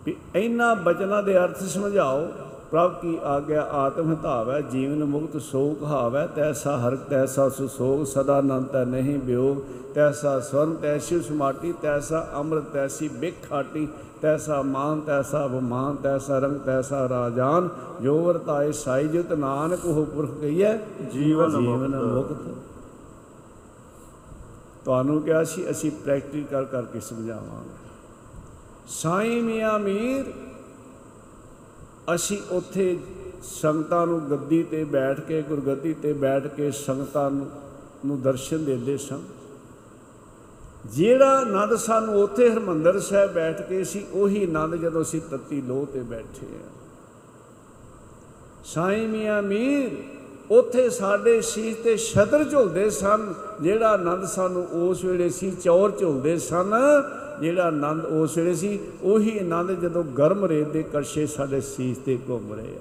[0.05, 2.27] ਵੀ ਇਹਨਾਂ ਬਚਨਾਂ ਦੇ ਅਰਥ ਸਮਝਾਓ।
[2.71, 8.75] ਪ੍ਰਭ ਕੀ ਆਗਿਆ ਆਤਮ ਹਿਤਾਵੈ ਜੀਵਨ ਮੁਕਤ ਸੋਖ ਹਾਵੈ ਤੈਸਾ ਹਰ ਤੈਸਾ ਸੁਸੋਗ ਸਦਾ ਅਨੰਤ
[8.75, 9.57] ਨਹੀਂ ਬਿਯੋਗ
[9.93, 13.87] ਤੈਸਾ ਸਵਰਨ ਤੈਸੀ ਸਮਾਟੀ ਤੈਸਾ ਅੰਮ੍ਰਿਤ ਤੈਸੀ ਬਿਖ ਖਾਟੀ
[14.21, 17.69] ਤੈਸਾ ਮਾਨ ਤੈਸਾ ਬਮਾਨ ਤੈਸਾ ਰੰਗ ਤੈਸਾ ਰਾਜਾਨ
[18.01, 20.77] ਜੋ ਵਰਤਾਏ ਸਾਈ ਜਿਤ ਨਾਨਕ ਉਹ ਪੁਰਖ ਕਹੀਐ
[21.11, 22.55] ਜੀਵਨ ਮੁਕਤ।
[24.85, 27.87] ਤੁਹਾਨੂੰ ਕਿਹਾ ਸੀ ਅਸੀਂ ਪ੍ਰੈਕਟੀਕਲ ਕਰਕੇ ਸਮਝਾਵਾਂਗੇ।
[28.87, 30.25] ਸਾਈਂ ਮੀਆਂ ਮੀਰ
[32.07, 32.97] ਅਸੀਂ ਉੱਥੇ
[33.43, 37.47] ਸੰਗਤਾਂ ਨੂੰ ਗੱਦੀ ਤੇ ਬੈਠ ਕੇ, ਗੁਰਗੱਦੀ ਤੇ ਬੈਠ ਕੇ ਸੰਗਤਾਂ ਨੂੰ
[38.05, 39.21] ਨੂੰ ਦਰਸ਼ਨ ਦਿੰਦੇ ਸਨ
[40.93, 45.85] ਜਿਹੜਾ ਆਨੰਦ ਸਾਨੂੰ ਉੱਥੇ ਹਰਮੰਦਰ ਸਾਹਿਬ ਬੈਠ ਕੇ ਸੀ, ਉਹੀ ਆਨੰਦ ਜਦੋਂ ਅਸੀਂ ਤੱਤੀ ਲੋਹ
[45.85, 46.69] ਤੇ ਬੈਠੇ ਆ
[48.65, 49.91] ਸਾਈਂ ਮੀਆਂ ਮੀਰ,
[50.51, 56.37] ਉੱਥੇ ਸਾਡੇ ਸੀਸ ਤੇ ਛਤਰ ਝੁਲਦੇ ਸਨ, ਜਿਹੜਾ ਆਨੰਦ ਸਾਨੂੰ ਉਸ ਵੇਲੇ ਸੀ, ਚੌਰ ਝੁਲਦੇ
[56.39, 56.73] ਸਨ।
[57.41, 62.19] ਜਿਹੜਾ ਆਨੰਦ ਉਸ ਵੇਲੇ ਸੀ, ਉਹੀ ਆਨੰਦ ਜਦੋਂ ਗਰਮ ਰੇਤ ਦੇ ਕੜਛੇ ਸਾਡੇ ਸੀਸ ਤੇ
[62.29, 62.79] ਘੁੰਮ ਰਹੇ ਆ।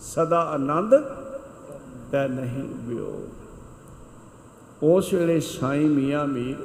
[0.00, 0.94] ਸਦਾ ਆਨੰਦ
[2.12, 3.22] ਤੈ ਨਹੀਂ ਵਿਯੋਗ
[4.82, 6.56] ਉਸ ਵੇਲੇ ਸਾਈਂ ਮੀਆਂ ਮੀਰ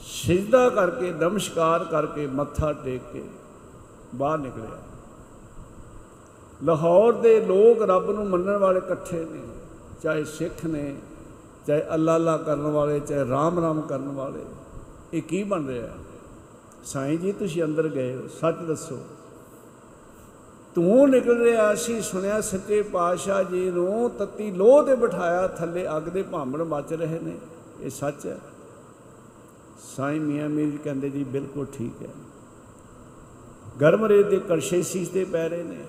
[0.00, 3.24] ਸਿਜਦਾ ਕਰਕੇ, ਨਮਸਕਾਰ ਕਰਕੇ ਮੱਥਾ ਟੇਕ ਕੇ
[4.14, 4.78] ਬਾਹਰ ਨਿਕਲਿਆ।
[6.64, 9.40] ਲਾਹੌਰ ਦੇ ਲੋਕ ਰੱਬ ਨੂੰ ਮੰਨਣ ਵਾਲੇ ਇਕੱਠੇ ਨੇ,
[10.02, 10.96] ਚਾਹੇ ਸਿੱਖ ਨੇ,
[11.66, 14.44] ਚਾਹੇ ਅੱਲਾ ਅੱਲਾ ਕਰਨ ਵਾਲੇ, ਚਾਹੇ ਰਾਮ ਰਾਮ ਕਰਨ ਵਾਲੇ।
[15.14, 15.88] ਇਹ ਕੀ ਬਣ ਰਿਹਾ?
[16.84, 18.98] ਸਾਈਂ ਜੀ, ਤੁਸੀਂ ਅੰਦਰ ਗਏ ਹੋ, ਸੱਚ ਦੱਸੋ।
[20.74, 26.02] ਤੂੰ ਨਿਕਲ ਰਿਹਾ ਸੀ, ਸੁਣਿਆ ਸੱਚੇ ਪਾਤਸ਼ਾਹ ਜੀ ਨੂੰ, ਤੱਤੀ ਲੋਹ ਤੇ ਬਿਠਾਇਆ, ਥੱਲੇ ਅੱਗ
[26.02, 27.38] ਦੇ ਭਾਂਬੜ ਮੱਚ ਰਹੇ ਨੇ।
[27.80, 28.38] ਇਹ ਸੱਚ ਹੈ?
[29.96, 32.14] ਸਾਈਂ ਮੀਆਂ ਮੀਰ ਕਹਿੰਦੇ, ਜੀ, ਬਿਲਕੁਲ ਠੀਕ ਹੈ।
[33.80, 35.84] ਗਰਮ ਰੇਤ ਦੇ ਕੜਛੇ ਸੀਸ ਤੇ ਪੈ ਰਹੇ ਨੇ।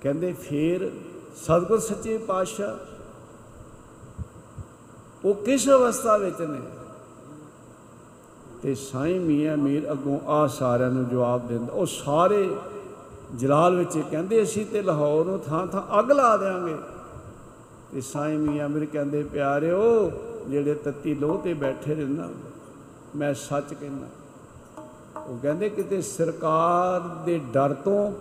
[0.00, 0.90] ਕਹਿੰਦੇ, ਫੇਰ
[1.36, 2.76] ਸਤਿਗੁਰ ਸੱਚੇ ਪਾਤਸ਼ਾਹ,
[5.24, 6.60] ਉਹ ਕਿਸ ਅਵਸਥਾ ਵਿੱਚ ਨੇ?
[8.64, 12.56] ਤੇ ਸਾਈਂ ਮੀਆਂ ਮੀਰ ਅੱਗੋਂ ਆ ਸਾਰਿਆਂ ਨੂੰ ਜਵਾਬ ਦਿੰਦਾ। ਉਹ ਸਾਰੇ
[13.34, 16.76] ਜਲਾਲ ਵਿੱਚ ਕਹਿੰਦੇ, ਅਸੀਂ ਤੇ ਲਾਹੌਰ ਨੂੰ ਥਾਂ ਥਾਂ ਅੱਗ ਲਾ ਦੇਾਂਗੇ
[17.92, 20.10] ਤੇ ਸਾਈਂ ਮੀਆਂ ਮੀਰ ਕਹਿੰਦੇ, ਪਿਆਰਿਓ,
[20.48, 22.28] ਜਿਹੜੇ ਤੱਤੀ ਲੋਹ ਤੇ ਬੈਠੇ ਨੇ ਨਾ,
[23.16, 24.06] ਮੈਂ ਸੱਚ ਕਹਿੰਦਾ।
[25.20, 28.12] ਉਹ ਕਹਿੰਦੇ, ਕਿਤੇ ਸਰਕਾਰ ਦੇ ਡਰ ਤੋਂ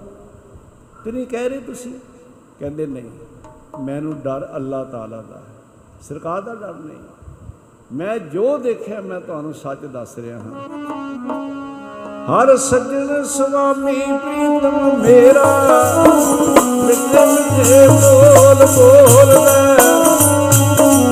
[1.06, 2.00] ਤੇ ਨਹੀਂ ਕਹਿ ਰਹੇ ਤੁਸੀਂ?
[2.60, 3.10] ਕਹਿੰਦੇ, ਨਹੀਂ,
[3.84, 5.54] ਮੈਨੂੰ ਡਰ ਅੱਲਾਹ ਤਾਲਾ ਦਾ ਹੈ।
[6.02, 6.98] ਸਰਕਾਰ ਦਾ ਡਰ ਨਹੀਂ।
[7.92, 10.52] ਮੈਂ ਜੋ ਦੇਖਿਆ, ਮੈਂ ਤੁਹਾਨੂੰ ਸੱਚ ਦੱਸ ਰਿਹਾ ਹਾਂ।
[12.30, 15.46] ਹਰ ਸੱਜਣ ਸੁਆਮੀ ਪ੍ਰੀਤਮ ਮੇਰਾ
[16.80, 19.58] ਮਿੱਠੇ ਮਿੱਠੇ ਬੋਲ ਬੋਲਦਾ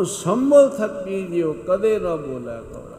[0.00, 2.98] ਹਉ ਸੰਭਲ ਥੱਕੀ ਜਿਉ ਕਦੇ ਨਾ ਬੋਲਿਆ ਕੋਰਾ।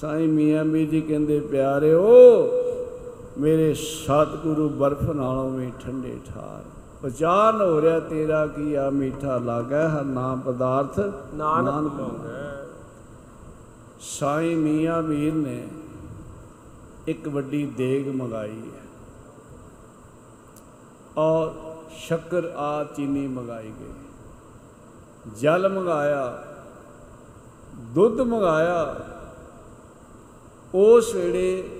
[0.00, 2.08] ਸਾਈਂ ਮੀਆਂ ਮੀ ਜੀ ਕਹਿੰਦੇ ਪਿਆਰਿਓ
[3.38, 6.62] ਮੇਰੇ ਸਤਿਗੁਰੂ ਬਰਫ ਨਾਲੋਂ ਵੀ ਠੰਡੇ ਠਾਰ।
[7.02, 10.98] ਪਛਾਨ ਹੋ ਰਿਹਾ ਤੇਰਾ ਕੀ ਆ ਮਿੱਠਾ ਲਾਗਾ ਹਰ ਨਾਮ ਪਦਾਰਥ
[11.34, 12.66] ਨਾਨਕ ਪਾਉਂਦਾ
[14.00, 15.68] ਸਾਈਂ ਮੀਆਂ ਮੀਰ ਨੇ
[17.08, 18.86] ਇੱਕ ਵੱਡੀ ਦੇਗ ਮੰਗਾਈ ਹੈ।
[21.18, 21.50] ਔਰ
[21.98, 24.07] ਸ਼ੱਕਰ ਆ ਚੀਨੀ ਮੰਗਾਈ ਗਈ।
[25.40, 26.44] ਜਲ ਮੰਗਾਇਆ,
[27.80, 28.96] ਦੁੱਧ ਮੰਗਾਇਆ
[30.74, 31.70] ਉਸ ਵੇਲੇ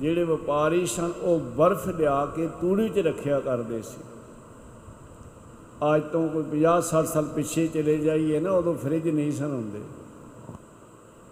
[0.00, 4.00] ਜਿਹੜੇ ਵਪਾਰੀ ਸਨ, ਉਹ ਬਰਫ਼ ਲਿਆ ਕੇ ਤੂੜੀ 'ਚ ਰੱਖਿਆ ਕਰਦੇ ਸੀ।
[5.94, 9.80] ਅੱਜ ਤੋਂ ਕੋਈ 50 60 ਸਾਲ ਪਿੱਛੇ ਚਲੇ ਜਾਈਏ ਨਾ, ਉਦੋਂ ਫ੍ਰਿਜ ਨਹੀਂ ਸਨ ਹੁੰਦੇ।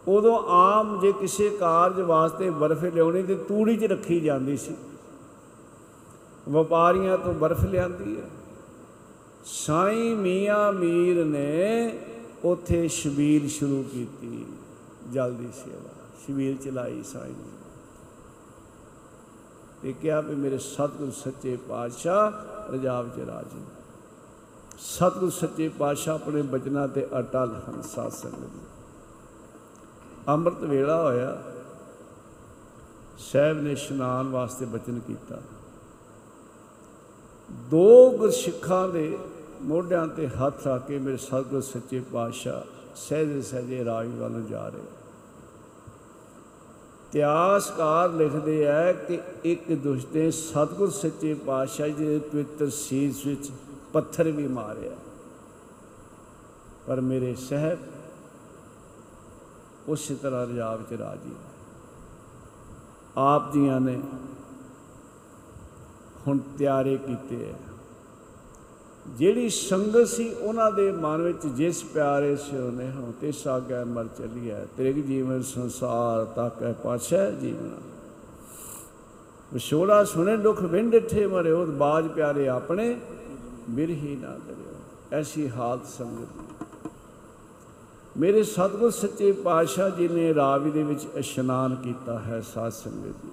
[0.09, 4.75] ਉਦੋਂ ਆਮ ਜੇ ਕਿਸੇ ਕਾਰਜ ਵਾਸਤੇ ਬਰਫ਼ ਲਿਆਉਣੀ ਤੇ ਤੂੜੀ 'ਚ ਰੱਖੀ ਜਾਂਦੀ ਸੀ।
[6.49, 8.44] ਵਪਾਰੀਆਂ ਤੋਂ ਬਰਫ਼ ਲਿਆਂਦੀ ਹੈ।
[9.45, 11.99] ਸਾਈਂ ਮੀਆਂ ਮੀਰ ਨੇ
[12.45, 14.47] ਉਥੇ ਸ਼ਬੀਲ ਸ਼ੁਰੂ ਕੀਤੀ,
[15.13, 15.91] ਜਲਦੀ ਸੇਵਾ।
[16.27, 17.51] ਸ਼ਬੀਲ ਚਲਾਈ ਸਾਈਂ ਨੇ।
[19.83, 22.33] ਤੇ ਕਿਹਾ ਵੀ ਮੇਰੇ ਸਤਿਗੁਰ ਸੱਚੇ ਪਾਤਸ਼ਾਹ
[22.73, 23.61] ਰਜਾਬ ਚ ਰਾਜੀ।
[24.79, 28.61] ਸਤਿਗੁਰ ਸੱਚੇ ਪਾਤਸ਼ਾਹ ਆਪਣੇ ਬਚਨਾਂ ਤੇ ਅਟਲ ਹਨ ਸਾਧ ਸੰਗਤ ਜੀ।
[30.29, 31.43] ਅੰਮ੍ਰਿਤ ਵੇਲਾ ਹੋਇਆ।
[33.19, 35.41] ਸਾਹਿਬ ਨੇ ਇਸ਼ਨਾਨ ਵਾਸਤੇ ਬਚਨ ਕੀਤਾ।
[37.53, 39.19] ਦੋ ਗੁਰਸਿੱਖਾਂ ਦੇ
[39.63, 42.63] ਮੋਢਿਆਂ ਤੇ ਹੱਥ ਰੱਖ ਕੇ ਮੇਰੇ ਸਤਿਗੁਰ ਸੱਚੇ ਪਾਤਸ਼ਾਹ,
[42.97, 44.83] ਸਹਿਜੇ ਸਹਿਜੇ ਰਾਜ ਵੱਲ ਨੂੰ ਜਾ ਰਹੇ।
[47.09, 53.51] ਇਤਿਹਾਸਕਾਰ ਲਿਖਦੇ ਆ ਕਿ ਇੱਕ ਦੁਸ਼ਟ ਸਤਿਗੁਰ ਸੱਚੇ ਪਾਤਸ਼ਾਹ ਜੀ ਦੇ ਪਵਿੱਤਰ ਸੀਸ ਵਿੱਚ
[53.93, 54.91] ਪੱਥਰ ਵੀ ਮਾਰਿਆ।
[56.87, 57.79] ਪਰ ਮੇਰੇ ਸਹਿਬ
[59.89, 61.35] ਉਸੇ ਤਰ੍ਹਾਂ ਰਜਾਬ ਚ ਰਾਜੀ ਨੇ।
[63.17, 64.01] ਆਪ ਜੀਆਂ ਨੇ
[66.27, 67.74] ਹੁਣ ਤਿਆਰੇ ਕੀਤੇ ਹੈ
[69.09, 74.05] ਜਿਹੜੀ ਸੰਗਤ ਸੀ ਉਹਨਾਂ ਦੇ ਮਨ ਵਿੱਚ ਜਿਸ ਪਿਆਰੇ ਸਿਓ ਨੇ ਹੁਣ ਤੇ ਸਾਗੈ ਮਰ
[74.05, 77.71] ਚਲੀਐ ਤ੍ਰਿਗ ਜੀਵਨ ਸੰਸਾਰ ਤਾਕੈ ਪਾਛੈ ਜੀਵਨ।
[79.53, 82.97] ਵਿਛੋੜਾ ਸੁਣੇ, ਦੁਖ ਵਿੰਡ ਠੇ ਮਰਿਓ, ਬਾਜ ਪਿਆਰੇ ਆਪਣੇ
[83.71, 84.75] ਬਿਰਹੀ ਨਾ ਕਰਿਓ।
[85.13, 86.91] ਐਸੀ ਹਾਲਤ ਸੰਗਤ ਦੀ।
[88.17, 93.31] ਮੇਰੇ ਸਤਿਗੁਰ ਸੱਚੇ ਪਾਤਸ਼ਾਹ ਜੀ ਨੇ ਰਾਵੀ ਦੇ ਵਿੱਚ ਇਸ਼ਨਾਨ ਕੀਤਾ ਹੈ ਸਾਧ ਸੰਗਤ ਜੀ।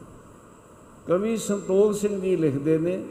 [1.07, 3.03] ਕਵੀ ਸੰਤੋਖ ਸਿੰਘ ਜੀ ਲਿਖਦੇ ਨੇ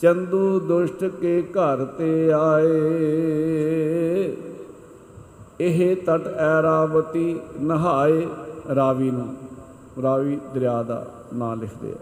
[0.00, 4.36] ਚੰਦੂ ਦੁਸ਼ਟ ਕੇ ਘਰ ਤੇ ਆਏ।
[5.60, 8.26] ਇਹ ਤਟ ਐਰਾਵਤੀ ਨਹਾਏ
[8.74, 9.36] ਰਾਵੀ ਨੂੰ।
[10.02, 11.96] ਰਾਵੀ ਦਰਿਆ ਦਾ ਨਾਂ ਲਿਖਦੇ ਆ।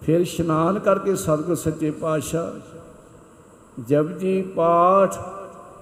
[0.00, 2.60] ਫਿਰ ਇਸ਼ਨਾਨ ਕਰਕੇ ਸਤਿਗੁਰ ਸੱਚੇ ਪਾਤਸ਼ਾਹ
[3.88, 5.14] ਜਪਜੀ ਪਾਠ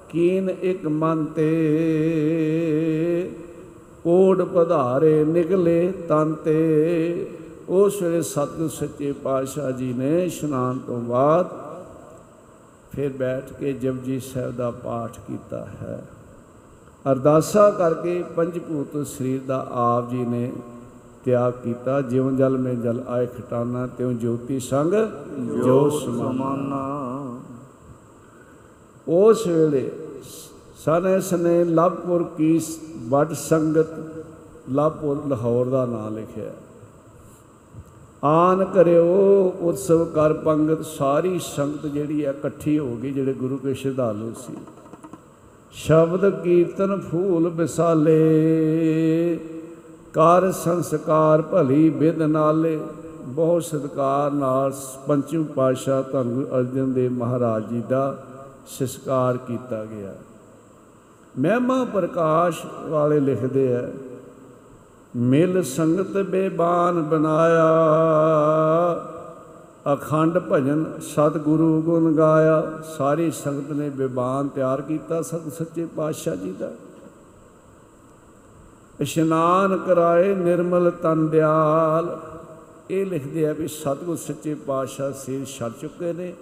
[0.09, 3.31] ਕੀਨ ਇੱਕ ਮਨ ਤੇ,
[4.05, 7.31] ਕੋੜ ਪਧਾਰੇ ਨਿਕਲੇ ਤਨ ਤੇ।
[7.71, 11.51] ਉਸ ਵੇਲੇ ਸਤਿਗੁਰ ਸੱਚੇ ਪਾਤਸ਼ਾਹ ਜੀ ਨੇ ਇਸ਼ਨਾਨ ਤੋਂ ਬਾਅਦ
[12.93, 16.03] ਫਿਰ ਬੈਠ ਕੇ ਜਪਜੀ ਸਾਹਿਬ ਦਾ ਪਾਠ ਕੀਤਾ ਹੈ।
[17.13, 20.53] ਅਰਦਾਸਾ ਕਰਕੇ ਪੰਜ ਭੂਤ ਸਰੀਰ ਦਾ ਆਪ ਜੀ ਨੇ
[21.25, 24.95] ਤਿਆਗ ਕੀਤਾ। ਜਿਉ ਜਲ ਮੇ ਜਲ ਆਏ ਖਟਾਨਾ, ਤਿਉ ਜੋਤੀ ਸੰਗ
[25.65, 26.83] ਜੋ ਸਮਾਨਾ।
[29.09, 29.91] ਉਸ ਵੇਲੇ
[30.85, 32.61] ਸਨੇ ਸਨੇ ਲਵਪੁਰ ਕੀ
[33.09, 33.95] ਵੱਡ ਸੰਗਤ
[34.71, 36.51] ਲਵਪੁਰ ਲਾਹੌਰ ਦਾ ਨਾਮ ਲਿਖਿਆ।
[38.25, 39.05] ਆਨ ਕਰਿਓ,
[39.61, 44.57] ਉਤਸਵ ਕਰ ਪੰਗਤ, ਸਾਰੀ ਸੰਗਤ ਜਿਹੜੀ ਹੈ ਇਕੱਠੀ ਹੋ ਗਈ, ਜਿਹੜੇ ਗੁਰੂ ਕੇ ਸ਼ਰਧਾਲੂ ਸੀ।
[45.73, 49.39] ਸ਼ਬਦ ਕੀਰਤਨ ਫੂਲ ਵਿਸਾਲੇ,
[50.13, 52.79] ਕਰ ਸੰਸਕਾਰ ਭਲੀ ਵਿਦ ਨਾਲੇ।
[53.27, 54.73] ਬਹੁਤ ਸਤਿਕਾਰ ਨਾਲ
[55.07, 58.25] ਪੰਚਮ ਪਾਤਸ਼ਾਹ ਧੰਨ ਗੁਰੂ ਅਰਜਨ ਦੇਵ ਮਹਾਰਾਜ ਜੀ ਦਾ
[58.67, 60.15] ਸੰਸਕਾਰ ਕੀਤਾ ਗਿਆ।
[61.39, 63.89] ਮਹਿਮਾ ਪ੍ਰਕਾਸ਼ ਵਾਲੇ ਲਿਖਦੇ ਆ
[65.17, 67.71] ਮਿਲ ਸੰਗਤ ਬੇਬਾਨ ਬਣਾਇਆ।
[69.95, 76.53] ਅਖੰਡ ਭਜਨ ਸਤਿਗੁਰੂ ਗੁਣ ਗਾਇਆ। ਸਾਰੀ ਸੰਗਤ ਨੇ ਬੇਬਾਨ ਤਿਆਰ ਕੀਤਾ ਸਤ ਸੱਚੇ ਪਾਤਸ਼ਾਹ ਜੀ
[76.53, 76.71] ਦਾ।
[79.01, 82.19] ਇਸ਼ਨਾਨ ਕਰਾਏ ਨਿਰਮਲ ਤਨ ਦਿਆਲ।
[82.91, 86.35] ਇਹ ਲਿਖਦੇ ਆ ਵੀ ਸਤਿਗੁਰ ਸੱਚੇ ਪਾਤਸ਼ਾਹ ਸਿਰ ਛੱਡ ਚੁੱਕੇ ਨੇ।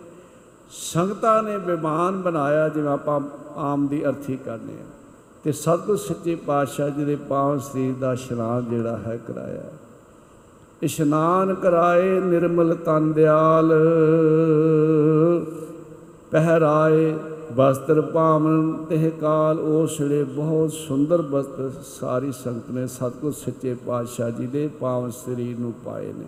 [0.71, 3.21] ਸੰਗਤਾਂ ਨੇ ਬੇਮਾਨ ਬਣਾਇਆ ਜਿਵੇਂ ਆਪਾਂ
[3.57, 4.98] ਆਮ ਦੀ ਅਰਥੀ ਕਰਨੇ ਆ
[5.45, 9.63] ਤੇ ਸਤਿਗੁਰ ਸੱਚੇ ਪਾਤਸ਼ਾਹ ਜੀ ਦੇ ਪਾਵਨ ਸਰੀਰ ਦਾ ਇਸ਼ਨਾਨ ਜਿਹੜਾ ਹੈ ਕਰਾਇਆ।
[10.83, 13.73] ਇਸ਼ਨਾਨ ਕਰਾਏ ਨਿਰਮਲ ਤਨ ਦਿਆਲ,
[16.31, 17.15] ਪਹਿਰਾਏ
[17.53, 24.31] ਵਸਤਰ ਪਾਵਨ ਤਿਹ ਕਾਲ ਉਸ ਵੇਲੇ ਬਹੁਤ ਸੁੰਦਰ ਵਸਤਰ ਸਾਰੀ ਸੰਗਤ ਨੇ ਸਤਿਗੁਰ ਸੱਚੇ ਪਾਤਸ਼ਾਹ
[24.31, 26.27] ਜੀ ਦੇ ਪਾਵਨ ਸਰੀਰ ਨੂੰ ਪਾਏ ਨੇ।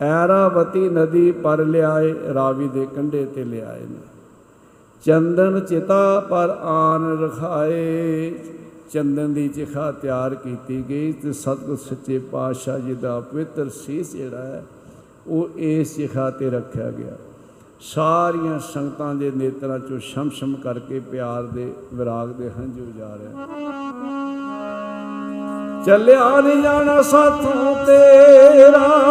[0.00, 4.02] ਐਰਾਵਤੀ ਨਦੀ ਪਰ ਲਿਆਏ, ਰਾਵੀ ਦੇ ਕੰਢੇ ਤੇ ਲਿਆਏ ਨੇ।
[5.04, 8.34] ਚੰਦਨ ਚਿਤਾ ਪਰ ਆਨ ਰਖਾਏ।
[8.92, 14.42] ਚੰਦਨ ਦੀ ਚਿਖਾ ਤਿਆਰ ਕੀਤੀ ਗਈ ਤੇ ਸਤਿਗੁਰ ਸੱਚੇ ਪਾਤਸ਼ਾਹ ਜੀ ਦਾ ਪਵਿੱਤਰ ਸੀਸ ਜਿਹੜਾ
[14.42, 14.64] ਹੈ,
[15.26, 17.16] ਉਹ ਇਸ ਚਿਖਾ ਤੇ ਰੱਖਿਆ ਗਿਆ।
[17.80, 23.46] ਸਾਰੀਆਂ ਸੰਗਤਾਂ ਦੇ ਨੇਤਰਾਂ ਚੋਂ ਸ਼ਮ-ਸ਼ਮ ਕਰਕੇ ਪਿਆਰ ਦੇ, ਵਿਰਾਗ ਦੇ ਹੰਝੂ ਜਾ ਰਿਹਾ
[25.86, 29.03] ਚੱਲਿਆ ਨਹੀਂ ਜਾਣਾ ਸਾਥੋਂ ਤੇਰਾ।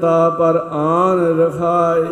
[0.00, 2.04] ਚੰਦਨ ਚਿਤਾ ਪਰ ਆਨ ਰਖਾਏ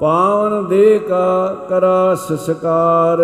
[0.00, 3.18] ਪਾਵਨ ਦੇ ਕਾ ਕਰਾ ਸੰਸਕਾਰ।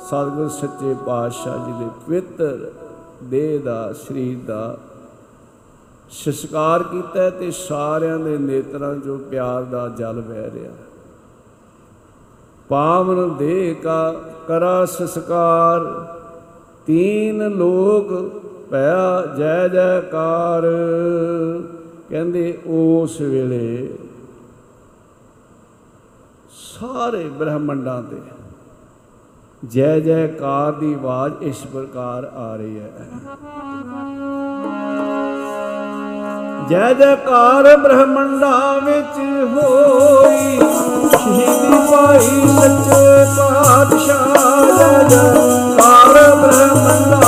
[0.00, 2.70] ਸਤਿਗੁਰ ਸੱਚੇ ਪਾਤਸ਼ਾਹ ਜੀ ਦੇ ਪਵਿੱਤਰ
[3.24, 4.76] ਦੇਹ ਦਾ, ਸਰੀਰ ਦਾ
[6.10, 10.72] ਸੰਸਕਾਰ ਕੀਤਾ ਹੈ ਤੇ ਸਾਰਿਆਂ ਦੇ ਨੇਤਰਾਂ 'ਚੋਂ ਪਿਆਰ ਦਾ ਜਲ ਵਹਿ ਰਿਹਾ।
[12.68, 14.12] ਪਾਵਨ ਦੇਹ ਕਾ
[14.48, 16.04] ਕਰਾ ਸੰਸਕਾਰ।
[16.86, 18.37] ਤੀਨ ਲੋਕ
[18.70, 20.62] ਭਇਆ ਜੈ ਜੈਕਾਰ,
[22.10, 23.88] ਕਹਿੰਦੇ ਉਸ ਵੇਲੇ
[26.54, 28.20] ਸਾਰੇ ਬ੍ਰਹਮੰਡਾਂ ਤੇ
[29.62, 33.08] ਜੈ ਜੈਕਾਰ ਦੀ ਆਵਾਜ਼ ਇਸ ਪ੍ਰਕਾਰ ਆ ਰਹੀ ਹੈ।
[36.70, 39.18] ਜੈ ਜੈਕਾਰ ਬ੍ਰਹਮੰਡਾਂ ਵਿੱਚ
[39.54, 40.58] ਹੋਈ,
[41.10, 44.34] ਸ਼ਹੀਦੀ ਪਾਈ ਸੱਚੇ ਪਾਤਸ਼ਾਹ
[44.78, 47.27] ਜੈ ਜੈਕਾਰ ਬ੍ਰਹਮੰਡਾਂ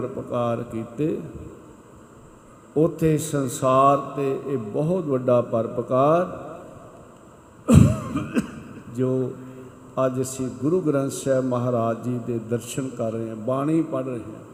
[0.00, 1.18] ਪਰਪਕਾਰ ਕੀਤੇ।
[2.76, 6.38] ਉਥੇ ਸੰਸਾਰ ਤੇ ਇਹ ਬਹੁਤ ਵੱਡਾ ਪਰਪਕਾਰ
[8.96, 9.30] ਜੋ
[10.06, 14.18] ਅੱਜ ਅਸੀਂ ਗੁਰੂ ਗ੍ਰੰਥ ਸਾਹਿਬ ਮਹਾਰਾਜ ਜੀ ਦੇ ਦਰਸ਼ਨ ਕਰ ਰਹੇ ਹਾਂ, ਬਾਣੀ ਪੜ੍ਹ ਰਹੇ
[14.18, 14.44] ਹਾਂ।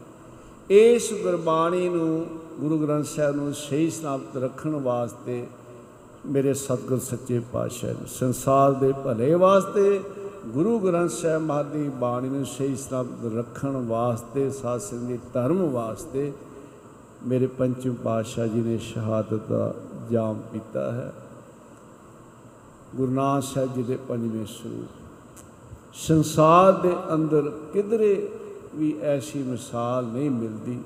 [0.69, 2.25] ਇਸ ਗੁਰਬਾਣੀ ਨੂੰ
[2.59, 5.45] ਗੁਰੂ ਗ੍ਰੰਥ ਸਾਹਿਬ ਨੂੰ ਸਹੀ ਸਨਾਮਤ ਰੱਖਣ ਵਾਸਤੇ
[6.25, 9.99] ਮੇਰੇ ਸਤਿਗੁਰ ਸੱਚੇ ਪਾਤਸ਼ਾਹ ਨੇ ਸੰਸਾਰ ਦੇ ਭਲੇ ਵਾਸਤੇ
[10.47, 15.69] ਗੁਰੂ ਗ੍ਰੰਥ ਸਾਹਿਬ ਮਹਾਰਾਜ ਦੀ ਬਾਣੀ ਨੂੰ ਸਹੀ ਸਨਾਮਤ ਰੱਖਣ ਵਾਸਤੇ, ਸਾਧ ਸੰਗਤ ਦੇ ਧਰਮ
[15.69, 16.33] ਵਾਸਤੇ
[17.27, 19.73] ਮੇਰੇ ਪੰਚਮ ਪਾਤਸ਼ਾਹ ਜੀ ਨੇ ਸ਼ਹਾਦਤ ਦਾ
[20.11, 21.13] ਜਾਮ ਪੀਤਾ ਹੈ।
[22.95, 24.87] ਗੁਰੂ ਨਾਨਕ ਸਾਹਿਬ ਜੀ ਦੇ ਪੰਜਵੇਂ ਸਰੂਪ।
[25.93, 28.29] ਸੰਸਾਰ ਦੇ ਅੰਦਰ ਕਿਧਰੇ
[28.75, 30.79] ਵੀ ਐਸੀ ਮਿਸਾਲ ਨਹੀਂ ਮਿਲਦੀ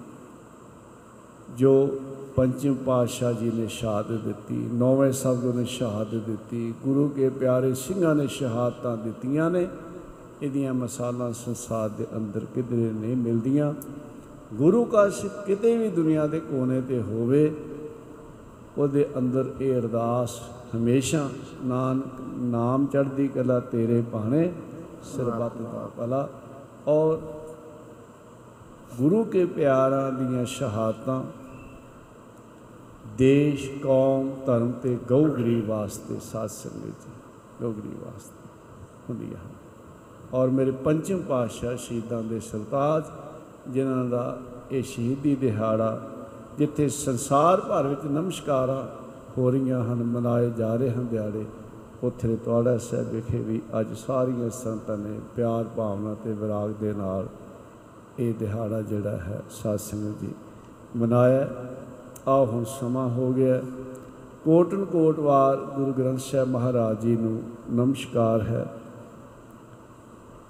[1.57, 1.89] ਜੋ
[2.35, 8.15] ਪੰਚਮ ਪਾਤਸ਼ਾਹ ਜੀ ਨੇ ਸ਼ਹਾਦਤ ਦਿੱਤੀ, ਨੌਵੇਂ ਸਤਿਗੁਰੂ ਨੇ ਸ਼ਹਾਦਤ ਦਿੱਤੀ, ਗੁਰੂ ਕੇ ਪਿਆਰੇ ਸਿੰਘਾਂ
[8.15, 9.67] ਨੇ ਸ਼ਹਾਦਤਾਂ ਦਿੱਤੀਆਂ ਨੇ,
[10.41, 13.73] ਇਹਦੀਆਂ ਮਿਸਾਲਾਂ ਸੰਸਾਰ ਦੇ ਅੰਦਰ ਕਿਧਰੇ ਨਹੀਂ ਮਿਲਦੀਆਂ।
[14.53, 17.53] ਗੁਰੂ ਕਾ ਸਿੱਖ ਕਿਤੇ ਵੀ ਦੁਨੀਆ ਦੇ ਕੋਨੇ ਤੇ ਹੋਵੇ,
[18.77, 20.39] ਉਹਦੇ ਅੰਦਰ ਇਹ ਅਰਦਾਸ
[20.75, 21.29] ਹਮੇਸ਼ਾ,
[21.63, 24.51] ਨਾਨਕ ਨਾਮ ਚੜ੍ਹਦੀ ਕਲਾ ਤੇਰੇ ਭਾਣੇ
[25.03, 26.27] ਸਰਬੱਤ ਦਾ ਭਲਾ।
[26.87, 27.19] ਔਰ
[28.97, 31.23] ਗੁਰੂ ਕੇ ਪਿਆਰਾਂ ਦੀਆਂ ਸ਼ਹਾਦਤਾਂ
[33.17, 37.11] ਦੇਸ਼, ਕੌਮ, ਧਰਮ ਤੇ ਗਊ ਗਰੀਬ ਵਾਸਤੇ ਸਾਧ ਸੰਗਤ ਜੀ
[37.61, 38.49] ਗਊ ਗਰੀਬ ਵਾਸਤੇ
[39.09, 39.59] ਹੁੰਦੀਆਂ ਹਨ
[40.33, 43.03] ਔਰ ਮੇਰੇ ਪੰਚਮ ਪਾਤਸ਼ਾਹ ਸ਼ਹੀਦਾਂ ਦੇ ਸਰਤਾਜ,
[43.69, 44.38] ਜਿਨ੍ਹਾਂ ਦਾ
[44.71, 45.99] ਇਹ ਸ਼ਹੀਦੀ ਦਿਹਾੜਾ
[46.57, 48.83] ਜਿੱਥੇ ਸੰਸਾਰ ਭਰ ਵਿੱਚ ਨਮਸਕਾਰਾਂ
[49.38, 51.45] ਹੋ ਰਹੀਆਂ ਹਨ, ਮਨਾਏ ਜਾ ਰਹੇ ਹਨ ਦਿਹਾੜੇ,
[52.03, 57.27] ਉੱਥੇ ਤੁਹਾਡਾ ਸਾਹਿਬ ਵਿਖੇ ਵੀ ਅੱਜ ਸਾਰੀਆਂ ਸੰਤਾਂ ਨੇ ਪਿਆਰ, ਭਾਵਨਾ ਤੇ ਵਿਰਾਗ ਦੇ ਨਾਲ
[58.19, 60.33] ਇਹ ਦਿਹਾੜਾ ਜਿਹੜਾ ਹੈ ਸਾਧ ਸੰਗਤ ਜੀ
[60.97, 61.47] ਮਨਾਇਆ।
[62.27, 63.61] ਆ ਹੁਣ ਸਮਾਂ ਹੋ ਗਿਆ।
[64.45, 67.41] ਕੋਟਨ ਕੋਟ ਵਾਰ ਗੁਰੂ ਗ੍ਰੰਥ ਸਾਹਿਬ ਮਹਾਰਾਜ ਜੀ ਨੂੰ
[67.72, 68.65] ਨਮਸਕਾਰ ਹੈ।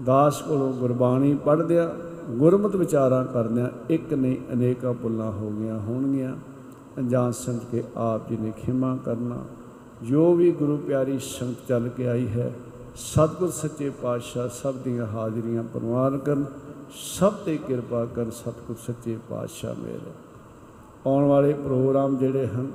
[0.05, 1.89] ਦਾਸ ਕੋਲੋਂ ਗੁਰਬਾਣੀ ਪੜ੍ਹਦਿਆਂ
[2.31, 6.35] ਗੁਰਮਤਿ ਵਿਚਾਰਾਂ ਕਰਦਿਆਂ ਇੱਕ ਨਹੀਂ ਅਨੇਕਾਂ ਪੁੱਲਾਂ ਹੋ ਗਈਆਂ ਹੋਣਗੀਆਂ।
[6.97, 9.37] ਅਣਜਾਣ ਸਮਝ ਕੇ ਆਪ ਜੀ ਨੇ ਖਿਮਾ ਕਰਨਾ।
[10.03, 12.51] ਜੋ ਵੀ ਗੁਰੂ ਪਿਆਰੀ ਸੰਗਤ ਚੱਲ ਕੇ ਆਈ ਹੈ,
[12.95, 16.45] ਸਤਿਗੁਰ ਸੱਚੇ ਪਾਤਸ਼ਾਹ ਸਭ ਦੀਆਂ ਹਾਜ਼ਰੀਆਂ ਪ੍ਰਵਾਨ ਕਰਨ,
[17.19, 20.11] ਸਭ ਤੇ ਕਿਰਪਾ ਕਰ ਸਤਿਗੁਰ ਸੱਚੇ ਪਾਤਸ਼ਾਹ ਮੇਰੇ।
[21.07, 22.71] ਆਉਣ ਵਾਲੇ ਪ੍ਰੋਗਰਾਮ ਜਿਹੜੇ ਹਨ,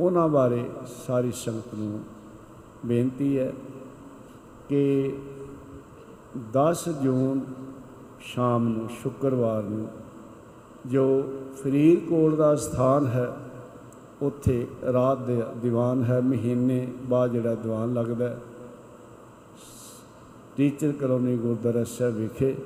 [0.00, 0.70] ਉਹਨਾਂ ਬਾਰੇ
[1.06, 2.00] ਸਾਰੀ ਸੰਗਤ ਨੂੰ
[2.86, 3.52] ਬੇਨਤੀ ਹੈ
[4.68, 5.14] ਕਿ
[6.52, 7.40] 10 ਜੂਨ
[8.20, 9.88] ਸ਼ਾਮ ਨੂੰ, ਸ਼ੁੱਕਰਵਾਰ ਨੂੰ,
[10.86, 11.22] ਜੋ
[11.62, 13.28] ਫਰੀਦਕੋਟ ਦਾ ਸਥਾਨ ਹੈ,
[14.22, 18.38] ਉੱਥੇ ਰਾਤ ਦੇ ਦੀਵਾਨ ਹੈ, ਮਹੀਨੇ ਬਾਅਦ ਜਿਹੜਾ ਦੀਵਾਨ ਲੱਗਦਾ ਹੈ।
[20.56, 22.56] ਟੀਚਰ ਕਲੋਨੀ ਗੁਰਦੁਆਰਾ ਸਾਹਿਬ ਵਿਖੇ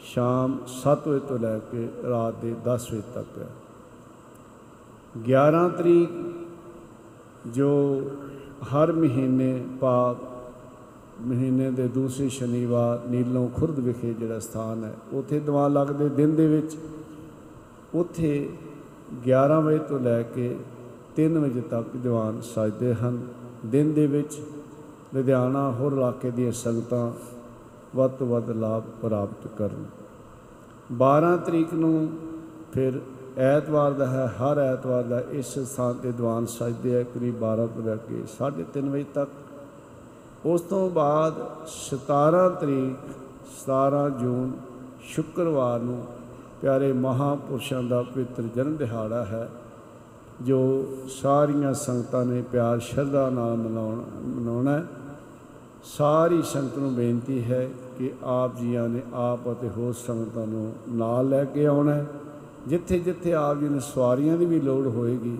[0.00, 3.48] ਸ਼ਾਮ 7 ਵਜੇ ਤੋਂ ਲੈ ਕੇ ਰਾਤ ਦੇ 10 ਵਜੇ ਤੱਕ ਹੈ।
[5.16, 6.10] 11 ਤਰੀਕ,
[7.46, 7.70] ਜੋ
[8.64, 10.16] ਹਰ ਮਹੀਨੇ ਪਾਕ
[11.20, 16.46] ਮਹੀਨੇ ਦੇ ਦੂਸਰੇ ਸ਼ਨੀਵਾਰ ਨੀਲੋਂ ਖੁਰਦ ਵਿਖੇ ਜਿਹੜਾ ਸਥਾਨ ਹੈ, ਉੱਥੇ ਦੀਵਾਨ ਲੱਗਦੇ ਦਿਨ ਦੇ
[16.46, 16.76] ਵਿੱਚ।
[17.94, 18.48] ਉੱਥੇ
[19.24, 20.56] 11 ਵਜੇ ਤੋਂ ਲੈ ਕੇ
[21.16, 23.26] 3 ਵਜੇ ਤੱਕ ਦੀਵਾਨ ਸਜਦੇ ਹਨ।
[23.66, 24.40] ਦਿਨ ਦੇ ਵਿੱਚ
[25.14, 27.10] ਲੁਧਿਆਣਾ ਹੋਰ ਇਲਾਕੇ ਦੀਆਂ ਸੰਗਤਾਂ
[27.96, 29.84] ਵੱਧ ਤੋਂ ਵੱਧ ਲਾਭ ਪ੍ਰਾਪਤ ਕਰਨ।
[30.92, 32.08] 12 ਤਰੀਕ ਨੂੰ
[32.72, 33.00] ਫਿਰ
[33.38, 37.82] ਐਤਵਾਰ ਦਾ ਹੈ, ਹਰ ਐਤਵਾਰ ਦਾ ਇਸ ਸਥਾਨ ਤੇ ਦੀਵਾਨ ਸਜਦੇ ਆ, ਕਰੀਬ 12 ਤੋਂ
[37.82, 41.34] ਲੈ ਕੇ 3:30 ਵਜੇ ਤੱਕ ਉਸ ਤੋਂ ਬਾਅਦ
[41.68, 43.12] 17 ਤਰੀਕ
[43.58, 44.50] 17 ਜੂਨ,
[45.04, 46.02] ਸ਼ੁੱਕਰਵਾਰ ਨੂੰ
[46.62, 49.48] ਪਿਆਰੇ ਮਹਾਪੁਰਸ਼ਾਂ ਦਾ ਪਵਿੱਤਰ ਜਨਮ ਦਿਹਾੜਾ ਹੈ,
[50.42, 50.60] ਜੋ
[51.10, 54.84] ਸਾਰੀਆਂ ਸੰਗਤਾਂ ਨੇ ਪਿਆਰ, ਸ਼ਰਧਾ ਨਾਲ ਮਨਾਉਣ, ਮਨਾਉਣਾ ਹੈ।
[55.96, 61.28] ਸਾਰੀ ਸੰਗਤ ਨੂੰ ਬੇਨਤੀ ਹੈ ਕਿ ਆਪ ਜੀਆਂ ਨੇ ਆਪ ਅਤੇ ਹੋਰ ਸੰਗਤਾਂ ਨੂੰ ਨਾਲ
[61.28, 62.06] ਲੈ ਕੇ ਆਉਣਾ ਹੈ।
[62.68, 65.38] ਜਿੱਥੇ ਜਿੱਥੇ ਆਪ ਜੀ ਨੂੰ ਸਵਾਰੀਆਂ ਦੀ ਵੀ ਲੋੜ ਹੋਏਗੀ,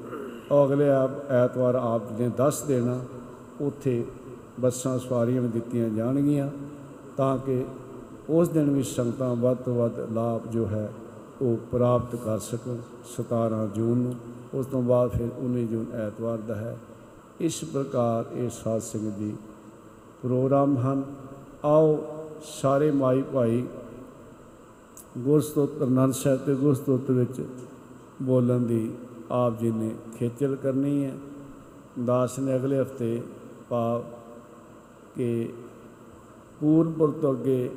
[0.51, 3.01] ਉਹ ਅਗਲੇ ਆਪ ਐਤਵਾਰ ਆਪ ਜੀ ਨੇ ਦੱਸ ਦੇਣਾ,
[3.61, 4.05] ਉੱਥੇ
[4.61, 6.49] ਬੱਸਾਂ ਸਵਾਰੀਆਂ ਵੀ ਦਿੱਤੀਆਂ ਜਾਣਗੀਆਂ,
[7.17, 7.65] ਤਾਂ ਕਿ
[8.29, 10.93] ਉਸ ਦਿਨ ਵੀ ਸੰਗਤਾਂ ਵੱਧ ਤੋਂ ਵੱਧ ਲਾਭ ਜੋ ਹੈ,
[11.43, 12.77] ਉਹ ਪ੍ਰਾਪਤ ਕਰ ਸਕਣ
[13.17, 14.15] 17 ਜੂਨ ਨੂੰ।
[14.55, 16.77] ਉਸ ਤੋਂ ਬਾਅਦ ਫਿਰ 19 ਜੂਨ ਐਤਵਾਰ ਦਾ ਹੈ।
[17.41, 19.35] ਇਸ ਪ੍ਰਕਾਰ ਇਹ ਸਾਧ ਸੰਗਤ ਜੀ
[20.23, 21.03] ਪ੍ਰੋਗਰਾਮ ਹਨ।
[21.65, 21.99] ਆਓ
[22.43, 23.65] ਸਾਰੇ ਮਾਈ ਭਾਈ
[25.19, 27.43] ਗੁਰਸਤੋਤਰ ਆਨੰਦ ਸਾਹਿਬ ਤੇ ਗੁਰਸਤੋਤਰ ਵਿੱਚ
[28.23, 28.91] ਬੋਲਣ ਦੀ
[29.31, 31.16] ਆਪ ਜੀ ਨੇ ਖੇਚਲ ਕਰਨੀ ਹੈ।
[32.05, 33.20] ਦਾਸ ਨੇ ਅਗਲੇ ਹਫ਼ਤੇ
[33.69, 34.05] ਭਾਵ
[35.16, 35.49] ਕਿ
[36.61, 37.70] ਪੂਰਨਪੁਰ ਤੋਂ ਅੱਗੇ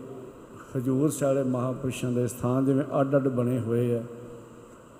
[0.77, 4.03] ਹਜੂਰ ਸਾਡੇ ਮਹਾਪੁਰਸ਼ਾਂ ਦੇ ਸਥਾਨ ਜਿਵੇਂ ਅੱਡ ਅੱਡ ਬਣੇ ਹੋਏ ਆ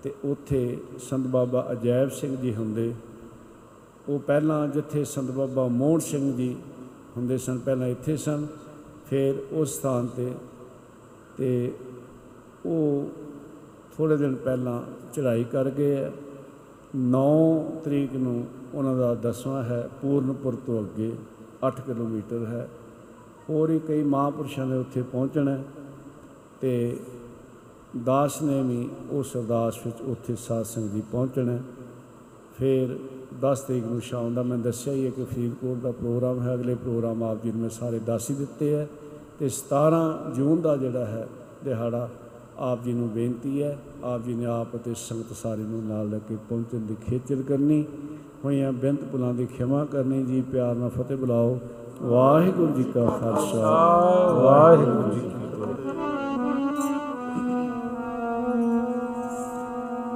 [0.04, 2.94] ਤੇ ਉੱਥੇ ਸੰਤ ਬਾਬਾ ਅਜੈਬ ਸਿੰਘ ਜੀ ਹੁੰਦੇ।
[4.10, 6.56] ਉਹ ਪਹਿਲਾਂ ਜਿੱਥੇ ਸੰਤ ਬਾਬਾ ਮੋਹਨ ਸਿੰਘ ਜੀ
[7.18, 8.48] ਹੁੰਦੇ ਸਨ, ਪਹਿਲਾਂ ਇੱਥੇ ਸਨ,
[9.10, 10.32] ਫਿਰ ਉਸ ਸਥਾਨ ਤੇ
[11.38, 11.74] ਤੇ
[12.66, 13.10] ਉਹ
[13.98, 14.82] ਥੋੜੇ ਦਿਨ ਪਹਿਲਾਂ
[15.14, 16.12] ਚੜ੍ਹਾਈ ਕਰ ਗਏ ਹੈ
[16.96, 21.12] 9 ਤਰੀਕ ਨੂੰ ਉਹਨਾਂ ਦਾ ਦਸਵਾਂ ਹੈ, ਪੂਰਨਪੁਰ ਤੋਂ ਅੱਗੇ
[21.68, 22.70] 8 ਕਿਲੋਮੀਟਰ ਹੈ।
[23.50, 25.64] ਹੋਰ ਹੀ ਕਈ ਮਹਾਂਪੁਰਸ਼ਾਂ ਦੇ ਉੱਥੇ ਪਹੁੰਚਣਾ ਹੈ
[26.62, 26.98] ਤੇ
[28.06, 31.62] ਦਾਸ ਨੇ ਵੀ ਉਸ ਅਰਦਾਸ ਵਿੱਚ ਉੱਥੇ ਸਾਧ ਸੰਗਤ ਜੀ ਪਹੁੰਚਣਾ ਹੈ।
[32.58, 32.98] ਫਿਰ
[33.42, 36.76] 10 ਤਰੀਕ ਨੂੰ ਸ਼ਾਮ ਦਾ ਮੈਂ ਦੱਸਿਆ ਹੀ ਹੈ ਕਿ ਫਰੀਦਕੋਟ ਦਾ ਪ੍ਰੋਗਰਾਮ ਹੈ। ਅਗਲੇ
[36.76, 38.88] ਪ੍ਰੋਗਰਾਮ ਆਪ ਜੀ ਨੂੰ ਮੈਂ ਸਾਰੇ ਦੱਸ ਹੀ ਦਿੱਤੇ ਹੈ
[39.40, 41.28] ਤੇ 17 ਜੂਨ ਦਾ ਜਿਹੜਾ ਹੈ
[41.64, 42.10] ਦਿਹਾੜਾ
[42.60, 46.18] ਆਪ ਜੀ ਨੂੰ ਬੇਨਤੀ ਹੈ, ਆਪ ਜੀ ਨੇ ਆਪ ਅਤੇ ਸੰਗਤ ਸਾਰੇ ਨੂੰ ਨਾਲ ਲੈ
[46.18, 47.86] ਕੇ ਪਹੁੰਚਣ ਦੀ ਖੇਚਲ ਕਰਨੀ,
[48.46, 51.60] ਹੋਈਆਂ ਬੇਨਤ ਪੁਲਾਂ ਦੀ ਖਿਮਾ ਕਰਨੀ, ਜੀ ਪਿਆਰ ਨਾਲ ਫਤਿਹ ਬੁਲਾਓ।
[52.02, 53.88] ਵਾਹਿਗੁਰੂ ਜੀ ਕਾ ਖਾਲਸਾ।
[54.42, 55.62] ਵਾਹਿਗੁਰੂ ਜੀ ਕੀ ਫਤਿਹ।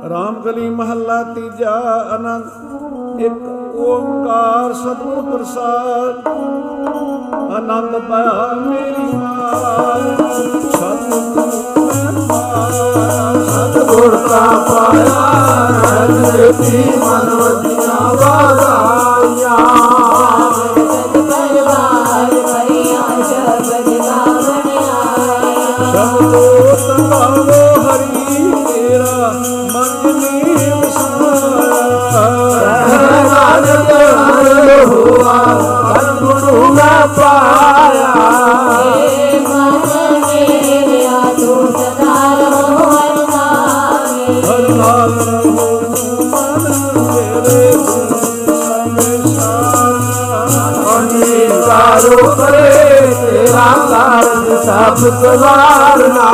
[0.10, 6.28] ਰਾਮ ਗਲੀ ਮਹੱਲਾ ਤੀਜਾ ਅਨੰਦ ਇੱਕ ਓੰਕਾਰ ਸਤਿਗੁਰ ਪ੍ਰਸਾਦ
[7.52, 9.50] ਆਨੰਦ ਪਾਇਆ ਮੇਰੀ ਮਾਂ
[13.48, 19.56] ਸਤਿਗੁਰ ਦਾ ਪਾਇਆ ਰਤਨ ਕੀ ਮਨ ਵਜਿਆ ਵਾਦਾਇਆ
[26.18, 26.75] Oh
[53.96, 56.32] ਰਾਤ ਸਭ ਗੁਜ਼ਾਰਨਾ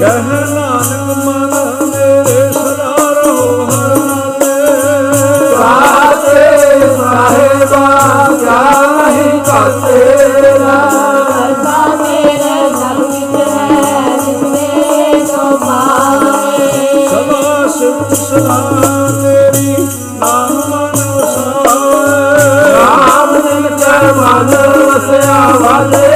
[0.00, 1.54] ਕਹਿਣਾ ਮਨ
[1.86, 4.56] ਮੇਰੇ ਸਦਾ ਰਹੋ ਹਰ ਨਾਤੇ
[5.56, 7.86] ਸਾਚੇ ਸਾਹਿਬਾ
[8.44, 8.60] ਜਾ
[8.92, 11.01] ਨਹੀਂ ਕਰਤੇ ਰਾ
[24.42, 26.11] ਵੱਲ ਵਸਿਆ ਵੱਲ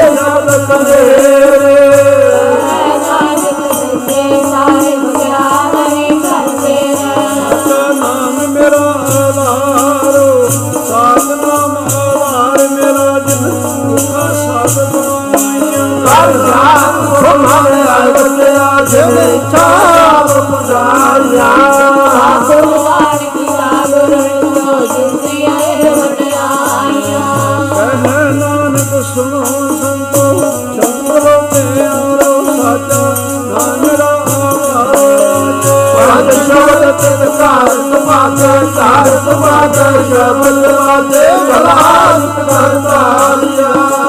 [39.31, 44.06] ਮਾਤਾ ਸ਼ਬਦ ਮਾਤੇ ਬਲਾਸ ਕਰਤਾਰੀਆ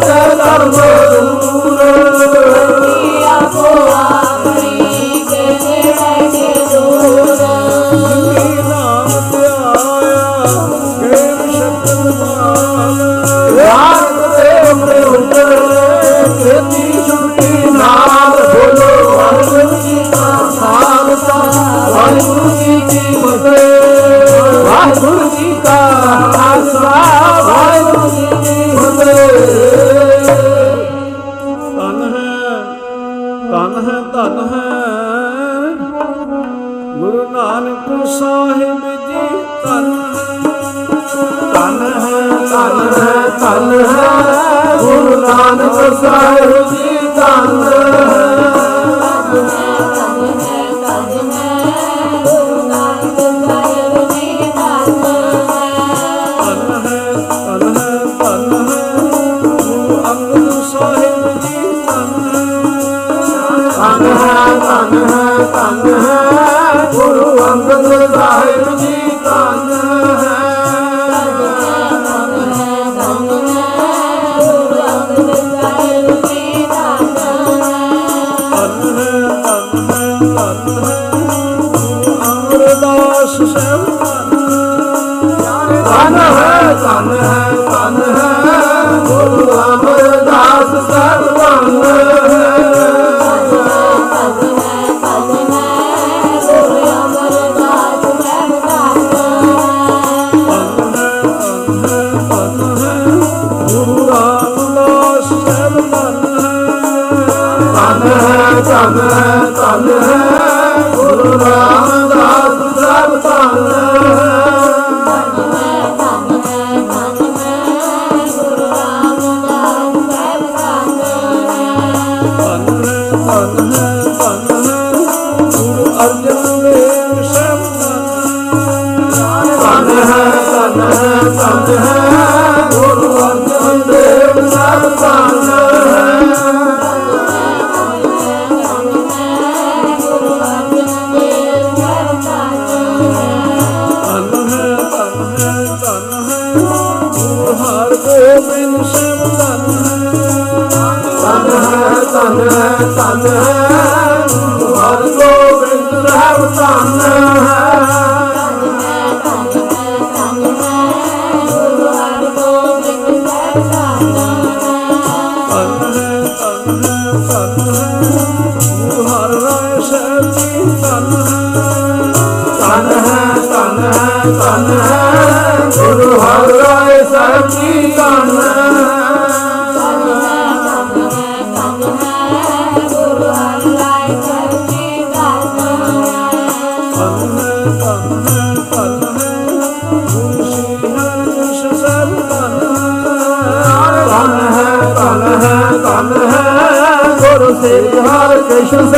[0.00, 0.08] 走
[0.38, 0.80] 找走
[1.10, 1.13] 到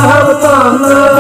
[0.07, 1.16] ਸਾਹਿਬ ਧੰਨ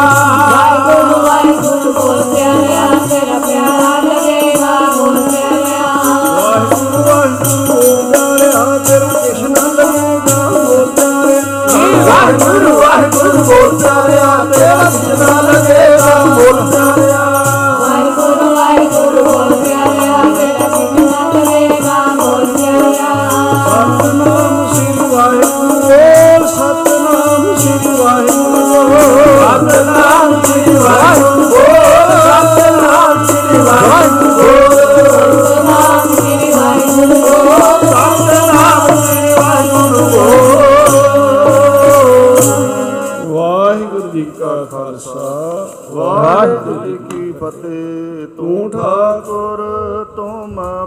[0.51, 1.74] ਵਾਹਿਗੁਰੂ ਵਾਹਿਗੁਰੂ।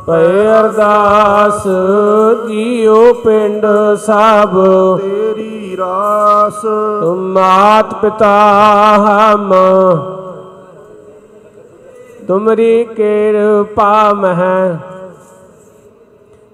[0.08, 1.64] ਭੈ ਅਰਦਾਸ
[2.48, 3.66] ਦਿਓ ਪਿੰਡ
[3.96, 4.54] ਸਭ।
[5.02, 6.66] ਤੇਰੀ ਰਾਸ।
[7.18, 8.36] ਮਾਤ ਪਿਤਾ
[8.98, 9.54] ਹਮ।
[12.28, 14.76] ਤੁਮਰੀ ਕਿਰਪਾ ਮਹਿ।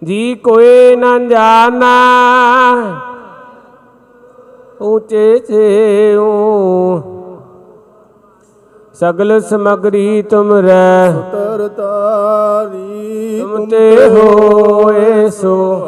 [0.03, 1.95] ਜੀ ਕੋਈ ਨਾ ਜਾਣਾ।
[4.81, 7.12] ਉੱਚੇ ਸੇ ਊ
[8.99, 15.87] ਸਗਲ ਸਮਗਰੀ ਤੁਮ ਰਹਿ। ਤਰਤਾਰੀ ਤੁਮ ਤੇ ਹੋਏ ਸੋ।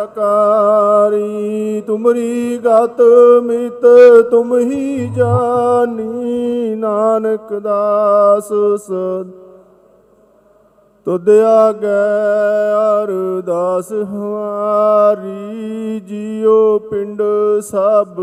[0.00, 3.00] ਆਕਾਰੀ ਤੁਮਰੀ ਗਤ
[3.42, 3.86] ਮਿਤ
[4.30, 8.52] ਤੁਮ ਹੀ ਜਾਨੀ ਨਾਨਕ ਦਾਸ
[8.82, 9.30] ਸਦ।
[11.06, 11.86] ਤੁਧ ਆਗੇ
[13.02, 17.22] ਅਰਦਾਸ ਹਮਾਰੀ ਜਿਉ ਪਿੰਡ
[17.60, 18.20] ਸਭ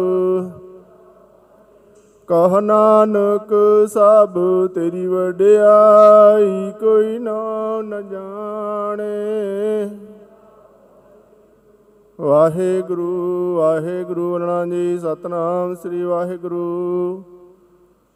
[2.33, 3.53] ਕਹ ਨਾਨਕ
[3.89, 4.29] ਸਭ
[4.75, 9.89] ਤੇਰੀ ਵਡਿਆਈ ਕੋਈ ਨਾ ਨ ਜਾਣੇ।
[12.21, 17.23] ਵਾਹਿਗੁਰੂ ਵਾਹਿਗੁਰੂ ਅਰਣਾ ਜੀ, ਸਤਨਾਮ ਸ੍ਰੀ ਵਾਹਿਗੁਰੂ।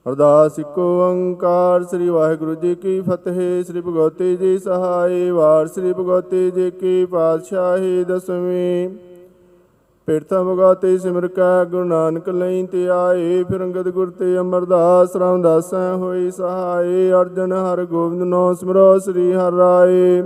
[0.08, 6.52] ਅਰਦਾਸ ਇੱਕੋ ਓੰਕਾਰ, ਸ੍ਰੀ ਵਾਹਿਗੁਰੂ ਜੀ ਕੀ ਫਤਿਹ, ਸ੍ਰੀ ਭਗਵਤੀ ਜੀ ਸਹਾਈ ਵਾਰ, ਸ੍ਰੀ ਭਗਵਤੀ
[6.52, 8.90] ਜੀ ਕੀ ਪਾਤਸ਼ਾਹੀ ਦਸਵੀਂ।
[10.08, 15.94] ਪਿਰਥਾ ਭਗਵਤੀ ਸਿਮਰ ਕੈ, ਗੁਰੂ ਨਾਨਕ ਲਈ ਤੇ ਆਏ। ਫਿਰ ਅੰਗਦ ਗੁਰ ਤੇ ਅਮਰਦਾਸ ਰਾਮਦਾਸੈ
[15.94, 20.24] ਹੋਈ ਸਹਾਈ ਅਰਜਨ ਹਰ ਗੋਬਿੰਦ ਨੋ ਸਿਮਰੋ, ਸ੍ਰੀ ਹਰਿ ਰਾਏ।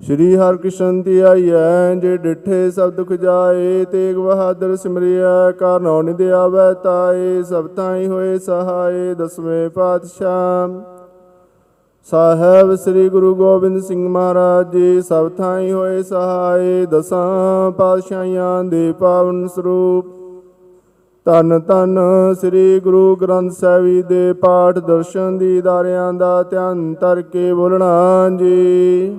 [0.00, 6.22] ਸ਼੍ਰੀ ਹਰਿ ਕ੍ਰਿਸ਼ਨ ਤੇ ਆਈਐ, ਜੇ ਡਿਠੇ ਸਭ ਦੁਖ ਜਾਏ। ਤੇਗ ਬਹਾਦਰ ਸਿਮਰਿਆ ਕਾਰਨੋ ਨਿਦ
[6.22, 10.97] ਆਵੈ ਤਾਏ। ਸਭ ਤਾਈ ਹੋਏ ਸਹਾਏ, ਦਸਵੇਂ ਪਾਤਸ਼ਾਹ।
[12.10, 19.46] ਸਾਹਿਬ ਸ੍ਰੀ ਗੁਰੂ ਗੋਬਿੰਦ ਸਿੰਘ ਮਹਾਰਾਜ ਜੀ, ਸਭ ਥਾਈ ਹੋਏ ਸਹਾਏ ਦਸਾਂ ਪਾਤਸ਼ਾਹਾਂ ਦੇ ਪਾਵਨ
[19.46, 20.06] ਸਰੂਪ।
[21.26, 21.98] ਧੰਨ ਧੰਨ
[22.40, 29.16] ਸ੍ਰੀ ਗੁਰੂ ਗ੍ਰੰਥ ਸਾਹਿਬ ਜੀ ਦੇ ਪਾਠ ਦਰਸ਼ਨ ਦੀਦਾਰਿਆਂ ਦਾ ਧਿਆਨ ਧਰ ਕੇ ਬੋਲਣਾ ਜੀ।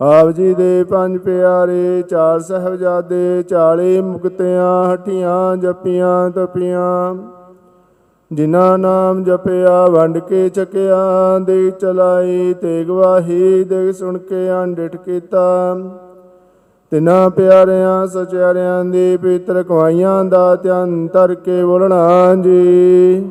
[0.00, 7.14] ਆਪ ਜੀ ਦੇ ਪੰਜ ਪਿਆਰੇ ਚਾਰ ਸਹਿਬਜ਼ਾਦੇ, ਚਾਲੇ ਮੁਕਤਿਆਂ, ਹਠੀਆਂ, ਜਪੀਆਂ, ਤਪੀਆਂ।
[8.32, 15.76] ਜਿਨ੍ਹਾਂ ਨਾਮ ਜਪਿਆ, ਵੰਡ ਕੇ ਚੱਕਿਆ ਦੇ ਚਲਾਈ ਤੇ ਗਵਾਹੀ ਦੇ ਸੁਣ ਕੇ ਅੰਡਿਠ ਕੀਤਾ।
[16.90, 23.26] ਤਿਨਾਂ ਪਿਆਰਿਆਂ, ਸਚਿਆਰਿਆਂ ਦੀ ਪਵਿੱਤਰ ਕਮਾਈਆਂ ਦਾ ਧਿਆਨ ਧਰ ਕੇ ਬੋਲਣਾ ਜੀ।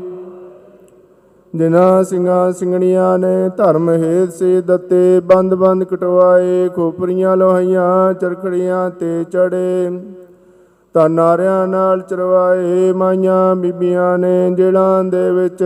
[1.56, 9.24] ਜਿਨ੍ਹਾਂ ਸਿੰਘਾਂ ਸਿੰਘਣੀਆਂ ਨੇ ਧਰਮ ਹੇਤ ਸੇ ਦਿੱਤੇ ਬੰਦ ਬੰਦ ਕਟਵਾਏ, ਖੋਪਰੀਆਂ ਲੋਹੀਆਂ, ਚਰਖੜੀਆਂ ਤੇ
[9.24, 9.90] ਚੜੇ।
[10.94, 15.64] ਤਾਂ ਨਾਰਿਆਂ ਨਾਲ ਚਰਵਾਏ ਮਾਈਆਂ ਬੀਬੀਆਂ ਨੇ ਜੇਲਾਂ ਦੇ ਵਿੱਚ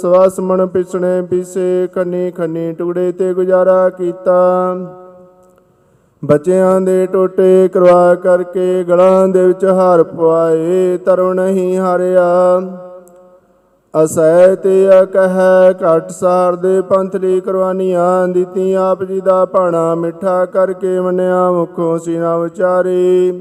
[0.00, 4.36] ਸਵਾਸਮਣ ਪਿਸਣੇ ਪੀਸੇ ਖੰਨੀ ਖੰਨੀ ਟੁਕੜੇ ਤੇ ਗੁਜ਼ਾਰਾ ਕੀਤਾ।
[6.24, 12.60] ਬੱਚਿਆਂ ਦੇ ਟੋਟੇ ਕਰਵਾ ਕਰਕੇ ਗਲਾਂ ਦੇ ਵਿੱਚ ਹਾਰ ਪਵਾਏ, ਤਰੁ ਨਹੀਂ ਹਾਰਿਆ।
[14.04, 21.00] ਅਸੈ ਤੇ ਅਕਹਿ ਘਟ ਸਾਰ ਦੇ ਪੰਥਲੀ ਕੁਰਬਾਨੀਆਂ ਦਿੱਤੀ ਆਪ ਜੀ ਦਾ ਭਾਣਾ ਮਿੱਠਾ ਕਰਕੇ
[21.00, 23.32] ਮੰਨਿਆ, ਮੁਖੋਂ ਸੀਨਾ ਵਿਚਾਰੀ।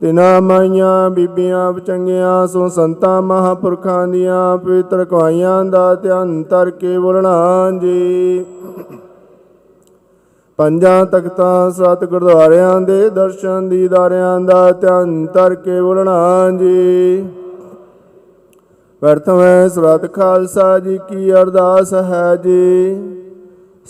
[0.00, 7.70] ਤਿਨਾ ਮਾਈਆਂ ਬੀਬੀਆਂ ਚੰਗੀਆਂ, ਸੋ ਸੰਤਾਂ ਮਹਾਪੁਰਖਾਂ ਦੀਆਂ ਪਵਿੱਤਰ ਕਵਾਈਆਂ ਦਾ ਧਿਆਨ ਧਰ ਕੇ ਬੋਲਣਾ
[7.70, 8.44] ਜੀ।
[10.58, 17.28] ਪੰਜਾਂ ਤਖਤਾਂ, ਸਤ ਗੁਰਦੁਆਰਿਆਂ ਦੇ ਦਰਸ਼ਨ ਦੀਦਾਰਿਆਂ ਦਾ ਧਿਆਨ ਧਰ ਕੇ ਬੋਲਣਾ ਜੀ।
[19.00, 22.96] ਪ੍ਰਥਮੇ ਸ੍ਰਤ ਖਾਲਸਾ ਜੀ ਕੀ ਅਰਦਾਸ ਹੈ ਜੀ।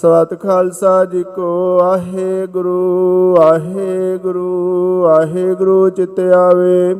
[0.00, 6.94] ਸ੍ਰਤ ਖਾਲਸਾ ਜੀ ਕੋ ਆਹੇ ਗੁਰੂ ਆਹੇ ਗੁਰੂ ਆਹੇ ਗੁਰੂ ਚਿਤ ਆਵੇ।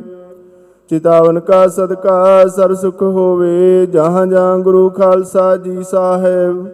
[0.90, 6.66] ਚਿਤਾਵਨ ਕਾ ਸਦਕਾ ਸਰ ਸੁਖ ਹੋਵੇ, ਜਹਾਂ ਜਹਾਂ ਗੁਰੂ ਖਾਲਸਾ ਜੀ ਸਾਹਿਬ।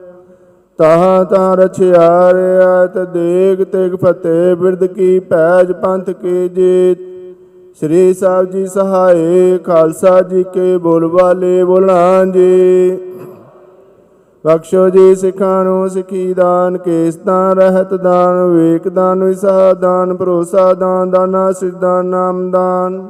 [0.79, 6.99] ਤਹਾਂ ਤਾਂ ਰਛਿਆ ਰਿਆਤ ਦੇਗ ਤੇਗ ਫਤਿਹ ਬਿਰਦ ਕੀ ਪੈਜ ਪੰਥ ਕੀ ਜੀਤ।
[7.81, 12.99] ਸ੍ਰੀ ਸਾਹਿਬ ਜੀ ਸਹਾਏ, ਖਾਲਸਾ ਜੀ ਕੇ ਬੋਲ ਵਾਲੇ ਬੋਲਾਂ ਜੀ।
[14.45, 20.73] ਬਖਸ਼ੋ ਜੀ ਸਿੱਖਾਂ ਨੂੰ, ਸਿੱਖੀ ਦਾਨ, ਕੇਸ ਦਾਨ, ਰਹਿਤ ਦਾਨ ਵੇਕ ਦਾਨ ਵਿਸਾ ਦਾਨ, ਭਰੋਸਾ
[20.75, 23.03] ਦਾਨ, ਦਾਨਾ ਸਿੱਧਾਨ ਨਾਮ ਦਾਨ।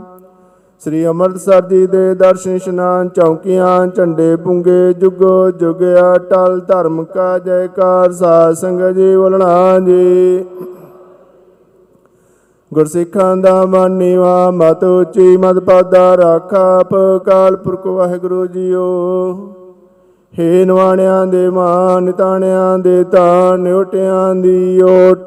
[0.83, 8.13] ਸ੍ਰੀ ਅੰਮ੍ਰਿਤਸਰ ਜੀ ਦੇ ਦਰਸ਼ਨ ਇਸ਼ਨਾਨ ਚੌਕੀਆਂ, ਝੰਡੇ ਪੁੰਗੇ, ਜੁਗੋ ਜੁਗਿਆ ਟਲ ਧਰਮ ਕਾ ਜੈਕਾਰ,
[8.13, 10.45] ਸਾਧ ਸੰਗਤ ਜੀ ਬੋਲਣਾ ਜੀ।
[12.73, 16.95] ਗੁਰਸਿੱਖਾਂ ਦਾ ਮਨ ਨੀਵਾ, ਮਤ ਉੱਚੀ, ਮਤ ਪਾਦਾ, ਰਾਖਾ ਆਪ
[17.25, 19.64] ਕਾਲ ਪੁਰਖ ਵਾਹਿਗੁਰੂ ਜੀਓ।
[20.39, 25.19] ਹੇ ਨਵਾਣਿਆਂ ਦੇ ਮਾਨ ਤਾਣਿਆਂ ਦੇ ਤਾਣ ਨਿਉਟਿਆਂ ਦੀ ਓਟ।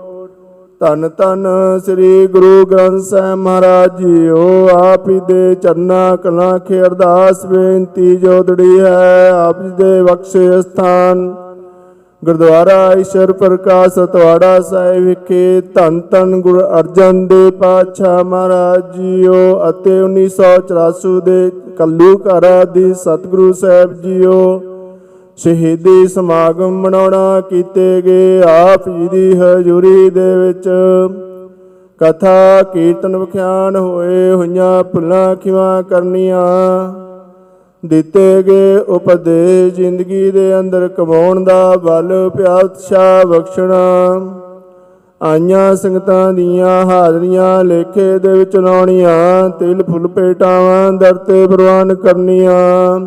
[0.81, 1.47] ਧੰਨ ਧੰਨ
[1.85, 8.79] ਸ੍ਰੀ ਗੁਰੂ ਗ੍ਰੰਥ ਸਾਹਿਬ ਮਹਾਰਾਜ ਜੀਓ, ਆਪ ਹੀ ਦੇ ਚਰਨਾ ਕਲਾਂ ਖੇ ਅਰਦਾਸ ਬੇਨਤੀ ਜੋਦੜੀ
[8.79, 11.33] ਹੈ, ਆਪ ਜੀ ਦੇ ਬਖਸ਼ੇ ਸਥਾਨ।
[12.23, 19.99] ਗੁਰਦੁਆਰਾ ਈਸ਼ਰ ਪ੍ਰਕਾਸ਼ ਤਵਾੜਾ ਸਾਹਿਬ ਵਿਖੇ ਧੰਨ ਧੰਨ ਗੁਰੂ ਅਰਜਨ ਦੇਵ ਪਾਤਸ਼ਾਹ ਮਹਾਰਾਜ ਜੀਓ ਅਤੇ
[20.01, 24.39] 1984 ਦੇ ਕੱਲੂ ਘਰਾ ਦੀ ਸਤਿਗੁਰੂ ਸਾਹਿਬ ਜੀਓ
[25.37, 30.69] ਸ਼ਹੀਦੀ ਸਮਾਗਮ ਮਨਾਉਣਾ ਕੀਤੇ ਗਏ, ਆਪ ਜੀ ਦੀ ਹਜ਼ੂਰੀ ਦੇ ਵਿੱਚ।
[32.01, 36.41] ਕਥਾ, ਕੀਰਤਨ ਵਿਖਿਆਨ ਹੋਏ, ਹੋਈਆਂ ਭੁੱਲਾਂ ਖਿਵਾ ਕਰਨੀਆਂ।
[37.85, 43.83] ਦਿੱਤੇ ਗਏ ਉਪਦੇਸ਼ ਜ਼ਿੰਦਗੀ ਦੇ ਅੰਦਰ ਕਮਾਉਣ ਦਾ ਬਲ ਪਿਆਤਸ਼ਾ ਬਖਸ਼ਣਾ।
[45.21, 52.99] ਆਈਆਂ ਸੰਗਤਾਂ ਦੀਆਂ ਹਾਜ਼ਰੀਆਂ ਲੇਖੇ ਦੇ ਵਿੱਚ ਲਾਉਣੀਆਂ ਤਿਲ ਫੁੱਲ ਭੇਟਾਵਾਂ ਦਰ ਤੇ ਪ੍ਰਵਾਨ ਕਰਨੀਆਂ।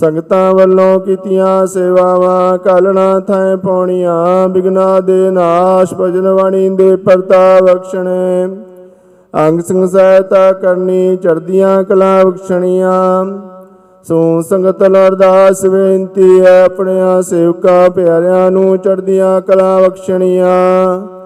[0.00, 8.56] ਸੰਗਤਾਂ ਵੱਲੋਂ ਕੀਤੀਆਂ ਸੇਵਾਵਾਂ ਕਾਲਣਾ ਥਾਂ ਪਾਉਣੀਆਂ, ਬਿਗਨਾ ਦੇ ਨਾਸ਼, ਭਜਨ ਬਾਣੀ ਦੇ ਪਰਤਾ ਬਖਸ਼ਣੇ।
[9.48, 13.24] ਅੰਗ ਸੰਗ ਸਹਾਇਤਾ ਕਰਨੀ ਚੜਦੀਆਂ ਕਲਾ ਬਖਸ਼ਣੀਆਂ।
[14.08, 21.17] ਸੋ ਸੰਗਤ ਨਾਲ ਅਰਦਾਸ ਬੇਨਤੀ ਹੈ ਆਪਣਿਆਂ ਸੇਵਕਾਂ, ਪਿਆਰਿਆਂ ਨੂੰ ਚੜਦੀਆਂ ਕਲਾ ਬਖਸ਼ਣੀਆਂ।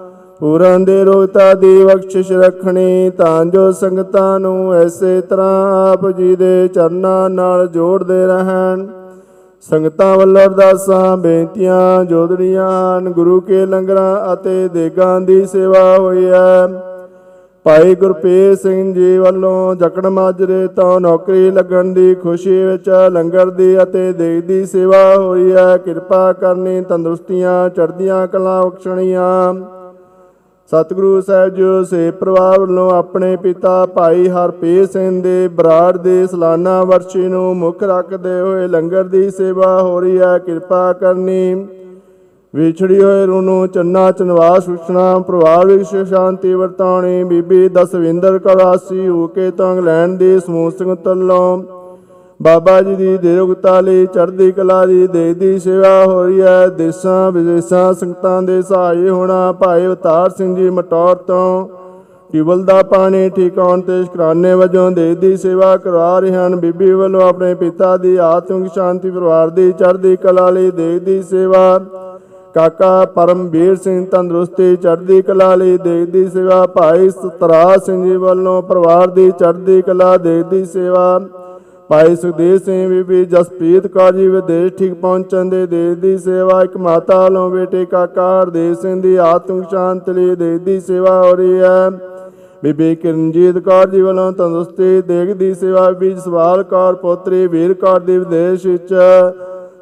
[0.43, 6.67] ਪੂਰਨ ਦੇ ਰੋਗਤਾ ਦੀ ਬਖਸ਼ਿਸ਼ ਰੱਖਣੀ, ਤਾਂ ਜੋ ਸੰਗਤਾਂ ਨੂੰ ਐਸੇ ਤਰ੍ਹਾਂ ਆਪ ਜੀ ਦੇ
[6.67, 8.87] ਚਰਨਾਂ ਨਾਲ ਜੋੜਦੇ ਰਹਿਣ।
[9.61, 16.67] ਸੰਗਤਾਂ ਵੱਲੋਂ ਅਰਦਾਸਾਂ, ਬੇਨਤੀਆਂ ਜੋਦੜੀਆਂ ਹਨ, ਗੁਰੂ ਕੇ ਲੰਗਰਾਂ ਅਤੇ ਦੇਗਾਂ ਦੀ ਸੇਵਾ ਹੋਈ ਹੈ।
[17.63, 23.83] ਭਾਈ ਗੁਰਪ੍ਰੀਤ ਸਿੰਘ ਜੀ ਵੱਲੋਂ ਜਕੜ ਮਾਜਰੇ ਤੋਂ ਨੌਕਰੀ ਲੱਗਣ ਦੀ ਖੁਸ਼ੀ ਵਿੱਚ ਲੰਗਰ ਦੀ
[23.83, 29.53] ਅਤੇ ਦੇਗ ਦੀ ਸੇਵਾ ਹੋਈ ਹੈ। ਕਿਰਪਾ ਕਰਨੀ, ਤੰਦਰੁਸਤੀਆਂ, ਚੜ੍ਹਦੀਆਂ ਕਲਾ ਬਖਸ਼ਣੀਆਂ।
[30.71, 36.83] ਸਤਿਗੁਰੂ ਸਾਹਿਬ ਜੀ ਸੇ ਪਰਿਵਾਰ ਵੱਲੋਂ ਆਪਣੇ ਪਿਤਾ ਭਾਈ ਹਰਪ੍ਰੀਤ ਸਿੰਘ ਦੇ ਬਰਾੜ ਦੇ ਸਾਲਾਨਾ
[36.83, 41.67] ਵਰਸ਼ੀ ਨੂੰ ਮੁੱਖ ਰੱਖਦੇ ਹੋਏ ਲੰਗਰ ਦੀ ਸੇਵਾ ਹੋ ਰਹੀ ਹੈ। ਕਿਰਪਾ ਕਰਨੀ।
[42.55, 49.07] ਵਿਛੜੀ ਹੋਏ ਰੂਹ ਨੂੰ ਚੰਨਾ ਚਨਵਾਸ ਸੁਖਣਾ ਪਰਿਵਾਰ ਵਿੱਚ ਸੁਖ ਸ਼ਾਂਤੀ ਵਰਤਾਉਣੀ। ਬੀਬੀ ਦਸਵਿੰਦਰ ਕੌਰਾਸੀ
[49.07, 51.63] ਹੋ ਕੇ ਤੋਂ ਇੰਗਲੈਂਡ ਦੀ ਸਮੂਹ ਸੰਗਤ ਵੱਲੋਂ
[52.43, 57.31] ਬਾਬਾ ਜੀ ਦੀ ਦੇਰਗਤਾ ਲਈ ਚੜ੍ਹਦੀ ਕਲਾ ਦੀ ਦੇਗ ਦੀ ਸੇਵਾ ਹੋ ਰਹੀ ਹੈ। ਦੇਸਾਂ,
[57.31, 61.67] ਵਿਦੇਸਾਂ, ਸੰਗਤਾਂ ਦੇ ਸਹਾਈ ਹੋਣਾ ਭਾਈ ਅਵਤਾਰ ਸਿੰਘ ਜੀ ਮਟੌਰ ਤੋਂ
[62.31, 67.21] ਟਿਊਬਲ ਦਾ ਪਾਣੀ ਠਿਕਾਉਣ ਤੇ ਸ਼ੁਕਰਾਨੇ ਵਜੋਂ ਦੇਗ ਦੀ ਸੇਵਾ ਕਰਵਾ ਰਹੇ ਹਨ। ਬੀਬੀ ਵੱਲੋਂ
[67.21, 71.79] ਆਪਣੇ ਪਿਤਾ ਦੀ ਆਤਮਿਕ ਸ਼ਾਂਤੀ ਪਰਿਵਾਰ ਦੀ ਚੜ੍ਹਦੀ ਕਲਾ ਲਈ ਦੇਗ ਦੀ ਸੇਵਾ,
[72.55, 78.61] ਕਾਕਾ ਪਰਮਵੀਰ ਸਿੰਘ ਤੰਦਰੁਸਤੀ ਚੜ੍ਹਦੀ ਕਲਾ ਲਈ ਦੇਗ ਦੀ ਸੇਵਾ, ਭਾਈ ਸਤਰਾ ਸਿੰਘ ਜੀ ਵੱਲੋਂ
[78.63, 81.19] ਪਰਿਵਾਰ ਦੀ ਚੜ੍ਹਦੀ ਕਲਾ ਦੇਗ ਦੀ ਸੇਵਾ
[81.89, 86.77] ਭਾਈ ਸੁਖਦੇਵ ਸਿੰਘ ਬੀਬੀ, ਜਸਪ੍ਰੀਤ ਕੌਰ ਜੀ, ਵਿਦੇਸ਼ ਠੀਕ ਪਹੁੰਚਣ ਦੇ ਦੇਸ਼ ਦੀ ਸੇਵਾ, ਇੱਕ
[86.77, 91.59] ਮਾਤਾ ਵੱਲੋਂ ਬੇਟੇ ਕਾਕਾ ਹਰਦੇਵ ਸਿੰਘ ਦੀ ਆਤਮਿਕ ਸ਼ਾਂਤੀ ਲਈ ਦੇਸ਼ ਦੀ ਸੇਵਾ ਹੋ ਰਹੀ
[91.59, 91.89] ਹੈ।
[92.63, 97.99] ਬੀਬੀ ਕਿਰਨਜੀਤ ਕੌਰ ਜੀ ਵੱਲੋਂ ਤੰਦਰੁਸਤੀ ਦੇਗ ਦੀ ਸੇਵਾ ਬੀਬੀ ਸਵਾਲ ਕੌਰ, ਪੋਤਰੀ ਵੀਰ ਕੌਰ
[97.99, 98.93] ਦੀ ਵਿਦੇਸ਼ ਵਿੱਚ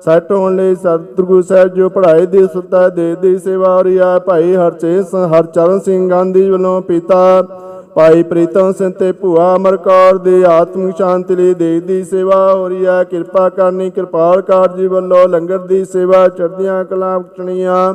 [0.05, 4.17] ਸੈੱਟ ਹੋਣ ਲਈ ਸਤਿਗੁਰੂ ਸਾਹਿਬ ਜੋ ਪੜ੍ਹਾਈ ਦੀ ਸੁੱਤਾ ਦੇ ਦੀ ਸੇਵਾ ਹੋ ਰਹੀ ਹੈ।
[4.19, 7.41] ਭਾਈ ਹਰਚੇਤ ਸਿੰਘ ਹਰਚਰਨ ਸਿੰਘ ਗਾਂਧੀ ਵੱਲੋਂ ਪਿਤਾ
[7.95, 12.67] ਭਾਈ ਪ੍ਰੀਤਮ ਸਿੰਘ ਤੇ ਭੂਆ ਅਮਰ ਕੌਰ ਦੀ ਆਤਮਿਕ ਸ਼ਾਂਤੀ ਲਈ ਦੇ ਦੀ ਸੇਵਾ ਹੋ
[12.67, 17.93] ਰਹੀ ਹੈ। ਕਿਰਪਾ ਕਰਨੀ, ਕਿਰਪਾਲ ਕੌਰ ਜੀ ਵੱਲੋਂ ਲੰਗਰ ਦੀ ਸੇਵਾ, ਚੜ੍ਹਦੀਆਂ ਕਲਾਂ ਬਖਸ਼ਣੀਆਂ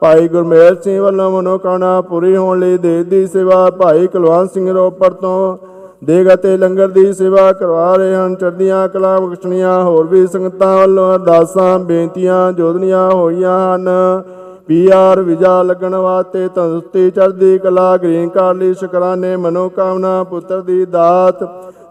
[0.00, 5.12] ਭਾਈ ਗੁਰਮੇਲ ਸਿੰਘ ਵੱਲੋਂ ਮਨੋਕਾਮਨਾ ਪੂਰੀ ਹੋਣ ਲਈ ਦੇ ਦੀ ਸੇਵਾ, ਭਾਈ ਕੁਲਵੰਤ ਸਿੰਘ ਰੋਪੜ
[5.12, 5.56] ਤੋਂ
[6.04, 11.14] ਦੇਗ ਅਤੇ ਲੰਗਰ ਦੀ ਸੇਵਾ ਕਰਵਾ ਰਹੇ ਹਨ। ਚੜ੍ਹਦੀਆਂ ਕਲਾ ਬਖਸ਼ਣੀਆਂ ਹੋਰ ਵੀ ਸੰਗਤਾਂ ਵੱਲੋਂ
[11.14, 13.88] ਅਰਦਾਸਾਂ, ਬੇਨਤੀਆਂ ਜੋਦਨੀਆਂ ਹੋਈਆਂ ਹਨ।
[14.68, 21.42] ਪੀਆਰ ਵਿਜਾ ਲੱਗਣ ਵਾਸਤੇ ਤੰਦਰੁਸਤੀ, ਚੜ੍ਹਦੀ ਕਲਾ, ਗ੍ਰੀਨ ਕਾਰਡ ਲਈ ਸ਼ੁਕਰਾਨੇ, ਮਨੋਕਾਮਨਾ, ਪੁੱਤਰ ਦੀ ਦਾਤ,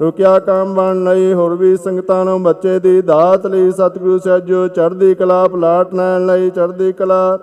[0.01, 4.67] ਰੁਕਿਆ ਕੰਮ ਬਣ ਲਈ ਹੋਰ ਵੀ ਸੰਗਤਾਂ ਨੂੰ, ਬੱਚੇ ਦੀ ਦਾਤ ਲਈ, ਸਤਿਗੁਰੂ ਸਾਹਿਬ ਜੋ
[4.67, 7.37] ਚੜ੍ਹਦੀ ਕਲਾ, ਪਲਾਟ ਲੈਣ ਲਈ ਚੜ੍ਹਦੀ ਕਲਾ।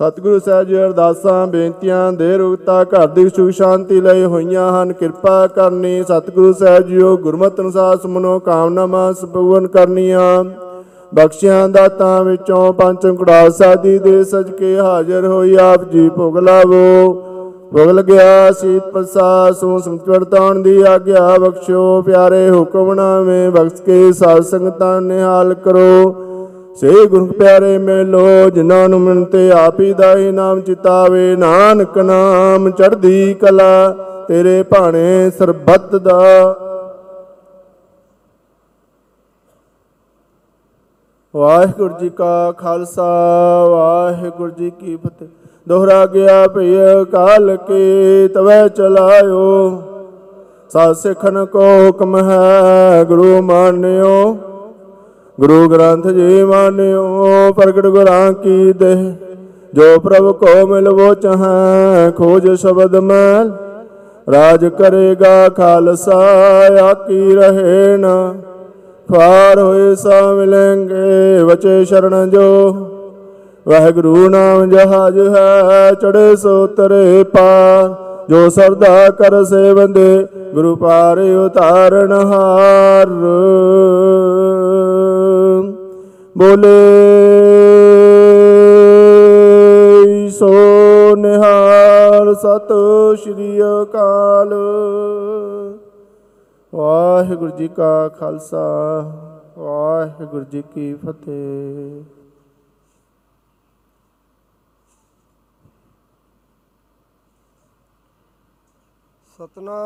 [0.00, 5.46] ਸਤਿਗੁਰੂ ਸਾਹਿਬ ਜੀ ਅਰਦਾਸਾਂ, ਬੇਨਤੀਆਂ ਦੇ ਰੁਗਤਾ, ਘਰ ਦੀ ਸੁਖ ਸ਼ਾਂਤੀ ਲਈ ਹੋਈਆਂ ਹਨ, ਕਿਰਪਾ
[5.46, 10.44] ਕਰਨੀ। ਸਤਿਗੁਰੂ ਸਾਹਿਬ ਜੀਓ ਗੁਰਮਤਿ ਅਨੁਸਾਰ ਸਮਨੋ ਕਾਮਨਾਵਾਂ ਸਪੂਰਨ ਕਰਨੀਆਂ।
[11.14, 17.12] ਬਖਸ਼ਿਆਂ ਦਾਤਾਂ ਵਿੱਚੋਂ ਪੰਜ ਕੁੜਾ ਸਾਦੀ ਦੇ ਸਜ ਕੇ ਹਾਜ਼ਰ ਹੋਈ ਆਪ ਜੀ ਭੋਗ ਲਾਵੋ।
[17.72, 24.12] ਭੋਗ ਲਗਿਆ ਸੀਤ ਪ੍ਰਸਾਦ, ਸੋ ਸੰਗਤ ਵਰਤਾਉਣ ਦੀ ਆਗਿਆ ਬਖਸ਼ੋ ਪਿਆਰੇ ਹੁਕਮ ਨਾਵੇਂ ਬਖਸ਼ ਕੇ
[24.12, 26.14] ਸਾਧ ਸੰਗਤਾਂ ਨਿਹਾਲ ਕਰੋ।
[26.80, 33.34] ਸੇ ਗੁਰੂ ਪਿਆਰੇ ਮੇਲੋ, ਜਿਨ੍ਹਾਂ ਨੂੰ ਮਿਲਤੇ ਆਪ ਹੀ ਦਾਈ ਨਾਮ ਚਿਤਾਵੇ ਨਾਨਕ ਨਾਮ ਚੜ੍ਹਦੀ
[33.34, 33.94] ਕਲਾ,
[34.28, 36.54] ਤੇਰੇ ਭਾਣੇ ਸਰਬੱਤ ਦਾ
[41.38, 43.04] ਵਾਹਿਗੁਰੂ ਜੀ ਕਾ ਖਾਲਸਾ,
[43.68, 45.28] ਵਾਹਿਗੁਰੂ ਜੀ ਕੀ ਫਤਿਹ।
[45.68, 46.74] ਦੋਹਰਾ ਗਿਆ ਭਈ
[47.12, 49.82] ਕਾਲ ਕੇ ਤਵੈ ਚਲਾਇਓ।
[50.70, 54.36] ਸਾ ਸਿੱਖਨ ਕੋ ਹੁਕਮ ਹੈ, ਗੁਰੂ ਮਾਨਿਓ।
[55.40, 59.12] ਗੁਰੂ ਗ੍ਰੰਥ ਜੀ ਮਾਨਿਓ, ਪ੍ਰਗਟ ਗੁਰਾਂ ਕੀ ਦੇਹ।
[59.74, 63.52] ਜੋ ਪ੍ਰਭ ਕੋ ਮਿਲਵੋ ਚਾਹੈ, ਖੋਜ ਸ਼ਬਦ ਮੈਲ।
[64.32, 66.20] ਰਾਜ ਕਰੇਗਾ ਖਾਲਸਾ
[66.82, 68.34] ਆਕੀ ਰਹੇ ਨਾ।
[69.14, 72.76] ਖਾਰ ਹੋਏ ਸਾ ਮਿਲेंगे ਵਚੇ ਸ਼ਰਨ ਜੋ।
[73.68, 77.94] ਵਾਹਿਗੁਰੂ ਨਾਮ ਜਹਾਜ ਹੈ ਚੜੇ ਸੋ ਤਰੇ ਪਾਰ।
[78.28, 83.06] ਜੋ ਸਰਦਾ ਕਰ ਸੇਵੰਦੇ, ਗੁਰੂ ਪਾਰ ਉਤਾਰਨ ਹਾਰ।
[86.38, 87.08] ਬੋਲੇ,
[90.28, 90.50] ਸੋ
[91.16, 92.72] ਨਿਹਾਲ ਸਤ
[93.22, 94.54] ਸ਼੍ਰੀ ਅਕਾਲ।
[96.74, 98.64] ਵਾਹਿਗੁਰੂ ਜੀ ਕਾ ਖਾਲਸਾ
[99.58, 102.04] ਵਾਹਿਗੁਰੂ ਜੀ ਕੀ ਫਤਿਹ।
[109.38, 109.78] ਸਤਨਾਮ।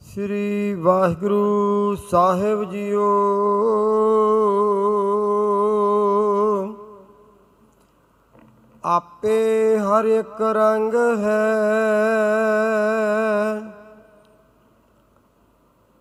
[0.00, 3.08] ਸ੍ਰੀ ਵਾਹਿਗੁਰੂ ਸਾਹਿਬ ਜੀਓ।
[8.84, 11.52] ਆਪੇ ਹਰ ਇੱਕ ਰੰਗ ਹੈ।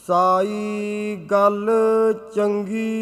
[0.06, 1.70] ਸਾਈ ਗੱਲ
[2.34, 2.92] ਚੰਗੀ।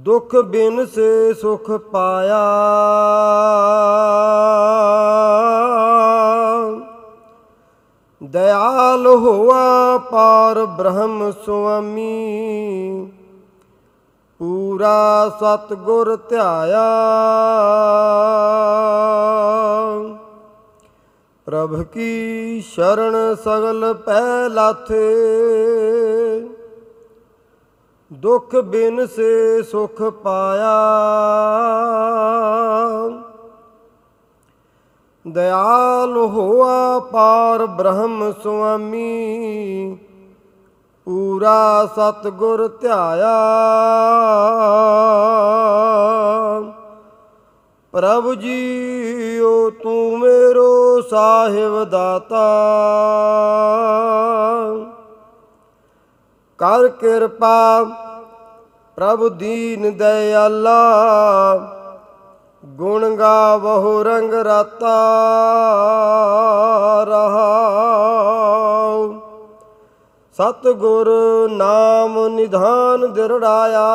[0.04, 2.44] ਦੁਖ ਬਿਨ ਸੇ ਸੁਖ ਪਾਇਆ।
[8.22, 13.12] ਦਇਆਲ ਹੋਆ ਪਾਰ ਬ੍ਰਹਮ ਸੁਆਮੀ।
[14.38, 16.84] ਪੂਰਾ ਸਤਗੁਰ ਧਿਆਇਆ।
[21.46, 25.14] ਪ੍ਰਭ ਕੀ ਸ਼ਰਨ ਸਗਲ ਪੈ ਲਾਥੇ।
[28.14, 30.74] ਦੁਖ ਬਿਨ ਸੇ ਸੁਖ ਪਾਇਆ।
[35.28, 39.98] ਦਇਆਲ ਹੋਆ ਪਾਰ ਬ੍ਰਹਮ ਸੁਆਮੀ,
[41.06, 43.34] ਪੂਰਾ ਸਤਗੁਰ ਧਿਆਇਆ।
[47.92, 52.44] ਪ੍ਰਭ ਜੀਓ ਤੂੰ ਮੇਰੋ ਸਾਹਿਬ ਦਾਤਾ।
[56.64, 57.84] ਕਰ ਕਿਰਪਾ,
[58.96, 60.78] ਪ੍ਰਭ ਦੀਨ ਦਇਆਲਾ,
[62.64, 64.94] ਗੁਣ ਗਾਵਹੁ ਰੰਗ ਰਾਤਾ
[67.08, 69.14] ਰਹਾਉ।
[70.32, 71.10] ਸਤਿਗੁਰ
[71.50, 73.86] ਨਾਮ ਨਿਧਾਨ ਦਿਰੜਾਇਆ,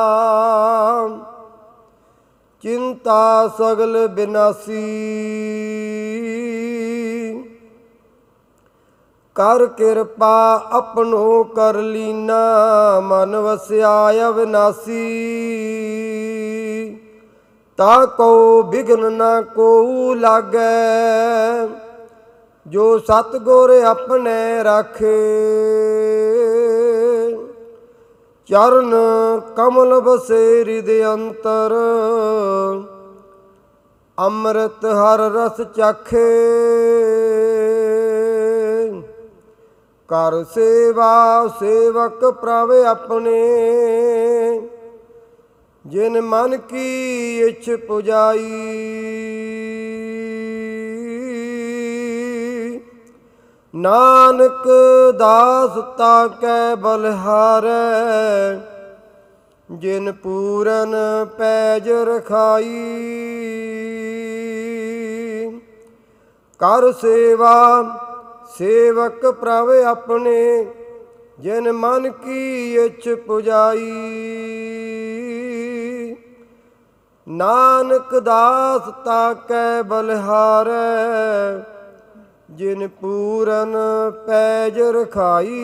[2.62, 4.86] ਚਿੰਤਾ ਸਗਲ ਬਿਨਾਸੀ।
[9.40, 12.40] ਕਰ ਕਿਰਪਾ ਆਪਣੋ ਕਰ ਲੀਨਾ,
[13.00, 13.92] ਮਨ ਵਸਿਆ
[14.28, 15.04] ਅਵਿਨਾਸੀ।
[17.78, 21.68] ਤਾ ਕੋ ਬਿਗਨ ਨਾ ਕੋ ਲਾਗੈ,
[22.66, 25.16] ਜੋ ਸਤਗੁਰ ਆਪਣੇ ਰਾਖੇ।
[28.50, 28.96] ਚਰਨ
[29.56, 31.76] ਕਮਲ ਬਸੇ ਹਿਰਦ ਅੰਤਰ,
[34.18, 36.28] ਅੰਮ੍ਰਿਤ ਹਰ ਰਸ ਚਾਖੇ।
[40.10, 43.42] ਕਰ ਸੇਵਾ, ਸੇਵਕ ਪ੍ਰਭ ਆਪਣੇ।
[45.86, 48.50] ਜਿਨ ਮਨ ਕੀ ਇਛ ਪੁਜਾਈ,
[53.74, 54.68] ਨਾਨਕ
[55.20, 57.80] ਦਾਸ ਤਾ ਕੈ ਬਲਿਹਾਰੈ
[59.70, 60.96] ਜਿਨ ਪੂਰਨ
[61.38, 62.86] ਪੈਜ ਰਖਾਈ,
[66.60, 67.56] ਕਰ ਸੇਵਾ
[68.60, 70.66] ਸੇਵਕ ਪ੍ਰਭ ਆਪਣੇ,
[71.40, 73.92] ਜਿਨ ਮਨ ਕੀ ਇਛ ਪੁਜਾਈ।
[77.28, 81.64] ਨਾਨਕ ਦਾਸ ਤਾ ਕੈ ਬਲਿਹਾਰੈ,
[82.52, 83.78] ਜਿਨ ਪੂਰਨ
[84.28, 85.62] ਪੈਜ ਰਖਾਈ।